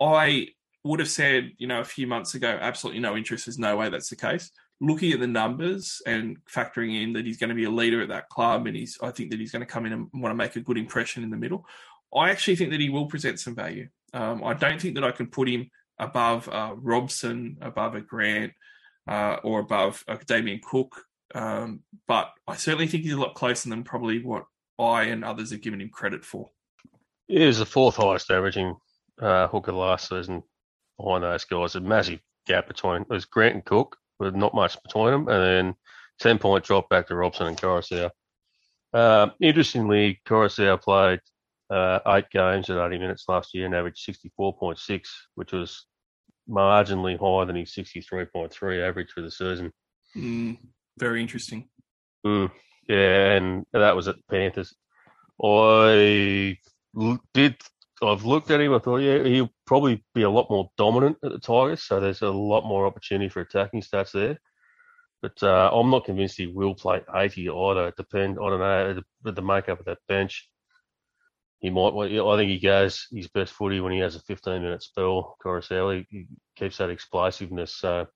I 0.01 0.49
would 0.85 1.01
have 1.01 1.09
said, 1.09 1.53
you 1.59 1.67
know, 1.67 1.81
a 1.81 1.85
few 1.85 2.07
months 2.07 2.35
ago, 2.35 2.59
absolutely 2.61 3.01
no 3.01 3.17
interest. 3.17 3.47
There's 3.47 3.59
no 3.59 3.77
way 3.77 3.89
that's 3.89 4.11
the 4.11 4.17
case. 4.17 4.51
Looking 4.83 5.13
at 5.13 5.21
the 5.21 5.29
numbers 5.29 6.03
and 6.07 6.37
factoring 6.45 7.03
in 7.03 7.13
that 7.13 7.25
he's 7.25 7.39
going 7.39 7.51
to 7.51 7.55
be 7.55 7.65
a 7.65 7.71
leader 7.71 8.03
at 8.03 8.09
that 8.09 8.29
club, 8.29 8.67
and 8.67 8.77
he's, 8.77 8.99
I 9.01 9.13
think 9.13 9.31
that 9.31 9.39
he's 9.39 9.53
going 9.53 9.65
to 9.65 9.73
come 9.73 9.87
in 9.87 9.93
and 9.93 10.09
want 10.13 10.33
to 10.33 10.37
make 10.37 10.57
a 10.57 10.61
good 10.61 10.77
impression 10.77 11.23
in 11.23 11.31
the 11.31 11.37
middle. 11.37 11.65
I 12.15 12.31
actually 12.31 12.57
think 12.57 12.71
that 12.71 12.81
he 12.81 12.91
will 12.91 13.07
present 13.07 13.39
some 13.39 13.55
value. 13.55 13.89
Um, 14.13 14.43
I 14.45 14.55
don't 14.55 14.81
think 14.81 14.97
that 14.97 15.05
I 15.05 15.13
can 15.13 15.29
put 15.29 15.49
him 15.49 15.71
above 15.99 16.49
uh, 16.49 16.75
Robson, 16.77 17.59
above 17.61 17.95
a 17.95 18.01
Grant, 18.01 18.53
uh, 19.09 19.37
or 19.45 19.61
above 19.61 20.05
a 20.09 20.17
Damien 20.17 20.61
Cook. 20.63 21.05
Um, 21.35 21.81
but 22.07 22.31
I 22.47 22.57
certainly 22.57 22.89
think 22.89 23.05
he's 23.05 23.15
a 23.15 23.21
lot 23.21 23.35
closer 23.35 23.71
than 23.71 23.85
probably 23.85 24.23
what 24.23 24.45
I 24.79 25.05
and 25.05 25.25
others 25.25 25.51
have 25.53 25.63
given 25.63 25.81
him 25.81 25.91
credit 25.91 26.25
for. 26.25 26.51
He 27.29 27.43
is 27.43 27.59
the 27.59 27.67
fourth 27.67 27.97
highest 27.97 28.31
averaging 28.31 28.77
uh, 29.21 29.47
hooker 29.49 29.73
last 29.73 30.09
season 30.09 30.43
behind 30.99 31.25
those 31.25 31.45
guys. 31.45 31.75
A 31.75 31.81
massive 31.81 32.21
gap 32.47 32.69
between 32.69 33.07
there's 33.09 33.25
Grant 33.25 33.55
and 33.55 33.65
Cook, 33.65 33.97
with 34.23 34.35
not 34.35 34.55
much 34.55 34.81
between 34.83 35.11
them, 35.11 35.29
and 35.29 35.45
then 35.45 35.75
ten 36.19 36.39
point 36.39 36.65
drop 36.65 36.89
back 36.89 37.09
to 37.09 37.15
Robson 37.15 37.49
and 37.49 37.57
Koroisau. 37.57 38.11
Uh, 38.93 39.29
interestingly, 39.41 40.21
Koroisau 40.27 40.81
played 40.81 41.21
uh, 41.71 41.99
eight 42.09 42.29
games 42.31 42.69
at 42.69 42.79
80 42.79 42.99
minutes 42.99 43.25
last 43.29 43.55
year 43.55 43.65
and 43.65 43.75
averaged 43.75 44.07
64.6, 44.07 45.07
which 45.37 45.53
was 45.53 45.87
marginally 46.49 47.19
higher 47.19 47.47
than 47.47 47.57
his 47.57 47.75
63.3 47.75 48.87
average 48.87 49.11
for 49.11 49.23
the 49.23 49.31
season. 49.31 49.73
Mm, 50.15 50.59
very 50.99 51.23
interesting. 51.23 51.69
Mm, 52.27 52.51
yeah, 52.89 53.33
and 53.33 53.65
that 53.73 53.97
was 53.97 54.09
at 54.09 54.17
Panthers. 54.31 54.75
I 55.43 56.59
did. 57.33 57.57
I've 58.03 58.25
looked 58.25 58.51
at 58.51 58.61
him. 58.61 58.75
I 58.75 58.79
thought, 58.79 58.99
yeah, 58.99 59.23
he'll 59.23 59.53
probably 59.67 60.05
be 60.15 60.23
a 60.23 60.31
lot 60.31 60.51
more 60.51 60.71
dominant 60.77 61.19
at 61.25 61.33
the 61.33 61.39
Tigers. 61.39 61.83
So 61.85 62.01
there's 62.01 62.23
a 62.23 62.31
lot 62.31 62.65
more 62.65 62.87
opportunity 62.87 63.29
for 63.29 63.41
attacking 63.41 63.83
stats 63.83 64.13
there. 64.13 64.39
But 65.21 65.41
uh, 65.43 65.71
I'm 65.73 65.91
not 65.91 66.05
convinced 66.05 66.37
he 66.37 66.49
will 66.49 66.75
play 66.75 67.01
80 67.15 67.49
either. 67.49 67.89
It 67.89 67.97
depends. 67.97 68.39
I 68.39 68.51
don't 68.51 68.61
know 68.61 69.03
the, 69.23 69.33
the 69.33 69.43
makeup 69.43 69.79
of 69.79 69.87
that 69.87 69.99
bench 70.09 70.49
he 71.63 71.71
might. 71.71 71.95
I 71.95 72.37
think 72.37 72.51
he 72.51 72.59
goes 72.59 73.07
his 73.13 73.29
best 73.29 73.53
footy 73.53 73.81
when 73.81 73.93
he 73.93 74.01
has 74.01 74.17
a 74.17 74.21
15 74.21 74.61
minute 74.61 74.83
spell. 74.83 75.37
Koroisau, 75.43 76.05
he 76.11 76.27
keeps 76.57 76.79
that 76.79 76.91
explosiveness. 76.91 77.77
So 77.77 78.07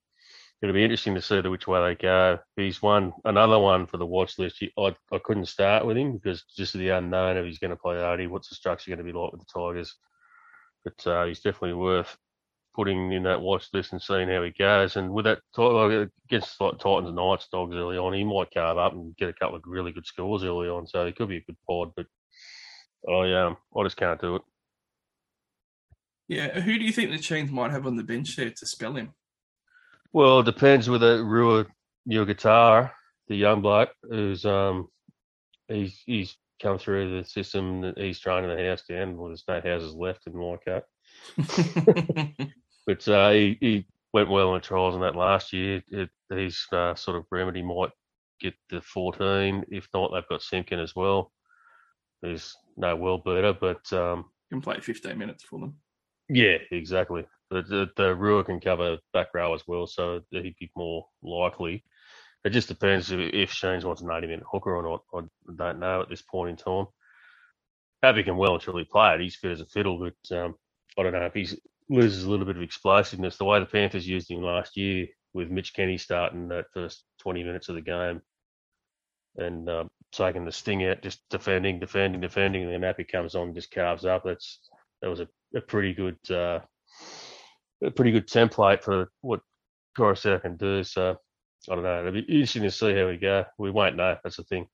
it'll 0.63 0.75
be 0.75 0.83
interesting 0.83 1.15
to 1.15 1.23
see 1.23 1.41
which 1.41 1.67
way 1.67 1.81
they 1.81 2.01
go. 2.01 2.39
He's 2.57 2.81
one 2.81 3.13
another 3.25 3.59
one 3.59 3.87
for 3.87 3.99
the 3.99 4.07
watch 4.07 4.39
list. 4.39 4.63
I, 4.79 4.97
I 5.13 5.19
couldn't 5.23 5.47
start 5.47 5.85
with 5.85 5.97
him 5.97 6.15
because 6.15 6.45
just 6.57 6.73
the 6.73 6.91
unknown 6.91 7.37
of 7.37 7.45
he's 7.45 7.59
going 7.59 7.71
to 7.71 7.77
play 7.77 8.03
80. 8.03 8.29
What's 8.29 8.49
the 8.49 8.55
structure 8.55 8.91
going 8.91 9.05
to 9.05 9.13
be 9.13 9.19
like 9.19 9.33
with 9.33 9.41
the 9.41 9.61
Tigers? 9.61 9.95
But 10.85 11.07
uh, 11.07 11.27
he's 11.27 11.41
definitely 11.41 11.75
worth 11.75 12.17
putting 12.75 13.13
in 13.13 13.23
that 13.25 13.41
watch 13.41 13.69
list 13.73 13.93
and 13.93 14.01
seeing 14.01 14.29
how 14.29 14.43
he 14.43 14.51
goes. 14.51 14.97
And 14.97 15.11
with 15.11 15.25
that 15.25 15.41
against 16.29 16.61
like 16.61 16.79
Titans 16.79 17.09
and 17.09 17.17
Knights 17.17 17.49
dogs 17.51 17.75
early 17.75 17.99
on, 17.99 18.15
he 18.15 18.25
might 18.25 18.53
carve 18.53 18.79
up 18.79 18.93
and 18.93 19.17
get 19.17 19.29
a 19.29 19.35
couple 19.35 19.57
of 19.57 19.63
really 19.67 19.93
good 19.93 20.07
scores 20.07 20.45
early 20.45 20.69
on. 20.69 20.87
So 20.87 21.05
he 21.07 21.13
could 21.13 21.29
be 21.29 21.39
a 21.39 21.45
good 21.45 21.57
pod, 21.67 21.93
but 21.97 22.07
I 23.09 23.27
yeah, 23.27 23.55
I 23.77 23.83
just 23.83 23.97
can't 23.97 24.21
do 24.21 24.37
it. 24.37 24.43
Yeah, 26.29 26.61
who 26.61 26.79
do 26.79 26.85
you 26.85 26.93
think 26.93 27.13
the 27.13 27.19
Chains 27.19 27.51
might 27.51 27.71
have 27.71 27.87
on 27.87 27.97
the 27.97 28.03
bench 28.03 28.37
there 28.37 28.51
to 28.51 28.67
spell 28.67 28.95
him? 28.95 29.13
Well, 30.17 30.41
it 30.41 30.47
depends 30.47 30.89
whether 30.89 31.23
Rua 31.23 31.67
your 32.07 32.25
guitar, 32.25 32.91
the 33.29 33.37
young 33.37 33.61
bloke 33.61 33.91
who's 34.03 34.47
um 34.47 34.89
he's 35.69 36.03
he's 36.07 36.39
come 36.63 36.79
through 36.79 37.19
the 37.19 37.29
system 37.29 37.83
that 37.83 37.99
he's 37.99 38.19
trying 38.19 38.45
to 38.45 38.49
the 38.49 38.67
house 38.67 38.83
down. 38.89 39.19
Well, 39.19 39.29
there's 39.29 39.45
no 39.47 39.61
houses 39.61 39.93
left 39.93 40.27
in 40.27 40.33
Leichhardt. 40.33 40.85
but 42.87 43.07
uh, 43.07 43.31
he, 43.33 43.59
he 43.61 43.87
went 44.15 44.31
well 44.31 44.55
in 44.55 44.63
the 44.63 44.67
trials 44.67 44.95
in 44.95 45.03
that 45.03 45.17
last 45.17 45.53
year. 45.53 45.83
It, 45.89 46.09
his 46.31 46.65
uh, 46.73 46.95
sort 46.95 47.19
of 47.19 47.27
remedy 47.31 47.61
might 47.61 47.91
get 48.41 48.55
the 48.71 48.81
14. 48.81 49.67
If 49.71 49.87
not, 49.93 50.13
they've 50.15 50.29
got 50.31 50.41
Simpkin 50.41 50.81
as 50.81 50.97
well. 50.97 51.31
He's 52.23 52.57
no 52.79 52.97
world 52.97 53.23
beater, 53.23 53.53
but 53.53 53.93
um, 53.93 54.25
can 54.49 54.63
play 54.63 54.81
15 54.81 55.19
minutes 55.19 55.45
for 55.45 55.61
them. 55.61 55.77
Yeah, 56.29 56.57
exactly. 56.71 57.25
The, 57.51 57.63
the, 57.63 57.91
the 57.97 58.15
Rua 58.15 58.45
can 58.45 58.61
cover 58.61 58.99
back 59.13 59.29
row 59.35 59.55
as 59.55 59.63
well, 59.67 59.87
so 59.87 60.21
he'd 60.31 60.57
be 60.59 60.71
more 60.75 61.07
likely. 61.23 61.85
It 62.45 62.51
just 62.51 62.69
depends 62.69 63.11
if, 63.13 63.19
if 63.33 63.53
Sheens 63.53 63.85
wants 63.85 64.03
an 64.03 64.11
80 64.11 64.27
minute 64.27 64.47
hooker 64.51 64.75
or 64.75 64.83
not. 64.83 65.03
I 65.15 65.55
don't 65.55 65.81
know 65.81 66.03
at 66.03 66.09
this 66.09 66.23
point 66.23 66.51
in 66.51 66.57
time. 66.57 66.87
Api 68.03 68.25
can 68.25 68.37
well 68.37 68.55
and 68.55 68.63
truly 68.63 68.85
play 68.85 69.15
it. 69.15 69.21
He's 69.21 69.37
fit 69.37 69.53
as 69.53 69.61
a 69.61 69.67
fiddle, 69.67 69.99
but 69.99 70.37
um, 70.37 70.55
I 70.99 71.03
don't 71.03 71.13
know 71.13 71.27
if 71.27 71.35
he 71.35 71.49
loses 71.89 72.25
a 72.25 72.31
little 72.31 72.47
bit 72.47 72.57
of 72.57 72.63
explosiveness. 72.63 73.37
The 73.37 73.45
way 73.45 73.59
the 73.59 73.67
Panthers 73.67 74.07
used 74.07 74.31
him 74.31 74.43
last 74.43 74.77
year 74.77 75.07
with 75.35 75.51
Mitch 75.51 75.75
Kenny 75.75 75.99
starting 75.99 76.49
that 76.49 76.67
first 76.73 77.05
20 77.21 77.43
minutes 77.45 77.69
of 77.69 77.75
the 77.75 77.81
game, 77.81 78.21
and 79.37 79.69
um, 79.69 79.89
taking 80.13 80.45
the 80.45 80.53
sting 80.53 80.85
out, 80.85 81.03
just 81.03 81.21
defending, 81.31 81.79
defending, 81.79 82.21
defending, 82.21 82.65
and 82.65 82.73
then 82.73 82.85
Api 82.85 83.05
comes 83.05 83.35
on, 83.35 83.55
just 83.55 83.71
carves 83.71 84.05
up. 84.05 84.23
That's 84.25 84.61
that 85.03 85.11
was 85.11 85.21
a, 85.21 85.29
a 85.55 85.61
pretty 85.61 85.95
good, 85.95 86.19
uh, 86.31 86.61
a 87.83 87.91
pretty 87.91 88.13
good 88.13 88.29
template 88.29 88.83
for 88.83 89.11
what 89.21 89.41
Koroisau 89.97 90.41
can 90.43 90.57
do. 90.57 90.85
So 90.85 91.17
I 91.71 91.75
don't 91.75 91.85
know. 91.85 92.01
It'll 92.01 92.13
be 92.13 92.21
interesting 92.21 92.63
to 92.63 92.71
see 92.71 92.95
how 92.95 93.09
we 93.09 93.17
go. 93.17 93.45
We 93.59 93.71
won't 93.71 93.97
know. 93.97 94.17
That's 94.23 94.37
the 94.37 94.45
thing. 94.45 94.69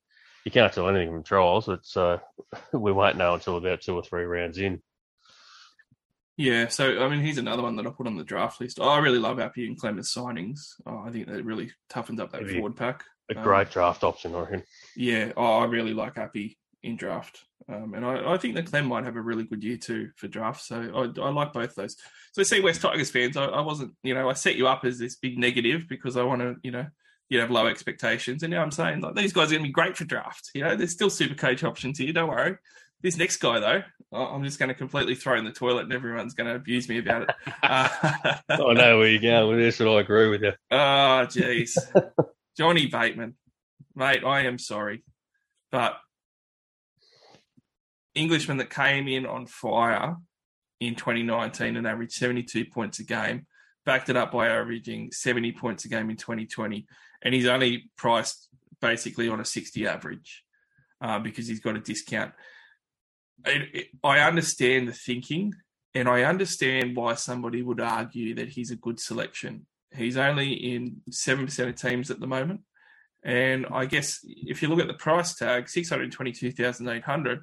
You 0.44 0.50
can't 0.50 0.72
tell 0.72 0.88
anything 0.88 1.10
from 1.10 1.22
trials. 1.22 1.68
It's 1.68 1.96
uh, 1.96 2.18
we 2.72 2.92
won't 2.92 3.16
know 3.16 3.34
until 3.34 3.56
about 3.56 3.80
two 3.80 3.94
or 3.94 4.02
three 4.02 4.24
rounds 4.24 4.58
in. 4.58 4.82
Yeah, 6.36 6.68
so 6.68 7.04
I 7.04 7.08
mean, 7.08 7.20
he's 7.20 7.38
another 7.38 7.62
one 7.62 7.76
that 7.76 7.86
I 7.86 7.90
put 7.90 8.06
on 8.06 8.16
the 8.16 8.24
draft 8.24 8.60
list. 8.60 8.78
Oh, 8.80 8.88
I 8.88 8.98
really 8.98 9.18
love 9.18 9.38
Api 9.38 9.66
and 9.66 9.80
Klemmers 9.80 10.06
signings. 10.16 10.74
Oh, 10.86 11.04
I 11.06 11.10
think 11.10 11.28
that 11.28 11.44
really 11.44 11.70
toughens 11.90 12.20
up 12.20 12.32
that 12.32 12.48
forward 12.48 12.74
pack. 12.74 13.04
A 13.30 13.34
great 13.34 13.68
um, 13.68 13.72
draft 13.72 14.02
option, 14.02 14.34
I 14.34 14.40
reckon. 14.40 14.62
Yeah, 14.96 15.32
oh, 15.36 15.58
I 15.58 15.66
really 15.66 15.92
like 15.94 16.18
Api 16.18 16.58
in 16.82 16.96
draft. 16.96 17.44
Um, 17.68 17.94
and 17.94 18.04
I, 18.04 18.32
I, 18.32 18.38
think 18.38 18.56
that 18.56 18.66
Clem 18.66 18.86
might 18.86 19.04
have 19.04 19.16
a 19.16 19.20
really 19.20 19.44
good 19.44 19.62
year 19.62 19.76
too 19.76 20.10
for 20.16 20.26
draft. 20.26 20.62
So 20.62 21.12
I, 21.16 21.20
I 21.20 21.30
like 21.30 21.52
both 21.52 21.74
those. 21.74 21.96
So 22.32 22.42
see, 22.42 22.60
West 22.60 22.82
Tigers 22.82 23.10
fans, 23.10 23.36
I, 23.36 23.44
I, 23.44 23.60
wasn't, 23.60 23.94
you 24.02 24.14
know, 24.14 24.28
I 24.28 24.32
set 24.32 24.56
you 24.56 24.66
up 24.66 24.84
as 24.84 24.98
this 24.98 25.16
big 25.16 25.38
negative 25.38 25.86
because 25.88 26.16
I 26.16 26.24
want 26.24 26.42
to, 26.42 26.56
you 26.62 26.72
know, 26.72 26.86
you 27.28 27.40
have 27.40 27.50
low 27.50 27.66
expectations. 27.66 28.42
And 28.42 28.50
now 28.50 28.62
I'm 28.62 28.72
saying 28.72 29.00
like 29.00 29.14
these 29.14 29.32
guys 29.32 29.48
are 29.48 29.54
going 29.54 29.62
to 29.62 29.68
be 29.68 29.72
great 29.72 29.96
for 29.96 30.04
draft. 30.04 30.50
You 30.54 30.64
know, 30.64 30.76
there's 30.76 30.92
still 30.92 31.10
super 31.10 31.34
coach 31.34 31.62
options 31.62 31.98
here. 31.98 32.12
Don't 32.12 32.28
worry. 32.28 32.56
This 33.00 33.16
next 33.16 33.38
guy 33.38 33.58
though, 33.58 33.82
I'm 34.16 34.44
just 34.44 34.58
going 34.58 34.68
to 34.68 34.74
completely 34.74 35.14
throw 35.14 35.38
in 35.38 35.44
the 35.44 35.52
toilet 35.52 35.84
and 35.84 35.92
everyone's 35.92 36.34
going 36.34 36.48
to 36.48 36.54
abuse 36.54 36.88
me 36.88 36.98
about 36.98 37.22
it. 37.22 37.30
Uh, 37.62 37.88
I 38.48 38.74
know 38.74 38.98
where 38.98 39.08
you're 39.08 39.20
going 39.20 39.48
with 39.48 39.58
this, 39.58 39.80
and 39.80 39.88
I 39.88 40.00
agree 40.00 40.28
with 40.28 40.42
you. 40.42 40.52
Oh, 40.70 41.24
jeez. 41.26 41.78
Johnny 42.56 42.86
Bateman, 42.86 43.34
mate, 43.94 44.24
I 44.24 44.42
am 44.42 44.58
sorry, 44.58 45.04
but 45.70 45.96
Englishman 48.14 48.58
that 48.58 48.70
came 48.70 49.08
in 49.08 49.26
on 49.26 49.46
fire 49.46 50.16
in 50.80 50.94
2019 50.94 51.76
and 51.76 51.86
averaged 51.86 52.12
72 52.12 52.66
points 52.66 52.98
a 52.98 53.04
game, 53.04 53.46
backed 53.86 54.08
it 54.08 54.16
up 54.16 54.32
by 54.32 54.48
averaging 54.48 55.10
70 55.12 55.52
points 55.52 55.84
a 55.84 55.88
game 55.88 56.10
in 56.10 56.16
2020, 56.16 56.86
and 57.22 57.34
he's 57.34 57.46
only 57.46 57.90
priced 57.96 58.48
basically 58.80 59.28
on 59.28 59.40
a 59.40 59.44
60 59.44 59.86
average 59.86 60.42
uh, 61.00 61.18
because 61.18 61.46
he's 61.46 61.60
got 61.60 61.76
a 61.76 61.80
discount. 61.80 62.32
It, 63.46 63.68
it, 63.72 63.86
I 64.02 64.20
understand 64.20 64.88
the 64.88 64.92
thinking, 64.92 65.54
and 65.94 66.08
I 66.08 66.22
understand 66.22 66.96
why 66.96 67.14
somebody 67.14 67.62
would 67.62 67.80
argue 67.80 68.34
that 68.34 68.48
he's 68.48 68.70
a 68.70 68.76
good 68.76 68.98
selection. 68.98 69.66
He's 69.94 70.16
only 70.16 70.52
in 70.52 71.02
7% 71.10 71.68
of 71.68 71.74
teams 71.76 72.10
at 72.10 72.18
the 72.18 72.26
moment. 72.26 72.60
And 73.24 73.66
I 73.70 73.86
guess 73.86 74.20
if 74.24 74.62
you 74.62 74.68
look 74.68 74.80
at 74.80 74.88
the 74.88 74.94
price 74.94 75.34
tag, 75.34 75.68
622,800, 75.68 77.40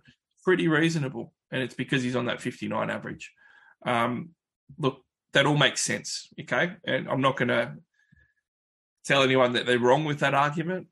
pretty 0.49 0.67
reasonable. 0.67 1.31
And 1.51 1.61
it's 1.61 1.75
because 1.75 2.01
he's 2.01 2.15
on 2.15 2.25
that 2.25 2.41
59 2.41 2.89
average. 2.89 3.31
Um, 3.85 4.29
look, 4.79 5.03
that 5.33 5.45
all 5.45 5.55
makes 5.55 5.81
sense. 5.81 6.27
Okay. 6.41 6.71
And 6.85 7.07
I'm 7.07 7.21
not 7.21 7.37
going 7.37 7.49
to 7.49 7.75
tell 9.05 9.21
anyone 9.21 9.53
that 9.53 9.67
they're 9.67 9.77
wrong 9.77 10.05
with 10.05 10.21
that 10.21 10.33
argument 10.33 10.87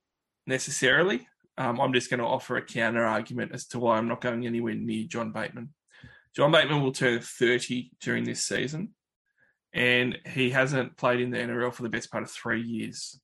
necessarily. 0.45 1.28
Um, 1.58 1.82
I'm 1.82 1.91
just 1.91 2.12
going 2.12 2.20
to 2.20 2.26
offer 2.28 2.55
a 2.55 2.62
counter 2.62 3.03
argument 3.03 3.51
as 3.51 3.66
to 3.70 3.80
why 3.80 3.97
I'm 3.97 4.08
not 4.08 4.22
going 4.22 4.45
anywhere 4.45 4.76
near 4.76 5.08
John 5.08 5.32
Bateman. 5.32 5.74
John 6.36 6.51
Bateman 6.51 6.84
will 6.84 6.91
turn 6.91 7.20
30 7.20 7.93
during 7.99 8.26
this 8.26 8.45
season, 8.45 8.89
and 9.74 10.20
he 10.24 10.51
hasn't 10.51 10.97
played 10.97 11.20
in 11.20 11.32
the 11.32 11.39
NRL 11.39 11.74
for 11.74 11.82
the 11.82 11.89
best 11.89 12.12
part 12.12 12.24
of 12.24 12.30
three 12.30 12.62
years. 12.62 13.20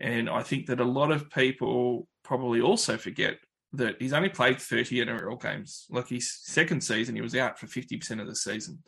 And 0.00 0.30
I 0.30 0.44
think 0.44 0.66
that 0.66 0.78
a 0.78 0.84
lot 0.84 1.10
of 1.10 1.28
people 1.28 2.06
probably 2.22 2.60
also 2.60 2.96
forget 2.96 3.38
that 3.76 3.96
he's 3.98 4.12
only 4.12 4.28
played 4.28 4.60
30 4.60 5.04
NRL 5.04 5.40
games. 5.40 5.86
Like 5.90 6.08
his 6.08 6.32
second 6.42 6.82
season, 6.82 7.14
he 7.14 7.22
was 7.22 7.34
out 7.34 7.58
for 7.58 7.66
50% 7.66 8.20
of 8.20 8.26
the 8.26 8.36
season. 8.36 8.82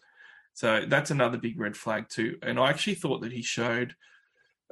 So 0.55 0.84
that's 0.86 1.11
another 1.11 1.39
big 1.39 1.59
red 1.59 1.76
flag, 1.76 2.09
too. 2.09 2.36
And 2.43 2.59
I 2.59 2.70
actually 2.70 2.95
thought 2.95 3.22
that 3.22 3.32
he 3.32 3.43
showed 3.43 3.95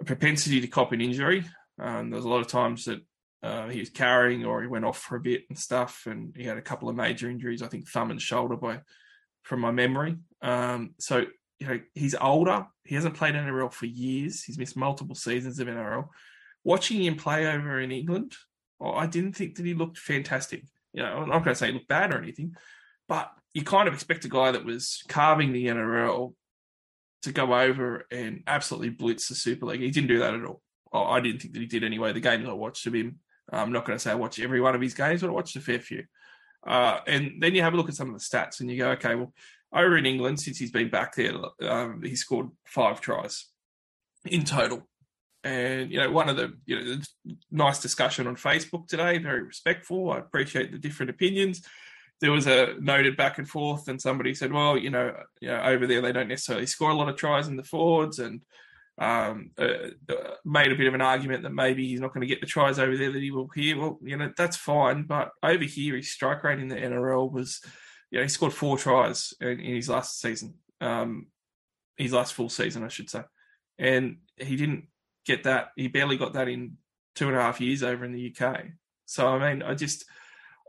a 0.01 0.05
propensity 0.05 0.61
to 0.61 0.67
cop 0.67 0.93
an 0.93 1.01
injury. 1.01 1.45
Um, 1.79 2.11
there's 2.11 2.25
a 2.25 2.29
lot 2.29 2.41
of 2.41 2.49
times 2.49 2.87
that 2.87 3.01
uh, 3.43 3.69
he 3.69 3.81
was 3.81 3.91
carrying 3.91 4.45
or 4.45 4.63
he 4.63 4.69
went 4.69 4.85
off 4.85 4.99
for 4.99 5.17
a 5.17 5.21
bit 5.21 5.45
and 5.49 5.59
stuff, 5.59 6.05
and 6.07 6.35
he 6.37 6.45
had 6.45 6.59
a 6.59 6.63
couple 6.63 6.89
of 6.89 6.97
major 6.97 7.31
injuries. 7.31 7.63
I 7.63 7.69
think 7.69 7.89
thumb 7.89 8.11
and 8.11 8.21
shoulder, 8.21 8.57
by 8.57 8.81
from 9.43 9.61
my 9.61 9.71
memory. 9.71 10.17
Um, 10.43 10.95
so 10.99 11.25
you 11.61 11.67
know 11.67 11.81
he's 11.95 12.15
older. 12.15 12.67
He 12.85 12.95
hasn't 12.95 13.15
played 13.15 13.35
NRL 13.35 13.73
for 13.73 13.87
years. 13.87 14.43
He's 14.43 14.59
missed 14.59 14.77
multiple 14.77 15.15
seasons 15.15 15.59
of 15.59 15.69
NRL. 15.69 16.09
Watching 16.65 17.03
him 17.03 17.17
play 17.17 17.47
over 17.47 17.79
in 17.79 17.93
England, 17.93 18.35
I 18.83 19.07
didn't 19.07 19.33
think 19.33 19.57
that 19.57 19.67
he 19.67 19.75
looked 19.75 19.99
fantastic. 19.99 20.65
You 20.93 21.03
know, 21.03 21.19
I'm 21.19 21.29
not 21.29 21.45
going 21.45 21.55
to 21.55 21.55
say 21.55 21.69
he 21.69 21.73
looked 21.73 21.89
bad 21.89 22.13
or 22.13 22.19
anything, 22.19 22.55
but 23.09 23.31
you 23.55 23.63
kind 23.63 23.89
of 23.89 23.95
expect 23.95 24.25
a 24.25 24.29
guy 24.29 24.53
that 24.53 24.65
was 24.65 25.03
carving 25.09 25.53
the 25.53 25.67
NRL 25.67 26.35
to 27.23 27.33
go 27.33 27.55
over 27.55 28.07
and 28.11 28.43
absolutely 28.47 28.91
blitz 28.91 29.29
the 29.29 29.35
Super 29.35 29.67
League. 29.67 29.81
He 29.81 29.91
didn't 29.91 30.09
do 30.09 30.19
that 30.21 30.35
at 30.35 30.45
all. 30.45 30.63
Oh, 30.93 31.05
I 31.05 31.21
didn't 31.21 31.43
think 31.43 31.55
that 31.55 31.61
he 31.61 31.67
did 31.67 31.85
anyway. 31.85 32.13
The 32.13 32.21
games 32.21 32.49
I 32.49 32.53
watched 32.53 32.87
of 32.87 32.95
him, 32.95 33.19
I'm 33.53 33.73
not 33.73 33.85
going 33.85 33.97
to 33.97 34.03
say 34.03 34.11
I 34.11 34.15
watched 34.17 34.39
every 34.41 34.61
one 34.61 34.75
of 34.75 34.81
his 34.81 34.95
games, 34.95 35.21
but 35.21 35.31
I 35.31 35.33
watched 35.33 35.57
a 35.57 35.61
fair 35.61 35.81
few. 35.81 36.05
Uh, 36.67 37.01
and 37.07 37.41
then 37.41 37.55
you 37.55 37.63
have 37.63 37.75
a 37.75 37.77
look 37.77 37.89
at 37.89 37.95
some 37.95 38.09
of 38.09 38.15
the 38.15 38.25
stats 38.25 38.61
and 38.61 38.71
you 38.71 38.79
go, 38.79 38.91
okay, 38.91 39.15
well, 39.15 39.33
over 39.73 39.97
in 39.97 40.07
England, 40.07 40.41
since 40.41 40.59
he's 40.59 40.71
been 40.71 40.91
back 40.91 41.15
there, 41.15 41.35
um, 41.63 42.03
he 42.03 42.17
scored 42.17 42.49
five 42.65 43.01
tries 43.01 43.47
in 44.25 44.45
total. 44.45 44.87
And, 45.47 45.93
you 45.93 46.01
know, 46.01 46.11
one 46.11 46.29
of 46.29 46.37
the, 46.37 46.55
you 46.67 46.85
know, 46.85 47.35
nice 47.53 47.81
discussion 47.81 48.27
on 48.27 48.35
Facebook 48.35 48.89
today, 48.89 49.19
very 49.19 49.45
respectful. 49.45 50.11
I 50.11 50.19
appreciate 50.19 50.73
the 50.73 50.79
different 50.79 51.11
opinions. 51.11 51.63
There 52.21 52.33
was 52.33 52.49
a 52.49 52.75
noted 52.81 53.17
back 53.17 53.39
and 53.39 53.49
forth, 53.49 53.87
and 53.87 54.01
somebody 54.01 54.35
said, 54.35 54.53
well, 54.53 54.77
you 54.77 54.91
know, 54.91 55.15
you 55.41 55.47
know, 55.47 55.63
over 55.63 55.87
there, 55.87 56.03
they 56.03 56.11
don't 56.11 56.27
necessarily 56.27 56.67
score 56.67 56.91
a 56.91 56.95
lot 56.95 57.09
of 57.09 57.15
tries 57.15 57.47
in 57.47 57.57
the 57.57 57.63
forwards. 57.63 58.19
And, 58.19 58.41
um, 58.99 59.51
uh, 59.57 59.91
made 60.45 60.73
a 60.73 60.75
bit 60.75 60.89
of 60.89 60.95
an 60.95 61.03
argument 61.03 61.45
that 61.45 61.55
maybe 61.55 61.87
he's 61.87 62.01
not 62.01 62.13
going 62.13 62.23
to 62.23 62.27
get 62.27 62.41
the 62.41 62.47
tries 62.47 62.81
over 62.81 62.97
there 62.97 63.13
that 63.13 63.23
he 63.23 63.31
will 63.31 63.49
here. 63.55 63.79
Well, 63.79 64.01
you 64.03 64.17
know, 64.17 64.33
that's 64.37 64.57
fine. 64.57 65.05
But 65.05 65.31
over 65.45 65.63
here, 65.63 65.95
his 65.95 66.11
strike 66.11 66.43
rate 66.43 66.59
in 66.59 66.67
the 66.67 66.77
NRL 66.77 67.31
was, 67.31 67.61
you 68.11 68.19
know, 68.19 68.23
he 68.23 68.29
scored 68.29 68.55
four 68.55 68.79
tries 68.79 69.33
in, 69.41 69.61
in 69.61 69.77
his 69.77 69.91
last 69.91 70.21
season, 70.21 70.55
um, 70.81 71.27
his 71.97 72.15
last 72.15 72.35
full 72.35 72.49
season, 72.49 72.83
I 72.83 72.89
should 72.89 73.11
say. 73.11 73.21
And 73.79 74.17
he 74.39 74.57
didn't 74.57 74.89
get 75.27 75.45
that. 75.45 75.69
He 75.77 75.89
barely 75.89 76.17
got 76.17 76.35
that 76.35 76.49
in 76.49 76.79
two 77.15 77.29
and 77.29 77.37
a 77.37 77.41
half 77.41 77.61
years 77.61 77.83
over 77.83 78.05
in 78.05 78.13
the 78.13 78.35
UK. 78.35 78.67
So, 79.07 79.27
I 79.27 79.53
mean, 79.53 79.63
I 79.63 79.75
just, 79.75 80.05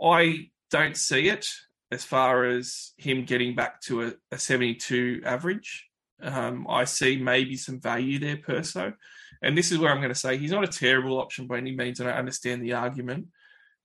I 0.01 0.49
don't 0.71 0.97
see 0.97 1.29
it 1.29 1.45
as 1.91 2.03
far 2.03 2.45
as 2.45 2.93
him 2.97 3.23
getting 3.23 3.55
back 3.55 3.81
to 3.81 4.03
a, 4.03 4.13
a 4.31 4.37
72 4.37 5.21
average. 5.25 5.85
Um, 6.21 6.65
I 6.69 6.85
see 6.85 7.17
maybe 7.17 7.55
some 7.55 7.79
value 7.79 8.19
there, 8.19 8.37
Perso. 8.37 8.93
And 9.41 9.57
this 9.57 9.71
is 9.71 9.77
where 9.77 9.91
I'm 9.91 9.99
going 9.99 10.09
to 10.09 10.15
say 10.15 10.37
he's 10.37 10.51
not 10.51 10.63
a 10.63 10.67
terrible 10.67 11.19
option 11.19 11.47
by 11.47 11.57
any 11.57 11.75
means, 11.75 11.99
and 11.99 12.09
I 12.09 12.13
understand 12.13 12.61
the 12.61 12.73
argument. 12.73 13.27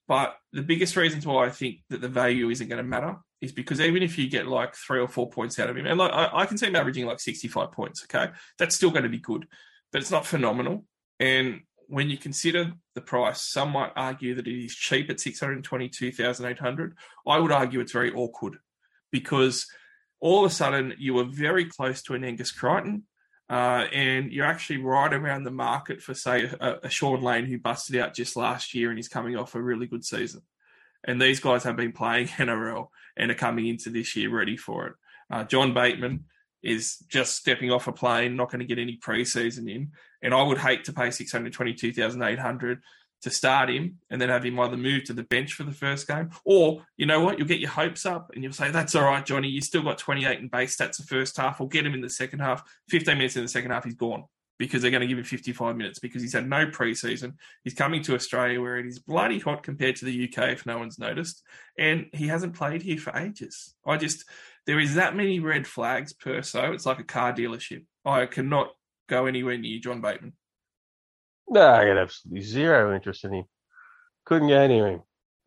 But 0.08 0.34
the 0.52 0.62
biggest 0.62 0.96
reasons 0.96 1.26
why 1.26 1.46
I 1.46 1.50
think 1.50 1.80
that 1.90 2.00
the 2.00 2.08
value 2.08 2.50
isn't 2.50 2.68
going 2.68 2.82
to 2.82 2.88
matter 2.88 3.16
is 3.40 3.52
because 3.52 3.80
even 3.80 4.02
if 4.02 4.18
you 4.18 4.28
get 4.28 4.46
like 4.46 4.74
three 4.74 5.00
or 5.00 5.08
four 5.08 5.28
points 5.28 5.58
out 5.58 5.70
of 5.70 5.76
him, 5.76 5.86
and 5.86 5.98
like 5.98 6.12
I, 6.12 6.30
I 6.32 6.46
can 6.46 6.58
see 6.58 6.66
him 6.66 6.76
averaging 6.76 7.06
like 7.06 7.20
65 7.20 7.72
points, 7.72 8.04
okay, 8.04 8.32
that's 8.58 8.76
still 8.76 8.90
going 8.90 9.04
to 9.04 9.08
be 9.08 9.18
good, 9.18 9.46
but 9.93 10.01
it's 10.01 10.11
not 10.11 10.26
phenomenal. 10.26 10.84
And 11.20 11.61
when 11.88 12.09
you 12.09 12.16
consider 12.16 12.72
the 12.95 13.01
price, 13.01 13.43
some 13.43 13.72
might 13.72 13.93
argue 13.95 14.34
that 14.34 14.47
it 14.47 14.64
is 14.64 14.74
cheap 14.74 15.11
at 15.11 15.20
622,800. 15.20 16.97
I 17.26 17.38
would 17.38 17.53
argue 17.53 17.80
it's 17.80 17.93
very 17.93 18.12
awkward 18.12 18.57
because 19.11 19.66
all 20.20 20.45
of 20.45 20.51
a 20.51 20.55
sudden 20.55 20.95
you 20.99 21.14
were 21.14 21.24
very 21.24 21.66
close 21.66 22.03
to 22.05 22.14
an 22.14 22.24
Angus 22.24 22.51
Crichton, 22.51 23.05
uh, 23.51 23.86
and 23.93 24.32
you're 24.32 24.47
actually 24.47 24.78
right 24.78 25.12
around 25.12 25.45
the 25.45 25.51
market 25.51 26.01
for, 26.01 26.14
say, 26.14 26.51
a, 26.61 26.76
a 26.84 26.88
Shaun 26.88 27.20
Lane 27.20 27.45
who 27.45 27.59
busted 27.59 27.97
out 27.97 28.14
just 28.14 28.36
last 28.36 28.72
year 28.72 28.88
and 28.88 28.99
he's 28.99 29.09
coming 29.09 29.36
off 29.36 29.55
a 29.55 29.61
really 29.61 29.86
good 29.86 30.05
season. 30.05 30.40
And 31.05 31.20
these 31.20 31.40
guys 31.40 31.64
have 31.64 31.76
been 31.76 31.93
playing 31.93 32.26
NRL 32.28 32.88
and 33.16 33.30
are 33.30 33.34
coming 33.34 33.66
into 33.66 33.90
this 33.90 34.16
year 34.16 34.30
ready 34.30 34.57
for 34.57 34.86
it. 34.86 34.95
Uh, 35.30 35.45
John 35.45 35.74
Bateman 35.74 36.24
is 36.62 36.98
just 37.08 37.36
stepping 37.36 37.70
off 37.70 37.88
a 37.88 37.92
plane, 37.92 38.36
not 38.36 38.50
going 38.50 38.60
to 38.60 38.66
get 38.66 38.78
any 38.78 38.96
preseason 38.96 39.70
in. 39.70 39.92
And 40.22 40.32
I 40.32 40.42
would 40.42 40.58
hate 40.58 40.84
to 40.84 40.92
pay 40.92 41.10
622,800 41.10 42.82
to 43.22 43.30
start 43.30 43.70
him 43.70 43.98
and 44.10 44.20
then 44.20 44.28
have 44.28 44.44
him 44.44 44.58
either 44.58 44.76
move 44.76 45.04
to 45.04 45.12
the 45.12 45.22
bench 45.22 45.52
for 45.54 45.62
the 45.62 45.72
first 45.72 46.08
game, 46.08 46.30
or 46.44 46.84
you 46.96 47.06
know 47.06 47.20
what, 47.20 47.38
you'll 47.38 47.48
get 47.48 47.60
your 47.60 47.70
hopes 47.70 48.04
up 48.04 48.30
and 48.34 48.42
you'll 48.42 48.52
say, 48.52 48.70
That's 48.70 48.94
all 48.94 49.04
right, 49.04 49.24
Johnny, 49.24 49.48
you 49.48 49.60
still 49.60 49.82
got 49.82 49.98
28 49.98 50.40
in 50.40 50.48
base 50.48 50.76
stats 50.76 50.96
the 50.96 51.04
first 51.04 51.36
half, 51.36 51.60
We'll 51.60 51.68
get 51.68 51.86
him 51.86 51.94
in 51.94 52.00
the 52.00 52.10
second 52.10 52.40
half. 52.40 52.62
15 52.90 53.16
minutes 53.16 53.36
in 53.36 53.42
the 53.42 53.48
second 53.48 53.70
half, 53.70 53.84
he's 53.84 53.94
gone 53.94 54.24
because 54.58 54.82
they're 54.82 54.90
going 54.90 55.00
to 55.00 55.06
give 55.06 55.18
him 55.18 55.24
55 55.24 55.76
minutes 55.76 55.98
because 55.98 56.22
he's 56.22 56.34
had 56.34 56.48
no 56.48 56.66
preseason. 56.66 57.34
He's 57.64 57.74
coming 57.74 58.02
to 58.04 58.14
Australia 58.14 58.60
where 58.60 58.78
it 58.78 58.86
is 58.86 59.00
bloody 59.00 59.40
hot 59.40 59.62
compared 59.62 59.96
to 59.96 60.04
the 60.04 60.28
UK, 60.28 60.50
if 60.50 60.66
no 60.66 60.78
one's 60.78 60.98
noticed, 60.98 61.42
and 61.78 62.06
he 62.12 62.28
hasn't 62.28 62.54
played 62.54 62.82
here 62.82 62.98
for 62.98 63.16
ages. 63.16 63.74
I 63.86 63.96
just, 63.96 64.24
there 64.66 64.80
is 64.80 64.94
that 64.94 65.16
many 65.16 65.40
red 65.40 65.66
flags 65.66 66.12
per 66.12 66.42
so. 66.42 66.72
It's 66.72 66.86
like 66.86 66.98
a 66.98 67.04
car 67.04 67.32
dealership. 67.32 67.84
I 68.04 68.26
cannot 68.26 68.70
go 69.08 69.26
anywhere 69.26 69.58
near 69.58 69.78
John 69.80 70.00
Bateman. 70.00 70.34
No, 71.48 71.68
I 71.68 71.86
got 71.86 71.98
absolutely 71.98 72.42
zero 72.42 72.94
interest 72.94 73.24
in 73.24 73.34
him. 73.34 73.44
Couldn't 74.24 74.48
near 74.48 74.88
him. 74.88 75.02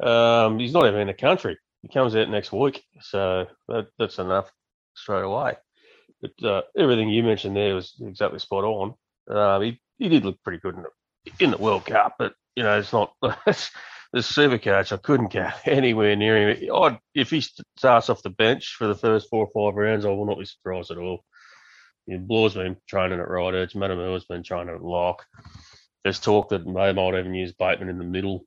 Um, 0.07 0.59
he's 0.59 0.73
not 0.73 0.87
even 0.87 1.01
in 1.01 1.07
the 1.07 1.13
country. 1.13 1.57
He 1.81 1.87
comes 1.87 2.15
out 2.15 2.29
next 2.29 2.51
week, 2.51 2.83
so 3.01 3.45
that, 3.67 3.87
that's 3.97 4.19
enough 4.19 4.51
straight 4.95 5.23
away. 5.23 5.55
But 6.21 6.47
uh, 6.47 6.61
everything 6.77 7.09
you 7.09 7.23
mentioned 7.23 7.55
there 7.55 7.75
was 7.75 7.93
exactly 8.01 8.39
spot 8.39 8.63
on. 8.63 8.93
Um, 9.29 9.61
he 9.61 9.79
he 9.97 10.09
did 10.09 10.25
look 10.25 10.41
pretty 10.43 10.59
good 10.59 10.75
in 10.75 10.83
the, 10.83 11.43
in 11.43 11.51
the 11.51 11.57
World 11.57 11.85
Cup, 11.85 12.15
but 12.17 12.33
you 12.55 12.63
know 12.63 12.77
it's 12.77 12.93
not 12.93 13.13
the 14.15 14.23
Super 14.23 14.57
Coach. 14.57 14.91
I 14.91 14.97
couldn't 14.97 15.31
get 15.31 15.55
anywhere 15.67 16.15
near 16.15 16.49
him. 16.49 16.69
I'd, 16.73 16.97
if 17.13 17.29
he 17.29 17.41
starts 17.77 18.09
off 18.09 18.23
the 18.23 18.31
bench 18.31 18.75
for 18.75 18.87
the 18.87 18.95
first 18.95 19.29
four 19.29 19.45
or 19.45 19.71
five 19.71 19.77
rounds, 19.77 20.05
I 20.05 20.09
will 20.09 20.25
not 20.25 20.39
be 20.39 20.45
surprised 20.45 20.89
at 20.89 20.97
all. 20.97 21.23
You 22.07 22.17
know, 22.17 22.25
Blore's 22.25 22.55
been 22.55 22.77
training 22.89 23.19
at 23.19 23.29
right 23.29 23.53
edge. 23.53 23.73
Matamua's 23.73 24.25
been 24.25 24.43
training 24.43 24.73
at 24.73 24.81
lock 24.81 25.23
there's 26.05 26.19
talk 26.19 26.49
that 26.49 26.63
they 26.63 26.93
might 26.93 27.19
even 27.19 27.33
use 27.33 27.51
Bateman 27.51 27.89
in 27.89 27.97
the 27.97 28.03
middle, 28.03 28.45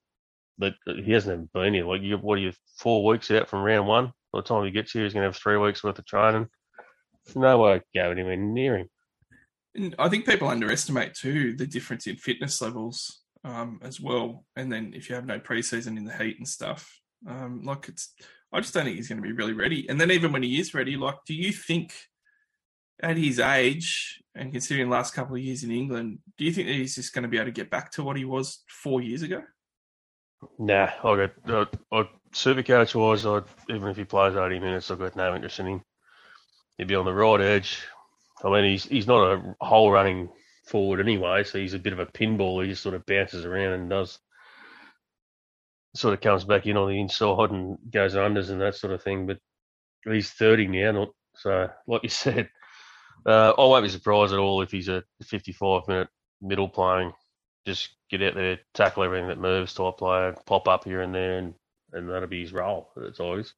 but 0.58 0.74
he 0.86 1.10
hasn't 1.10 1.34
even 1.34 1.50
been 1.52 1.74
here. 1.74 1.86
Like, 1.86 2.02
you, 2.02 2.16
what 2.16 2.38
are 2.38 2.40
you, 2.40 2.52
four 2.78 3.04
weeks 3.04 3.32
out 3.32 3.48
from 3.48 3.64
round 3.64 3.88
one? 3.88 4.12
By 4.32 4.38
the 4.38 4.42
time 4.44 4.64
he 4.64 4.70
gets 4.70 4.92
here, 4.92 5.02
he's 5.02 5.12
going 5.12 5.22
to 5.22 5.28
have 5.28 5.36
three 5.36 5.56
weeks 5.56 5.82
worth 5.82 5.98
of 5.98 6.06
training. 6.06 6.46
There's 7.26 7.34
no 7.34 7.58
way 7.58 7.82
go 7.94 8.12
anywhere 8.12 8.36
near 8.36 8.78
him. 8.78 8.88
I 9.98 10.08
think 10.08 10.24
people 10.24 10.46
underestimate 10.46 11.14
too 11.14 11.56
the 11.56 11.66
difference 11.66 12.06
in 12.06 12.14
fitness 12.14 12.62
levels 12.62 13.17
um, 13.45 13.80
as 13.82 14.01
well. 14.01 14.45
And 14.57 14.70
then 14.72 14.93
if 14.95 15.09
you 15.09 15.14
have 15.14 15.26
no 15.26 15.39
preseason 15.39 15.97
in 15.97 16.05
the 16.05 16.16
heat 16.16 16.39
and 16.39 16.49
stuff, 16.49 17.01
um, 17.26 17.62
like 17.64 17.89
it's, 17.89 18.14
I 18.53 18.61
just 18.61 18.74
don't 18.74 18.84
think 18.84 18.97
he's 18.97 19.09
going 19.09 19.22
to 19.22 19.28
be 19.28 19.32
really 19.32 19.53
ready. 19.53 19.89
And 19.89 20.01
then 20.01 20.11
even 20.11 20.32
when 20.32 20.43
he 20.43 20.59
is 20.59 20.74
ready, 20.74 20.97
like, 20.97 21.16
do 21.26 21.34
you 21.34 21.53
think 21.53 21.93
at 23.03 23.16
his 23.16 23.39
age 23.39 24.22
and 24.34 24.53
considering 24.53 24.89
the 24.89 24.97
last 24.97 25.14
couple 25.14 25.36
of 25.36 25.43
years 25.43 25.64
in 25.64 25.70
England, 25.70 26.18
do 26.36 26.45
you 26.45 26.53
think 26.53 26.66
that 26.68 26.74
he's 26.74 26.95
just 26.95 27.12
going 27.12 27.22
to 27.22 27.28
be 27.28 27.36
able 27.36 27.47
to 27.47 27.53
get 27.53 27.70
back 27.70 27.93
to 27.93 28.03
what 28.03 28.16
he 28.16 28.24
was 28.24 28.64
four 28.68 29.01
years 29.01 29.22
ago? 29.22 29.43
Nah, 30.59 30.91
I 31.03 31.28
got 31.47 31.70
I, 31.93 31.99
I 31.99 32.09
super 32.32 32.62
coach 32.62 32.95
wise, 32.95 33.26
I'd 33.26 33.45
even 33.68 33.89
if 33.89 33.97
he 33.97 34.05
plays 34.05 34.36
eighty 34.36 34.61
minutes, 34.61 34.91
I've 34.91 34.99
got 34.99 35.16
no 35.16 35.34
interest 35.34 35.59
in 35.59 35.66
him. 35.66 35.82
He'd 36.76 36.86
be 36.86 36.95
on 36.95 37.05
the 37.05 37.12
right 37.12 37.41
edge. 37.41 37.82
I 38.45 38.51
mean, 38.51 38.64
he's 38.64 38.84
he's 38.84 39.07
not 39.09 39.32
a 39.32 39.57
whole 39.61 39.91
running 39.91 40.28
forward 40.68 41.00
anyway, 41.00 41.44
so 41.44 41.58
he's 41.58 41.74
a 41.74 41.78
bit 41.78 41.92
of 41.92 41.98
a 41.98 42.06
pinball. 42.06 42.62
He 42.62 42.70
just 42.70 42.82
sort 42.82 42.94
of 42.94 43.06
bounces 43.06 43.44
around 43.44 43.72
and 43.72 43.90
does 43.90 44.18
sort 45.94 46.14
of 46.14 46.20
comes 46.20 46.44
back 46.44 46.66
in 46.66 46.76
on 46.76 46.88
the 46.88 47.00
inside 47.00 47.50
and 47.50 47.78
goes 47.90 48.14
unders 48.14 48.50
and 48.50 48.60
that 48.60 48.74
sort 48.74 48.92
of 48.92 49.02
thing. 49.02 49.26
But 49.26 49.38
he's 50.04 50.30
thirty 50.30 50.66
now, 50.66 50.92
not 50.92 51.08
so 51.36 51.68
like 51.86 52.02
you 52.02 52.08
said. 52.08 52.48
Uh, 53.26 53.52
I 53.58 53.60
won't 53.60 53.84
be 53.84 53.90
surprised 53.90 54.32
at 54.32 54.38
all 54.38 54.62
if 54.62 54.70
he's 54.70 54.88
a 54.88 55.02
55 55.24 55.88
minute 55.88 56.08
middle 56.40 56.68
playing. 56.68 57.12
Just 57.66 57.90
get 58.10 58.22
out 58.22 58.34
there, 58.34 58.60
tackle 58.74 59.02
everything 59.02 59.28
that 59.28 59.40
moves, 59.40 59.74
type 59.74 59.98
player, 59.98 60.34
pop 60.46 60.68
up 60.68 60.84
here 60.84 61.02
and 61.02 61.14
there, 61.14 61.38
and, 61.38 61.54
and 61.92 62.08
that'll 62.08 62.28
be 62.28 62.42
his 62.42 62.52
role 62.52 62.90
at 62.96 63.18
always. 63.20 63.52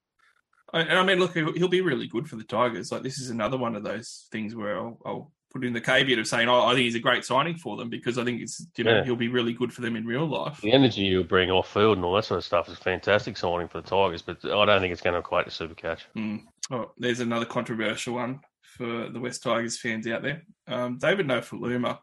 I, 0.73 0.81
I 0.81 1.05
mean, 1.05 1.19
look, 1.19 1.35
he'll 1.35 1.69
be 1.69 1.83
really 1.83 2.07
good 2.07 2.29
for 2.29 2.37
the 2.37 2.45
Tigers. 2.45 2.91
Like 2.91 3.03
this 3.03 3.19
is 3.19 3.31
another 3.31 3.59
one 3.59 3.77
of 3.77 3.83
those 3.83 4.29
things 4.33 4.55
where 4.55 4.79
I'll, 4.79 4.99
I'll 5.05 5.33
put 5.53 5.65
in 5.65 5.73
the 5.73 5.81
caveat 5.81 6.19
of 6.19 6.27
saying, 6.27 6.49
oh, 6.49 6.65
I 6.67 6.71
think 6.75 6.85
he's 6.85 6.95
a 6.95 7.01
great 7.01 7.25
signing 7.25 7.57
for 7.57 7.77
them 7.77 7.89
because 7.91 8.19
I 8.19 8.25
think 8.25 8.41
it's 8.41 8.65
you 8.77 8.85
know 8.85 8.97
Yeah. 8.99 9.05
he'll 9.05 9.17
be 9.17 9.29
really 9.29 9.53
good 9.53 9.73
for 9.73 9.81
them 9.81 9.97
in 9.97 10.07
real 10.07 10.27
life. 10.27 10.61
The 10.61 10.73
energy 10.73 11.09
he'll 11.11 11.25
bring 11.25 11.51
off 11.51 11.73
field 11.73 11.99
and 11.99 12.05
all 12.05 12.15
that 12.15 12.25
sort 12.25 12.39
of 12.39 12.45
stuff 12.45 12.69
is 12.69 12.79
fantastic 12.79 13.37
signing 13.37 13.69
for 13.69 13.81
the 13.81 13.89
Tigers, 13.89 14.23
but 14.23 14.39
I 14.45 14.65
don't 14.65 14.81
think 14.81 14.93
it's 14.93 15.03
going 15.03 15.15
to 15.15 15.21
equate 15.21 15.47
to 15.47 15.51
super 15.51 15.75
coach. 15.75 16.07
Mm. 16.17 16.43
Oh, 16.71 16.93
there's 16.99 17.21
another 17.21 17.47
controversial 17.47 18.15
one 18.15 18.41
for 18.63 19.09
the 19.11 19.19
West 19.21 19.43
Tigers 19.43 19.79
fans 19.79 20.07
out 20.07 20.23
there. 20.23 20.43
Um, 20.69 20.99
David 20.99 21.27
Nofoaluma. 21.27 21.99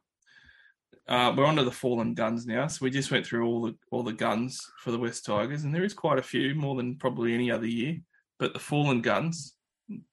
Uh, 1.08 1.34
we're 1.38 1.46
onto 1.46 1.64
the 1.64 1.72
fallen 1.72 2.14
guns 2.14 2.46
now, 2.46 2.68
so 2.68 2.84
we 2.84 2.90
just 2.90 3.12
went 3.12 3.26
through 3.26 3.46
all 3.48 3.62
the 3.66 3.74
all 3.92 4.04
the 4.04 4.12
guns 4.12 4.60
for 4.84 4.92
the 4.92 5.00
West 5.00 5.26
Tigers, 5.26 5.64
and 5.64 5.74
there 5.74 5.86
is 5.86 5.94
quite 5.94 6.20
a 6.20 6.22
few, 6.24 6.54
more 6.54 6.76
than 6.76 6.98
probably 6.98 7.34
any 7.34 7.50
other 7.50 7.66
year. 7.66 7.96
But 8.40 8.52
the 8.52 8.60
fallen 8.60 9.02
guns, 9.02 9.56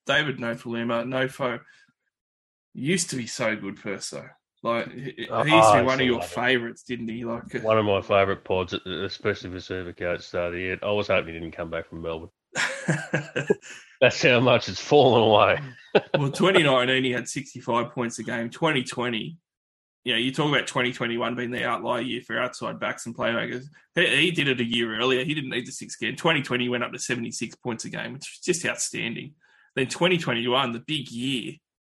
David 0.07 0.39
Nofoaluma, 0.39 1.05
Nofo, 1.05 1.59
used 2.75 3.11
to 3.11 3.17
be 3.17 3.27
so 3.27 3.57
good, 3.57 3.81
Perso. 3.81 4.29
Like 4.63 4.91
he, 4.93 5.13
he 5.17 5.29
Oh, 5.31 5.43
used 5.45 5.73
to 5.73 5.81
be 5.81 5.85
one 5.87 6.01
of 6.01 6.07
your 6.07 6.23
favourites, 6.23 6.83
didn't 6.83 7.09
he? 7.09 7.25
Like 7.25 7.55
uh, 7.55 7.59
One 7.61 7.79
of 7.79 7.85
my 7.85 8.01
favourite 8.01 8.45
pods, 8.45 8.73
especially 8.73 9.51
for 9.51 9.61
super 9.61 9.93
coach 9.93 10.23
start 10.23 10.49
of 10.49 10.53
the 10.55 10.61
year. 10.61 10.79
I 10.83 10.91
was 10.91 11.09
hoping 11.09 11.35
he 11.35 11.41
didn't 11.41 11.55
come 11.57 11.71
back 11.71 11.89
from 11.89 12.03
Melbourne. 12.03 12.31
That's 14.01 14.23
how 14.23 14.41
much 14.41 14.69
it's 14.69 14.81
fallen 14.81 15.23
away. 15.23 15.59
well, 16.19 16.31
2019 16.31 17.05
he 17.05 17.11
had 17.13 17.29
65 17.29 17.93
points 17.93 18.19
a 18.19 18.23
game. 18.23 18.51
2020, 18.51 19.37
you 20.05 20.13
know, 20.13 20.19
you 20.19 20.33
talk 20.33 20.49
about 20.49 20.67
2021 20.67 21.35
being 21.35 21.51
the 21.51 21.65
outlier 21.65 22.01
year 22.03 22.23
for 22.23 22.39
outside 22.39 22.81
backs 22.81 23.07
and 23.07 23.17
playmakers. 23.17 23.65
He, 23.95 24.07
he 24.07 24.31
did 24.31 24.49
it 24.49 24.61
a 24.61 24.65
year 24.65 24.99
earlier. 24.99 25.25
He 25.25 25.35
didn't 25.35 25.51
need 25.51 25.67
the 25.67 25.73
six 25.73 25.97
game. 25.97 26.17
2020 26.17 26.69
went 26.69 26.85
up 26.85 26.93
to 26.93 26.99
76 26.99 27.55
points 27.57 27.85
a 27.85 27.91
game, 27.91 28.15
which 28.15 28.33
is 28.33 28.41
just 28.41 28.67
outstanding. 28.67 29.35
Then 29.77 29.87
2021, 29.89 30.73
the 30.73 30.81
big 30.81 31.11
year, 31.11 31.55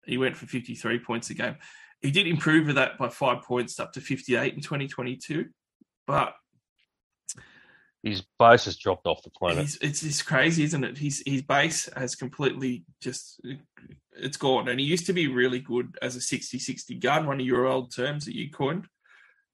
he 0.08 0.18
went 0.18 0.36
for 0.36 0.46
53 0.46 0.98
points 1.00 1.30
a 1.30 1.34
game. 1.34 1.56
He 2.00 2.10
did 2.10 2.26
improve 2.26 2.66
with 2.66 2.76
that 2.76 2.98
by 2.98 3.08
five 3.08 3.42
points 3.42 3.78
up 3.80 3.92
to 3.92 4.00
58 4.00 4.54
in 4.54 4.60
2022, 4.60 5.46
but 6.06 6.34
His 8.02 8.22
base 8.38 8.66
has 8.66 8.76
dropped 8.76 9.06
off 9.06 9.22
the 9.22 9.30
planet. 9.30 9.62
He's, 9.62 9.76
it's 9.80 10.02
it's 10.02 10.22
crazy, 10.22 10.62
isn't 10.64 10.84
it? 10.84 10.98
His 10.98 11.22
his 11.26 11.42
base 11.42 11.88
has 11.96 12.14
completely 12.14 12.84
just 13.02 13.40
it's 14.12 14.36
gone. 14.36 14.68
And 14.68 14.78
he 14.78 14.86
used 14.86 15.06
to 15.06 15.12
be 15.12 15.28
really 15.28 15.60
good 15.60 15.96
as 16.02 16.16
a 16.16 16.18
60-60 16.18 17.00
gun, 17.00 17.26
one 17.26 17.40
of 17.40 17.46
your 17.46 17.66
old 17.66 17.94
terms 17.94 18.24
that 18.24 18.34
you 18.34 18.50
coined. 18.50 18.86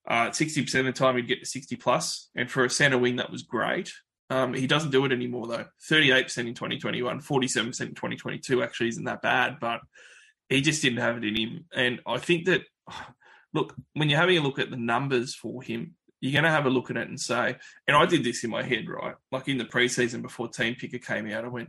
Uh, 0.08 0.28
60% 0.28 0.80
of 0.80 0.86
the 0.86 0.92
time 0.92 1.16
he'd 1.16 1.28
get 1.28 1.40
to 1.40 1.46
60 1.46 1.76
plus, 1.76 2.28
and 2.34 2.50
for 2.50 2.64
a 2.64 2.70
centre 2.70 2.98
wing 2.98 3.16
that 3.16 3.30
was 3.30 3.42
great. 3.42 3.92
Um, 4.30 4.52
he 4.54 4.66
doesn't 4.66 4.90
do 4.90 5.04
it 5.04 5.12
anymore 5.12 5.46
though. 5.46 5.66
38% 5.90 6.38
in 6.38 6.54
2021, 6.54 7.20
47% 7.20 7.80
in 7.80 7.94
2022 7.94 8.62
actually 8.62 8.88
isn't 8.88 9.04
that 9.04 9.22
bad, 9.22 9.56
but 9.60 9.80
he 10.48 10.60
just 10.60 10.82
didn't 10.82 10.98
have 10.98 11.16
it 11.16 11.24
in 11.24 11.36
him. 11.36 11.64
And 11.74 12.00
I 12.06 12.18
think 12.18 12.46
that 12.46 12.62
look, 13.54 13.74
when 13.92 14.08
you're 14.08 14.20
having 14.20 14.38
a 14.38 14.42
look 14.42 14.58
at 14.58 14.70
the 14.70 14.76
numbers 14.76 15.34
for 15.34 15.62
him, 15.62 15.94
you're 16.20 16.32
going 16.32 16.44
to 16.44 16.50
have 16.50 16.66
a 16.66 16.70
look 16.70 16.90
at 16.90 16.96
it 16.96 17.08
and 17.08 17.20
say, 17.20 17.56
and 17.86 17.96
I 17.96 18.06
did 18.06 18.24
this 18.24 18.44
in 18.44 18.50
my 18.50 18.62
head, 18.62 18.88
right? 18.88 19.14
Like 19.30 19.46
in 19.46 19.58
the 19.58 19.64
preseason 19.64 20.22
before 20.22 20.48
Team 20.48 20.74
Picker 20.74 20.98
came 20.98 21.30
out, 21.30 21.44
I 21.44 21.48
went, 21.48 21.68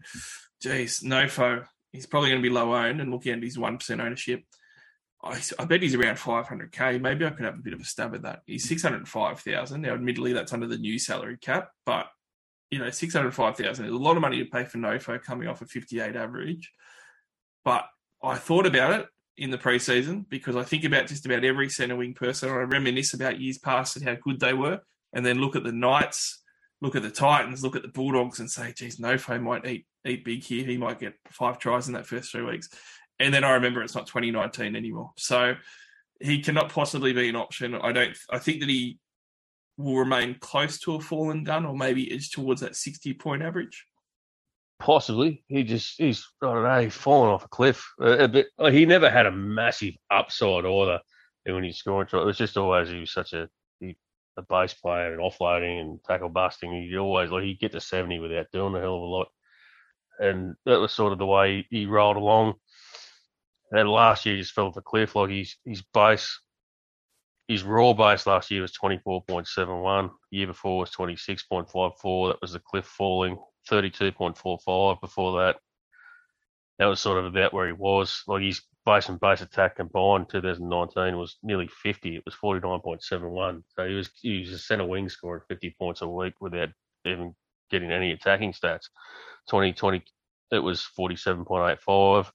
geez, 0.61 1.01
Nofo, 1.01 1.65
he's 1.91 2.05
probably 2.05 2.30
going 2.30 2.41
to 2.41 2.49
be 2.49 2.53
low 2.53 2.73
owned 2.73 3.01
and 3.01 3.11
looking 3.11 3.34
at 3.34 3.43
his 3.43 3.57
1% 3.57 4.03
ownership. 4.03 4.43
I, 5.21 5.41
I 5.59 5.65
bet 5.65 5.82
he's 5.82 5.95
around 5.95 6.15
500k. 6.15 7.01
Maybe 7.01 7.26
I 7.26 7.32
could 7.32 7.45
have 7.45 7.55
a 7.55 7.61
bit 7.63 7.73
of 7.73 7.82
a 7.82 7.84
stab 7.84 8.15
at 8.15 8.21
that. 8.21 8.43
He's 8.45 8.67
605,000. 8.67 9.82
Now, 9.82 9.93
admittedly, 9.93 10.34
that's 10.34 10.53
under 10.53 10.67
the 10.67 10.78
new 10.78 10.97
salary 10.99 11.38
cap, 11.38 11.69
but 11.86 12.07
you 12.71 12.80
know, 12.80 12.89
605,000 12.89 13.86
is 13.86 13.91
a 13.91 13.95
lot 13.95 14.15
of 14.15 14.21
money 14.21 14.39
to 14.39 14.49
pay 14.49 14.63
for 14.63 14.78
Nofo 14.78 15.21
coming 15.21 15.47
off 15.47 15.61
a 15.61 15.65
58 15.65 16.15
average. 16.15 16.71
But 17.63 17.86
I 18.26 18.36
thought 18.36 18.65
about 18.65 18.99
it 18.99 19.07
in 19.38 19.51
the 19.51 19.57
preseason 19.57 20.28
because 20.30 20.55
I 20.55 20.63
think 20.63 20.84
about 20.84 21.07
just 21.07 21.26
about 21.26 21.43
every 21.43 21.69
centre 21.69 21.95
wing 21.95 22.13
person. 22.13 22.49
I 22.49 22.53
reminisce 22.53 23.13
about 23.13 23.39
years 23.39 23.57
past 23.57 23.95
and 23.95 24.05
how 24.05 24.15
good 24.15 24.39
they 24.39 24.53
were, 24.53 24.80
and 25.13 25.26
then 25.26 25.39
look 25.39 25.55
at 25.55 25.63
the 25.63 25.71
Knights, 25.71 26.41
look 26.82 26.95
at 26.95 27.03
the 27.03 27.11
Titans, 27.11 27.63
look 27.63 27.76
at 27.76 27.82
the 27.82 27.89
Bulldogs, 27.89 28.39
and 28.39 28.49
say, 28.49 28.73
"Geez, 28.73 28.97
Nofo 28.97 29.41
might 29.41 29.65
eat 29.65 29.86
eat 30.05 30.23
big 30.23 30.43
here. 30.43 30.65
He 30.65 30.78
might 30.78 30.99
get 30.99 31.15
five 31.32 31.59
tries 31.59 31.88
in 31.88 31.93
that 31.93 32.07
first 32.07 32.32
three 32.32 32.43
weeks." 32.43 32.69
And 33.19 33.34
then 33.34 33.43
I 33.43 33.51
remember 33.51 33.82
it's 33.82 33.95
not 33.95 34.07
2019 34.07 34.76
anymore, 34.76 35.11
so 35.17 35.55
he 36.19 36.41
cannot 36.41 36.69
possibly 36.69 37.13
be 37.13 37.30
an 37.30 37.36
option. 37.36 37.76
I 37.76 37.91
don't. 37.91 38.17
I 38.30 38.39
think 38.39 38.61
that 38.61 38.69
he 38.69 38.99
will 39.78 39.97
remain 39.97 40.36
close 40.39 40.80
to 40.80 40.95
a 40.95 41.01
fallen 41.01 41.43
gun, 41.43 41.65
or 41.65 41.76
maybe 41.76 42.11
edge 42.11 42.32
towards 42.32 42.61
that 42.61 42.76
60 42.76 43.13
point 43.13 43.43
average. 43.43 43.86
Possibly. 44.80 45.43
He 45.47 45.63
just, 45.63 45.97
he's, 45.97 46.28
I 46.41 46.47
don't 46.47 46.63
know, 46.63 46.82
he's 46.82 46.93
fallen 46.93 47.32
off 47.32 47.45
a 47.45 47.47
cliff. 47.47 47.93
Uh, 47.99 48.28
like, 48.57 48.73
he 48.73 48.86
never 48.86 49.09
had 49.09 49.26
a 49.26 49.32
massive 49.32 49.95
upside 50.11 50.65
either 50.65 50.99
when 51.45 51.63
he's 51.63 51.78
scoring. 51.78 52.07
It 52.11 52.17
was 52.17 52.38
just 52.38 52.57
always, 52.57 52.89
he 52.89 52.99
was 52.99 53.13
such 53.13 53.34
a, 53.34 53.49
he, 53.80 53.95
a 54.38 54.41
base 54.41 54.73
player 54.73 55.13
and 55.13 55.21
offloading 55.21 55.80
and 55.82 56.03
tackle 56.03 56.30
busting. 56.30 56.71
He 56.71 56.97
always, 56.97 57.32
like, 57.32 57.43
he'd 57.43 57.59
get 57.59 57.71
to 57.71 57.82
70 57.82 58.19
without 58.19 58.47
doing 58.51 58.76
a 58.76 58.80
hell 58.80 58.95
of 58.95 59.01
a 59.01 59.05
lot. 59.05 59.28
And 60.19 60.55
that 60.65 60.80
was 60.80 60.91
sort 60.91 61.13
of 61.13 61.19
the 61.19 61.26
way 61.26 61.65
he 61.69 61.86
rolled 61.86 62.17
along. 62.17 62.55
And 63.71 63.89
last 63.89 64.26
year, 64.26 64.36
he 64.36 64.41
just 64.41 64.53
fell 64.53 64.67
off 64.67 64.78
a 64.78 64.82
cliff. 64.82 65.15
Like, 65.15 65.32
his, 65.32 65.55
his 65.65 65.84
base, 65.93 66.41
his 67.47 67.63
raw 67.63 67.93
base 67.93 68.28
last 68.28 68.51
year 68.51 68.61
was 68.61 68.73
24.71. 68.73 70.09
The 70.32 70.38
year 70.38 70.47
before 70.47 70.80
was 70.80 70.91
26.54. 70.91 72.32
That 72.32 72.41
was 72.41 72.53
the 72.53 72.59
cliff 72.59 72.86
falling. 72.86 73.38
32.45 73.70 75.01
before 75.01 75.39
that. 75.39 75.57
That 76.78 76.86
was 76.86 76.99
sort 76.99 77.20
of 77.20 77.26
about 77.26 77.53
where 77.53 77.68
he 77.68 77.74
was. 77.74 78.24
Like 78.28 78.43
his 78.43 78.61
base 78.86 79.09
and 79.09 79.20
base 79.20 79.41
attack 79.41 79.78
combined 79.78 80.30
2019 80.30 81.18
was 81.18 81.38
nearly 81.41 81.68
50. 81.68 82.16
It 82.16 82.24
was 82.26 82.36
49.71. 82.36 83.63
So 83.76 83.88
he 83.88 83.95
was 83.95 84.09
he 84.22 84.39
was 84.39 84.51
a 84.51 84.59
centre 84.59 84.86
wing 84.86 85.09
scoring 85.09 85.41
50 85.47 85.76
points 85.80 86.01
a 86.01 86.07
week 86.07 86.34
without 86.41 86.70
even 87.05 87.34
getting 87.72 87.91
any 87.91 88.11
attacking 88.11 88.53
stats. 88.53 88.89
2020 89.49 90.03
it 90.51 90.59
was 90.59 90.88
47.85. 90.97 92.26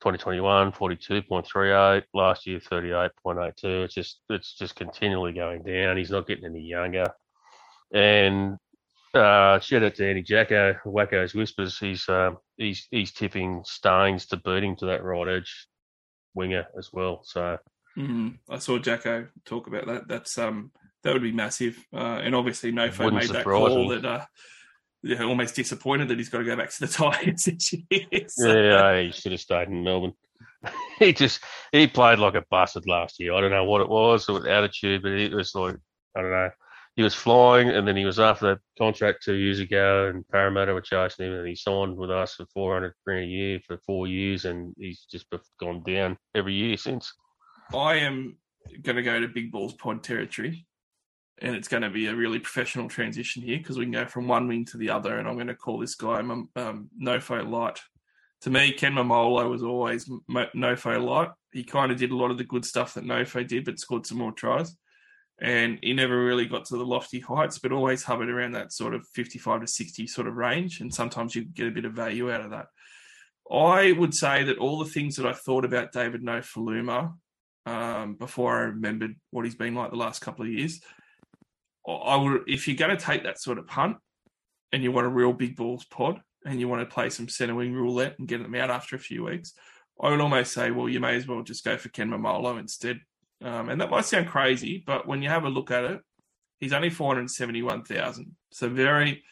2021 0.00 0.72
42.38. 0.72 2.02
Last 2.12 2.46
year 2.46 2.60
38.82. 2.60 3.84
It's 3.84 3.94
just 3.94 4.20
it's 4.28 4.54
just 4.54 4.76
continually 4.76 5.32
going 5.32 5.62
down. 5.62 5.96
He's 5.96 6.10
not 6.10 6.26
getting 6.26 6.44
any 6.44 6.60
younger. 6.60 7.06
And 7.92 8.58
uh, 9.14 9.60
shout 9.60 9.82
out 9.82 9.94
to 9.96 10.08
Andy 10.08 10.22
Jacko, 10.22 10.74
Wacko's 10.84 11.34
Whispers. 11.34 11.78
He's 11.78 12.08
um, 12.08 12.38
he's 12.56 12.86
he's 12.90 13.12
tipping 13.12 13.62
Staines 13.64 14.26
to 14.26 14.36
beat 14.36 14.64
him 14.64 14.76
to 14.76 14.86
that 14.86 15.04
right 15.04 15.28
edge 15.28 15.68
winger 16.34 16.66
as 16.76 16.90
well. 16.92 17.20
So 17.24 17.58
Mm, 17.96 18.38
I 18.48 18.58
saw 18.58 18.78
Jacko 18.78 19.28
talk 19.44 19.66
about 19.66 19.86
that. 19.86 20.08
That's 20.08 20.36
um 20.38 20.72
that 21.02 21.12
would 21.12 21.22
be 21.22 21.32
massive. 21.32 21.84
Uh, 21.92 22.20
and 22.22 22.34
obviously 22.34 22.72
Nofo 22.72 23.12
made 23.12 23.28
that 23.30 23.44
call 23.44 23.88
me. 23.88 23.96
that 23.96 24.04
uh 24.04 24.24
yeah, 25.02 25.22
almost 25.22 25.54
disappointed 25.54 26.08
that 26.08 26.16
he's 26.18 26.30
got 26.30 26.38
to 26.38 26.44
go 26.44 26.56
back 26.56 26.70
to 26.70 26.80
the 26.80 26.86
Tigers 26.92 27.44
this 27.44 27.72
year. 27.72 28.24
So, 28.28 28.58
yeah, 28.58 29.02
he 29.02 29.12
should 29.12 29.32
have 29.32 29.40
stayed 29.40 29.68
in 29.68 29.84
Melbourne. 29.84 30.14
he 30.98 31.12
just 31.12 31.40
he 31.72 31.86
played 31.86 32.18
like 32.18 32.34
a 32.34 32.44
bastard 32.50 32.88
last 32.88 33.20
year. 33.20 33.34
I 33.34 33.40
don't 33.40 33.50
know 33.50 33.64
what 33.64 33.82
it 33.82 33.88
was 33.88 34.28
or 34.28 34.48
attitude, 34.48 35.02
but 35.02 35.12
it 35.12 35.32
was 35.32 35.54
like 35.54 35.76
I 36.16 36.22
don't 36.22 36.30
know. 36.30 36.50
He 36.96 37.02
was 37.02 37.14
flying, 37.14 37.70
and 37.70 37.86
then 37.86 37.96
he 37.96 38.04
was 38.04 38.20
after 38.20 38.50
that 38.50 38.60
contract 38.78 39.24
two 39.24 39.34
years 39.34 39.58
ago, 39.58 40.08
and 40.08 40.26
Parramatta 40.28 40.72
were 40.72 40.80
chasing 40.80 41.26
him, 41.26 41.34
and 41.34 41.48
he 41.48 41.56
signed 41.56 41.96
with 41.96 42.10
us 42.10 42.34
for 42.34 42.46
four 42.54 42.74
hundred 42.74 42.94
grand 43.04 43.24
a 43.24 43.28
year 43.28 43.60
for 43.66 43.78
four 43.78 44.06
years, 44.06 44.44
and 44.44 44.74
he's 44.78 45.04
just 45.10 45.26
gone 45.58 45.82
down 45.82 46.16
every 46.34 46.54
year 46.54 46.76
since. 46.76 47.12
I 47.74 47.96
am 47.96 48.36
going 48.82 48.96
to 48.96 49.02
go 49.02 49.20
to 49.20 49.26
Big 49.26 49.50
Balls 49.50 49.74
Pod 49.74 50.04
territory, 50.04 50.66
and 51.42 51.56
it's 51.56 51.68
going 51.68 51.82
to 51.82 51.90
be 51.90 52.06
a 52.06 52.14
really 52.14 52.38
professional 52.38 52.88
transition 52.88 53.42
here 53.42 53.58
because 53.58 53.76
we 53.76 53.86
can 53.86 53.92
go 53.92 54.06
from 54.06 54.28
one 54.28 54.46
wing 54.46 54.64
to 54.66 54.76
the 54.76 54.90
other, 54.90 55.18
and 55.18 55.26
I'm 55.26 55.34
going 55.34 55.48
to 55.48 55.56
call 55.56 55.78
this 55.78 55.96
guy 55.96 56.20
um, 56.20 56.48
um, 56.54 56.90
Nofo 57.02 57.48
Light 57.48 57.80
to 58.44 58.50
me, 58.50 58.72
Ken 58.72 58.92
Maumalo 58.92 59.48
was 59.48 59.62
always 59.62 60.06
Nofo 60.30 61.02
light. 61.02 61.30
He 61.52 61.64
kind 61.64 61.90
of 61.90 61.96
did 61.96 62.10
a 62.10 62.16
lot 62.16 62.30
of 62.30 62.36
the 62.36 62.44
good 62.44 62.66
stuff 62.66 62.92
that 62.92 63.04
Nofo 63.04 63.46
did, 63.46 63.64
but 63.64 63.78
scored 63.78 64.04
some 64.04 64.18
more 64.18 64.32
tries. 64.32 64.76
And 65.40 65.78
he 65.82 65.92
never 65.92 66.24
really 66.24 66.46
got 66.46 66.66
to 66.66 66.76
the 66.76 66.86
lofty 66.86 67.20
heights, 67.20 67.58
but 67.58 67.72
always 67.72 68.04
hovered 68.04 68.30
around 68.30 68.52
that 68.52 68.72
sort 68.72 68.94
of 68.94 69.06
55 69.08 69.62
to 69.62 69.66
60 69.66 70.06
sort 70.06 70.28
of 70.28 70.36
range. 70.36 70.80
And 70.80 70.94
sometimes 70.94 71.34
you 71.34 71.44
get 71.44 71.66
a 71.66 71.72
bit 71.72 71.84
of 71.84 71.92
value 71.92 72.32
out 72.32 72.42
of 72.42 72.50
that. 72.50 72.66
I 73.50 73.92
would 73.92 74.14
say 74.14 74.44
that 74.44 74.58
all 74.58 74.78
the 74.78 74.90
things 74.90 75.16
that 75.16 75.26
I 75.26 75.32
thought 75.32 75.64
about 75.64 75.92
David 75.92 76.22
Nofoaluma 76.22 77.14
um, 77.66 78.14
before 78.14 78.56
I 78.56 78.60
remembered 78.66 79.16
what 79.30 79.44
he's 79.44 79.54
been 79.54 79.74
like 79.74 79.90
the 79.90 79.96
last 79.96 80.20
couple 80.20 80.44
of 80.44 80.50
years, 80.50 80.80
I 81.86 82.16
would 82.16 82.42
if 82.46 82.66
you're 82.66 82.76
going 82.76 82.96
to 82.96 83.04
take 83.04 83.24
that 83.24 83.40
sort 83.40 83.58
of 83.58 83.66
punt 83.66 83.98
and 84.72 84.82
you 84.82 84.92
want 84.92 85.06
a 85.06 85.10
real 85.10 85.32
big 85.32 85.56
balls 85.56 85.84
pod 85.84 86.20
and 86.46 86.58
you 86.58 86.68
want 86.68 86.80
to 86.88 86.94
play 86.94 87.10
some 87.10 87.28
centre 87.28 87.54
wing 87.54 87.74
roulette 87.74 88.18
and 88.18 88.28
get 88.28 88.42
them 88.42 88.54
out 88.54 88.70
after 88.70 88.96
a 88.96 89.00
few 89.00 89.24
weeks, 89.24 89.52
I 90.00 90.10
would 90.10 90.20
almost 90.20 90.52
say, 90.52 90.70
well, 90.70 90.88
you 90.88 91.00
may 91.00 91.16
as 91.16 91.26
well 91.26 91.42
just 91.42 91.64
go 91.64 91.76
for 91.76 91.88
Ken 91.90 92.10
Maumalo 92.10 92.58
instead. 92.58 93.00
Um, 93.44 93.68
and 93.68 93.78
that 93.82 93.90
might 93.90 94.06
sound 94.06 94.28
crazy, 94.28 94.82
but 94.86 95.06
when 95.06 95.20
you 95.20 95.28
have 95.28 95.44
a 95.44 95.50
look 95.50 95.70
at 95.70 95.84
it, 95.84 96.00
he's 96.60 96.72
only 96.72 96.88
four 96.88 97.14
hundred 97.14 97.30
seventy-one 97.30 97.84
thousand, 97.84 98.36
so 98.50 98.70
very, 98.70 99.22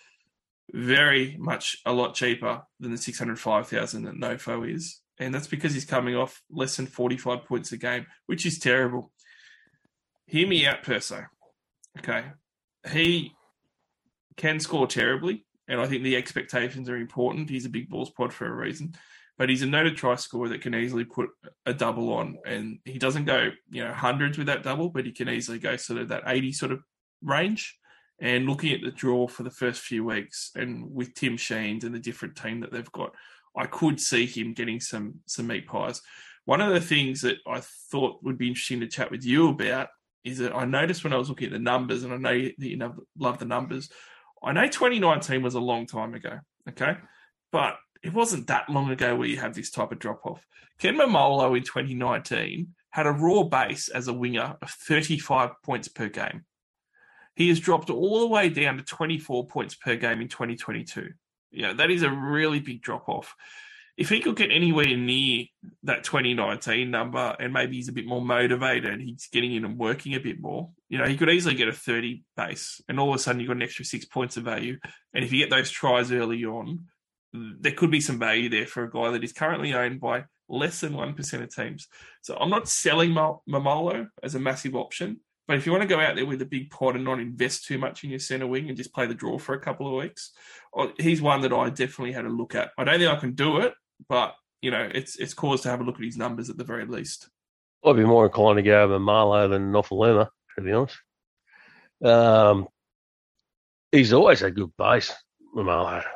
very 0.71 1.35
much 1.39 1.79
a 1.87 1.95
lot 1.95 2.15
cheaper 2.15 2.61
than 2.79 2.91
the 2.91 2.99
six 2.99 3.19
hundred 3.19 3.41
five 3.41 3.69
thousand 3.69 4.03
that 4.03 4.21
Nofo 4.21 4.71
is, 4.71 5.01
and 5.19 5.35
that's 5.35 5.47
because 5.47 5.73
he's 5.73 5.87
coming 5.87 6.15
off 6.15 6.43
less 6.51 6.77
than 6.77 6.87
forty-five 6.87 7.47
points 7.47 7.73
a 7.73 7.79
game, 7.79 8.05
which 8.27 8.45
is 8.45 8.59
terrible. 8.59 9.11
Hear 10.27 10.47
me 10.47 10.67
out, 10.67 10.83
Perso. 10.83 11.25
Okay, 11.99 12.25
he 12.93 13.33
can 14.37 14.61
score 14.61 14.87
terribly, 14.87 15.47
and 15.69 15.81
I 15.81 15.87
think 15.87 16.03
the 16.03 16.17
expectations 16.17 16.91
are 16.91 16.97
important. 16.97 17.49
He's 17.49 17.65
a 17.65 17.71
big 17.71 17.89
balls 17.89 18.11
pod 18.11 18.35
for 18.35 18.47
a 18.47 18.55
reason, 18.55 18.95
but 19.39 19.49
he's 19.49 19.63
a 19.63 19.67
noted 19.67 19.97
try 19.97 20.15
scorer 20.15 20.49
that 20.51 20.61
can 20.61 20.75
easily 20.75 21.05
put 21.05 21.31
a 21.67 21.75
double 21.75 22.13
on, 22.13 22.39
and 22.47 22.79
he 22.85 22.99
doesn't 22.99 23.25
go 23.25 23.51
you 23.71 23.85
know 23.85 23.93
hundreds 23.93 24.39
with 24.39 24.47
that 24.47 24.63
double, 24.63 24.91
but 24.91 25.07
he 25.07 25.13
can 25.13 25.29
easily 25.29 25.59
go 25.59 25.77
sort 25.77 26.01
of 26.01 26.09
that 26.09 26.25
eighty 26.27 26.53
sort 26.53 26.73
of 26.73 26.81
range. 27.23 27.79
And 28.21 28.47
looking 28.47 28.73
at 28.73 28.83
the 28.83 28.93
draw 28.93 29.27
for 29.27 29.43
the 29.43 29.51
first 29.51 29.81
few 29.81 30.05
weeks, 30.05 30.53
and 30.55 30.95
with 30.95 31.15
Tim 31.15 31.37
Sheens 31.37 31.83
and 31.83 31.95
the 31.95 31.99
different 31.99 32.37
team 32.37 32.61
that 32.61 32.71
they've 32.71 32.93
got, 32.93 33.15
I 33.57 33.67
could 33.67 34.01
see 34.01 34.27
him 34.27 34.53
getting 34.53 34.81
some 34.81 35.15
some 35.27 35.49
meat 35.49 35.67
pies. 35.67 36.01
One 36.45 36.61
of 36.61 36.73
the 36.73 36.81
things 36.81 37.23
that 37.23 37.39
I 37.47 37.61
thought 37.91 38.23
would 38.23 38.39
be 38.39 38.49
interesting 38.49 38.81
to 38.81 38.87
chat 38.87 39.11
with 39.11 39.25
you 39.25 39.49
about 39.49 39.89
is 40.25 40.39
that 40.39 40.55
I 40.55 40.65
noticed 40.65 41.05
when 41.05 41.13
I 41.13 41.17
was 41.17 41.29
looking 41.29 41.47
at 41.47 41.53
the 41.53 41.59
numbers, 41.59 42.05
and 42.05 42.13
I 42.13 42.17
know 42.17 42.49
that 42.59 42.69
you 42.69 42.95
love 43.19 43.39
the 43.39 43.45
numbers. 43.45 43.91
I 44.43 44.53
know 44.53 44.67
2019 44.67 45.43
was 45.43 45.55
a 45.55 45.61
long 45.61 45.87
time 45.87 46.15
ago, 46.15 46.39
okay, 46.69 46.97
but 47.51 47.77
it 48.03 48.13
wasn't 48.13 48.47
that 48.49 48.69
long 48.69 48.91
ago 48.91 49.15
where 49.17 49.29
you 49.29 49.39
have 49.39 49.55
this 49.55 49.71
type 49.71 49.93
of 49.93 49.99
drop 49.99 50.25
off. 50.25 50.47
Ken 50.79 50.97
Maumalo 50.97 51.57
in 51.57 51.63
2019 51.63 52.75
had 52.91 53.07
a 53.07 53.13
raw 53.13 53.43
base 53.43 53.89
as 53.89 54.09
a 54.09 54.13
winger 54.13 54.57
of 54.61 54.71
35 54.71 55.51
points 55.63 55.89
per 55.89 56.09
game. 56.09 56.45
He 57.35 57.49
has 57.49 57.61
dropped 57.61 57.89
all 57.89 58.21
the 58.21 58.27
way 58.27 58.49
down 58.49 58.77
to 58.77 58.83
24 58.83 59.47
points 59.47 59.75
per 59.75 59.97
game 59.97 60.21
in 60.21 60.29
2022. 60.29 61.11
Yeah, 61.51 61.73
that 61.75 61.91
is 61.91 62.03
a 62.03 62.11
really 62.11 62.61
big 62.61 62.83
drop 62.83 63.09
off 63.09 63.35
if 63.97 64.09
he 64.09 64.21
could 64.21 64.37
get 64.37 64.51
anywhere 64.51 64.97
near 64.97 65.45
that 65.83 66.05
2019 66.05 66.91
number 66.91 67.37
and 67.39 67.53
maybe 67.53 67.77
he's 67.77 67.89
a 67.89 67.93
bit 67.93 68.07
more 68.07 68.23
motivated, 68.23 69.01
he's 69.01 69.29
getting 69.31 69.55
in 69.55 69.65
and 69.65 69.79
working 69.79 70.15
a 70.15 70.21
bit 70.21 70.41
more, 70.41 70.71
you 70.89 70.99
know, 70.99 71.05
he 71.05 71.17
could 71.17 71.29
easily 71.29 71.55
get 71.55 71.69
a 71.69 71.73
30 71.73 72.23
base 72.37 72.81
and 72.89 72.99
all 72.99 73.11
of 73.11 73.17
a 73.17 73.19
sudden 73.19 73.41
you've 73.41 73.49
got 73.49 73.57
an 73.57 73.63
extra 73.63 73.85
six 73.85 74.05
points 74.05 74.37
of 74.37 74.45
value. 74.45 74.79
And 75.15 75.25
if 75.25 75.33
you 75.33 75.39
get 75.39 75.51
those 75.51 75.71
tries 75.71 76.11
early 76.11 76.45
on, 76.45 76.87
there 77.33 77.73
could 77.73 77.91
be 77.91 78.01
some 78.01 78.19
value 78.19 78.49
there 78.49 78.67
for 78.67 78.85
a 78.85 78.91
guy 78.91 79.11
that 79.11 79.25
is 79.25 79.33
currently 79.33 79.73
owned 79.73 80.01
by 80.01 80.25
less 80.49 80.81
than 80.81 80.93
1% 80.93 81.43
of 81.43 81.55
teams. 81.55 81.89
So 82.21 82.37
I'm 82.37 82.51
not 82.51 82.69
selling 82.69 83.11
Maumalo 83.11 84.09
as 84.23 84.35
a 84.35 84.41
massive 84.41 84.75
option, 84.75 85.21
but 85.49 85.57
if 85.57 85.67
you 85.67 85.73
want 85.73 85.83
to 85.83 85.89
go 85.89 86.01
out 86.01 86.15
there 86.15 86.27
with 86.27 86.43
a 86.43 86.47
big 86.47 86.71
pot 86.71 86.95
and 86.95 87.05
not 87.05 87.21
invest 87.21 87.65
too 87.65 87.79
much 87.79 88.05
in 88.05 88.11
your 88.11 88.19
centre 88.19 88.47
wing 88.47 88.69
and 88.69 88.77
just 88.77 88.95
play 88.95 89.07
the 89.07 89.15
draw 89.15 89.39
for 89.39 89.55
a 89.55 89.61
couple 89.61 89.87
of 89.87 90.03
weeks, 90.03 90.33
oh, 90.77 90.93
he's 90.99 91.23
one 91.23 91.41
that 91.41 91.53
I 91.53 91.71
definitely 91.71 92.13
had 92.13 92.27
a 92.27 92.31
look 92.31 92.55
at. 92.55 92.71
I 92.79 92.85
don't 92.85 92.99
think 92.99 93.11
I 93.11 93.21
can 93.21 93.35
do 93.35 93.59
it, 93.59 93.75
but 94.09 94.35
you 94.61 94.71
know, 94.71 94.89
it's 94.95 95.17
it's 95.17 95.35
cause 95.35 95.63
to 95.63 95.71
have 95.71 95.81
a 95.81 95.85
look 95.85 95.97
at 95.97 96.05
his 96.05 96.17
numbers 96.17 96.49
at 96.49 96.57
the 96.57 96.65
very 96.65 96.87
least. 96.87 97.29
I'd 97.85 97.97
be 97.97 98.05
more 98.05 98.27
inclined 98.27 98.59
to 98.59 98.63
go 98.63 98.85
over 98.85 98.99
Maumalo 98.99 99.51
than 99.51 99.73
Nofoaluma, 99.73 100.29
to 100.57 100.63
be 100.63 100.73
honest. 100.73 100.97
Um, 102.05 102.69
he's 103.91 104.13
always 104.13 104.43
a 104.43 104.51
good 104.51 104.71
base, 104.77 105.13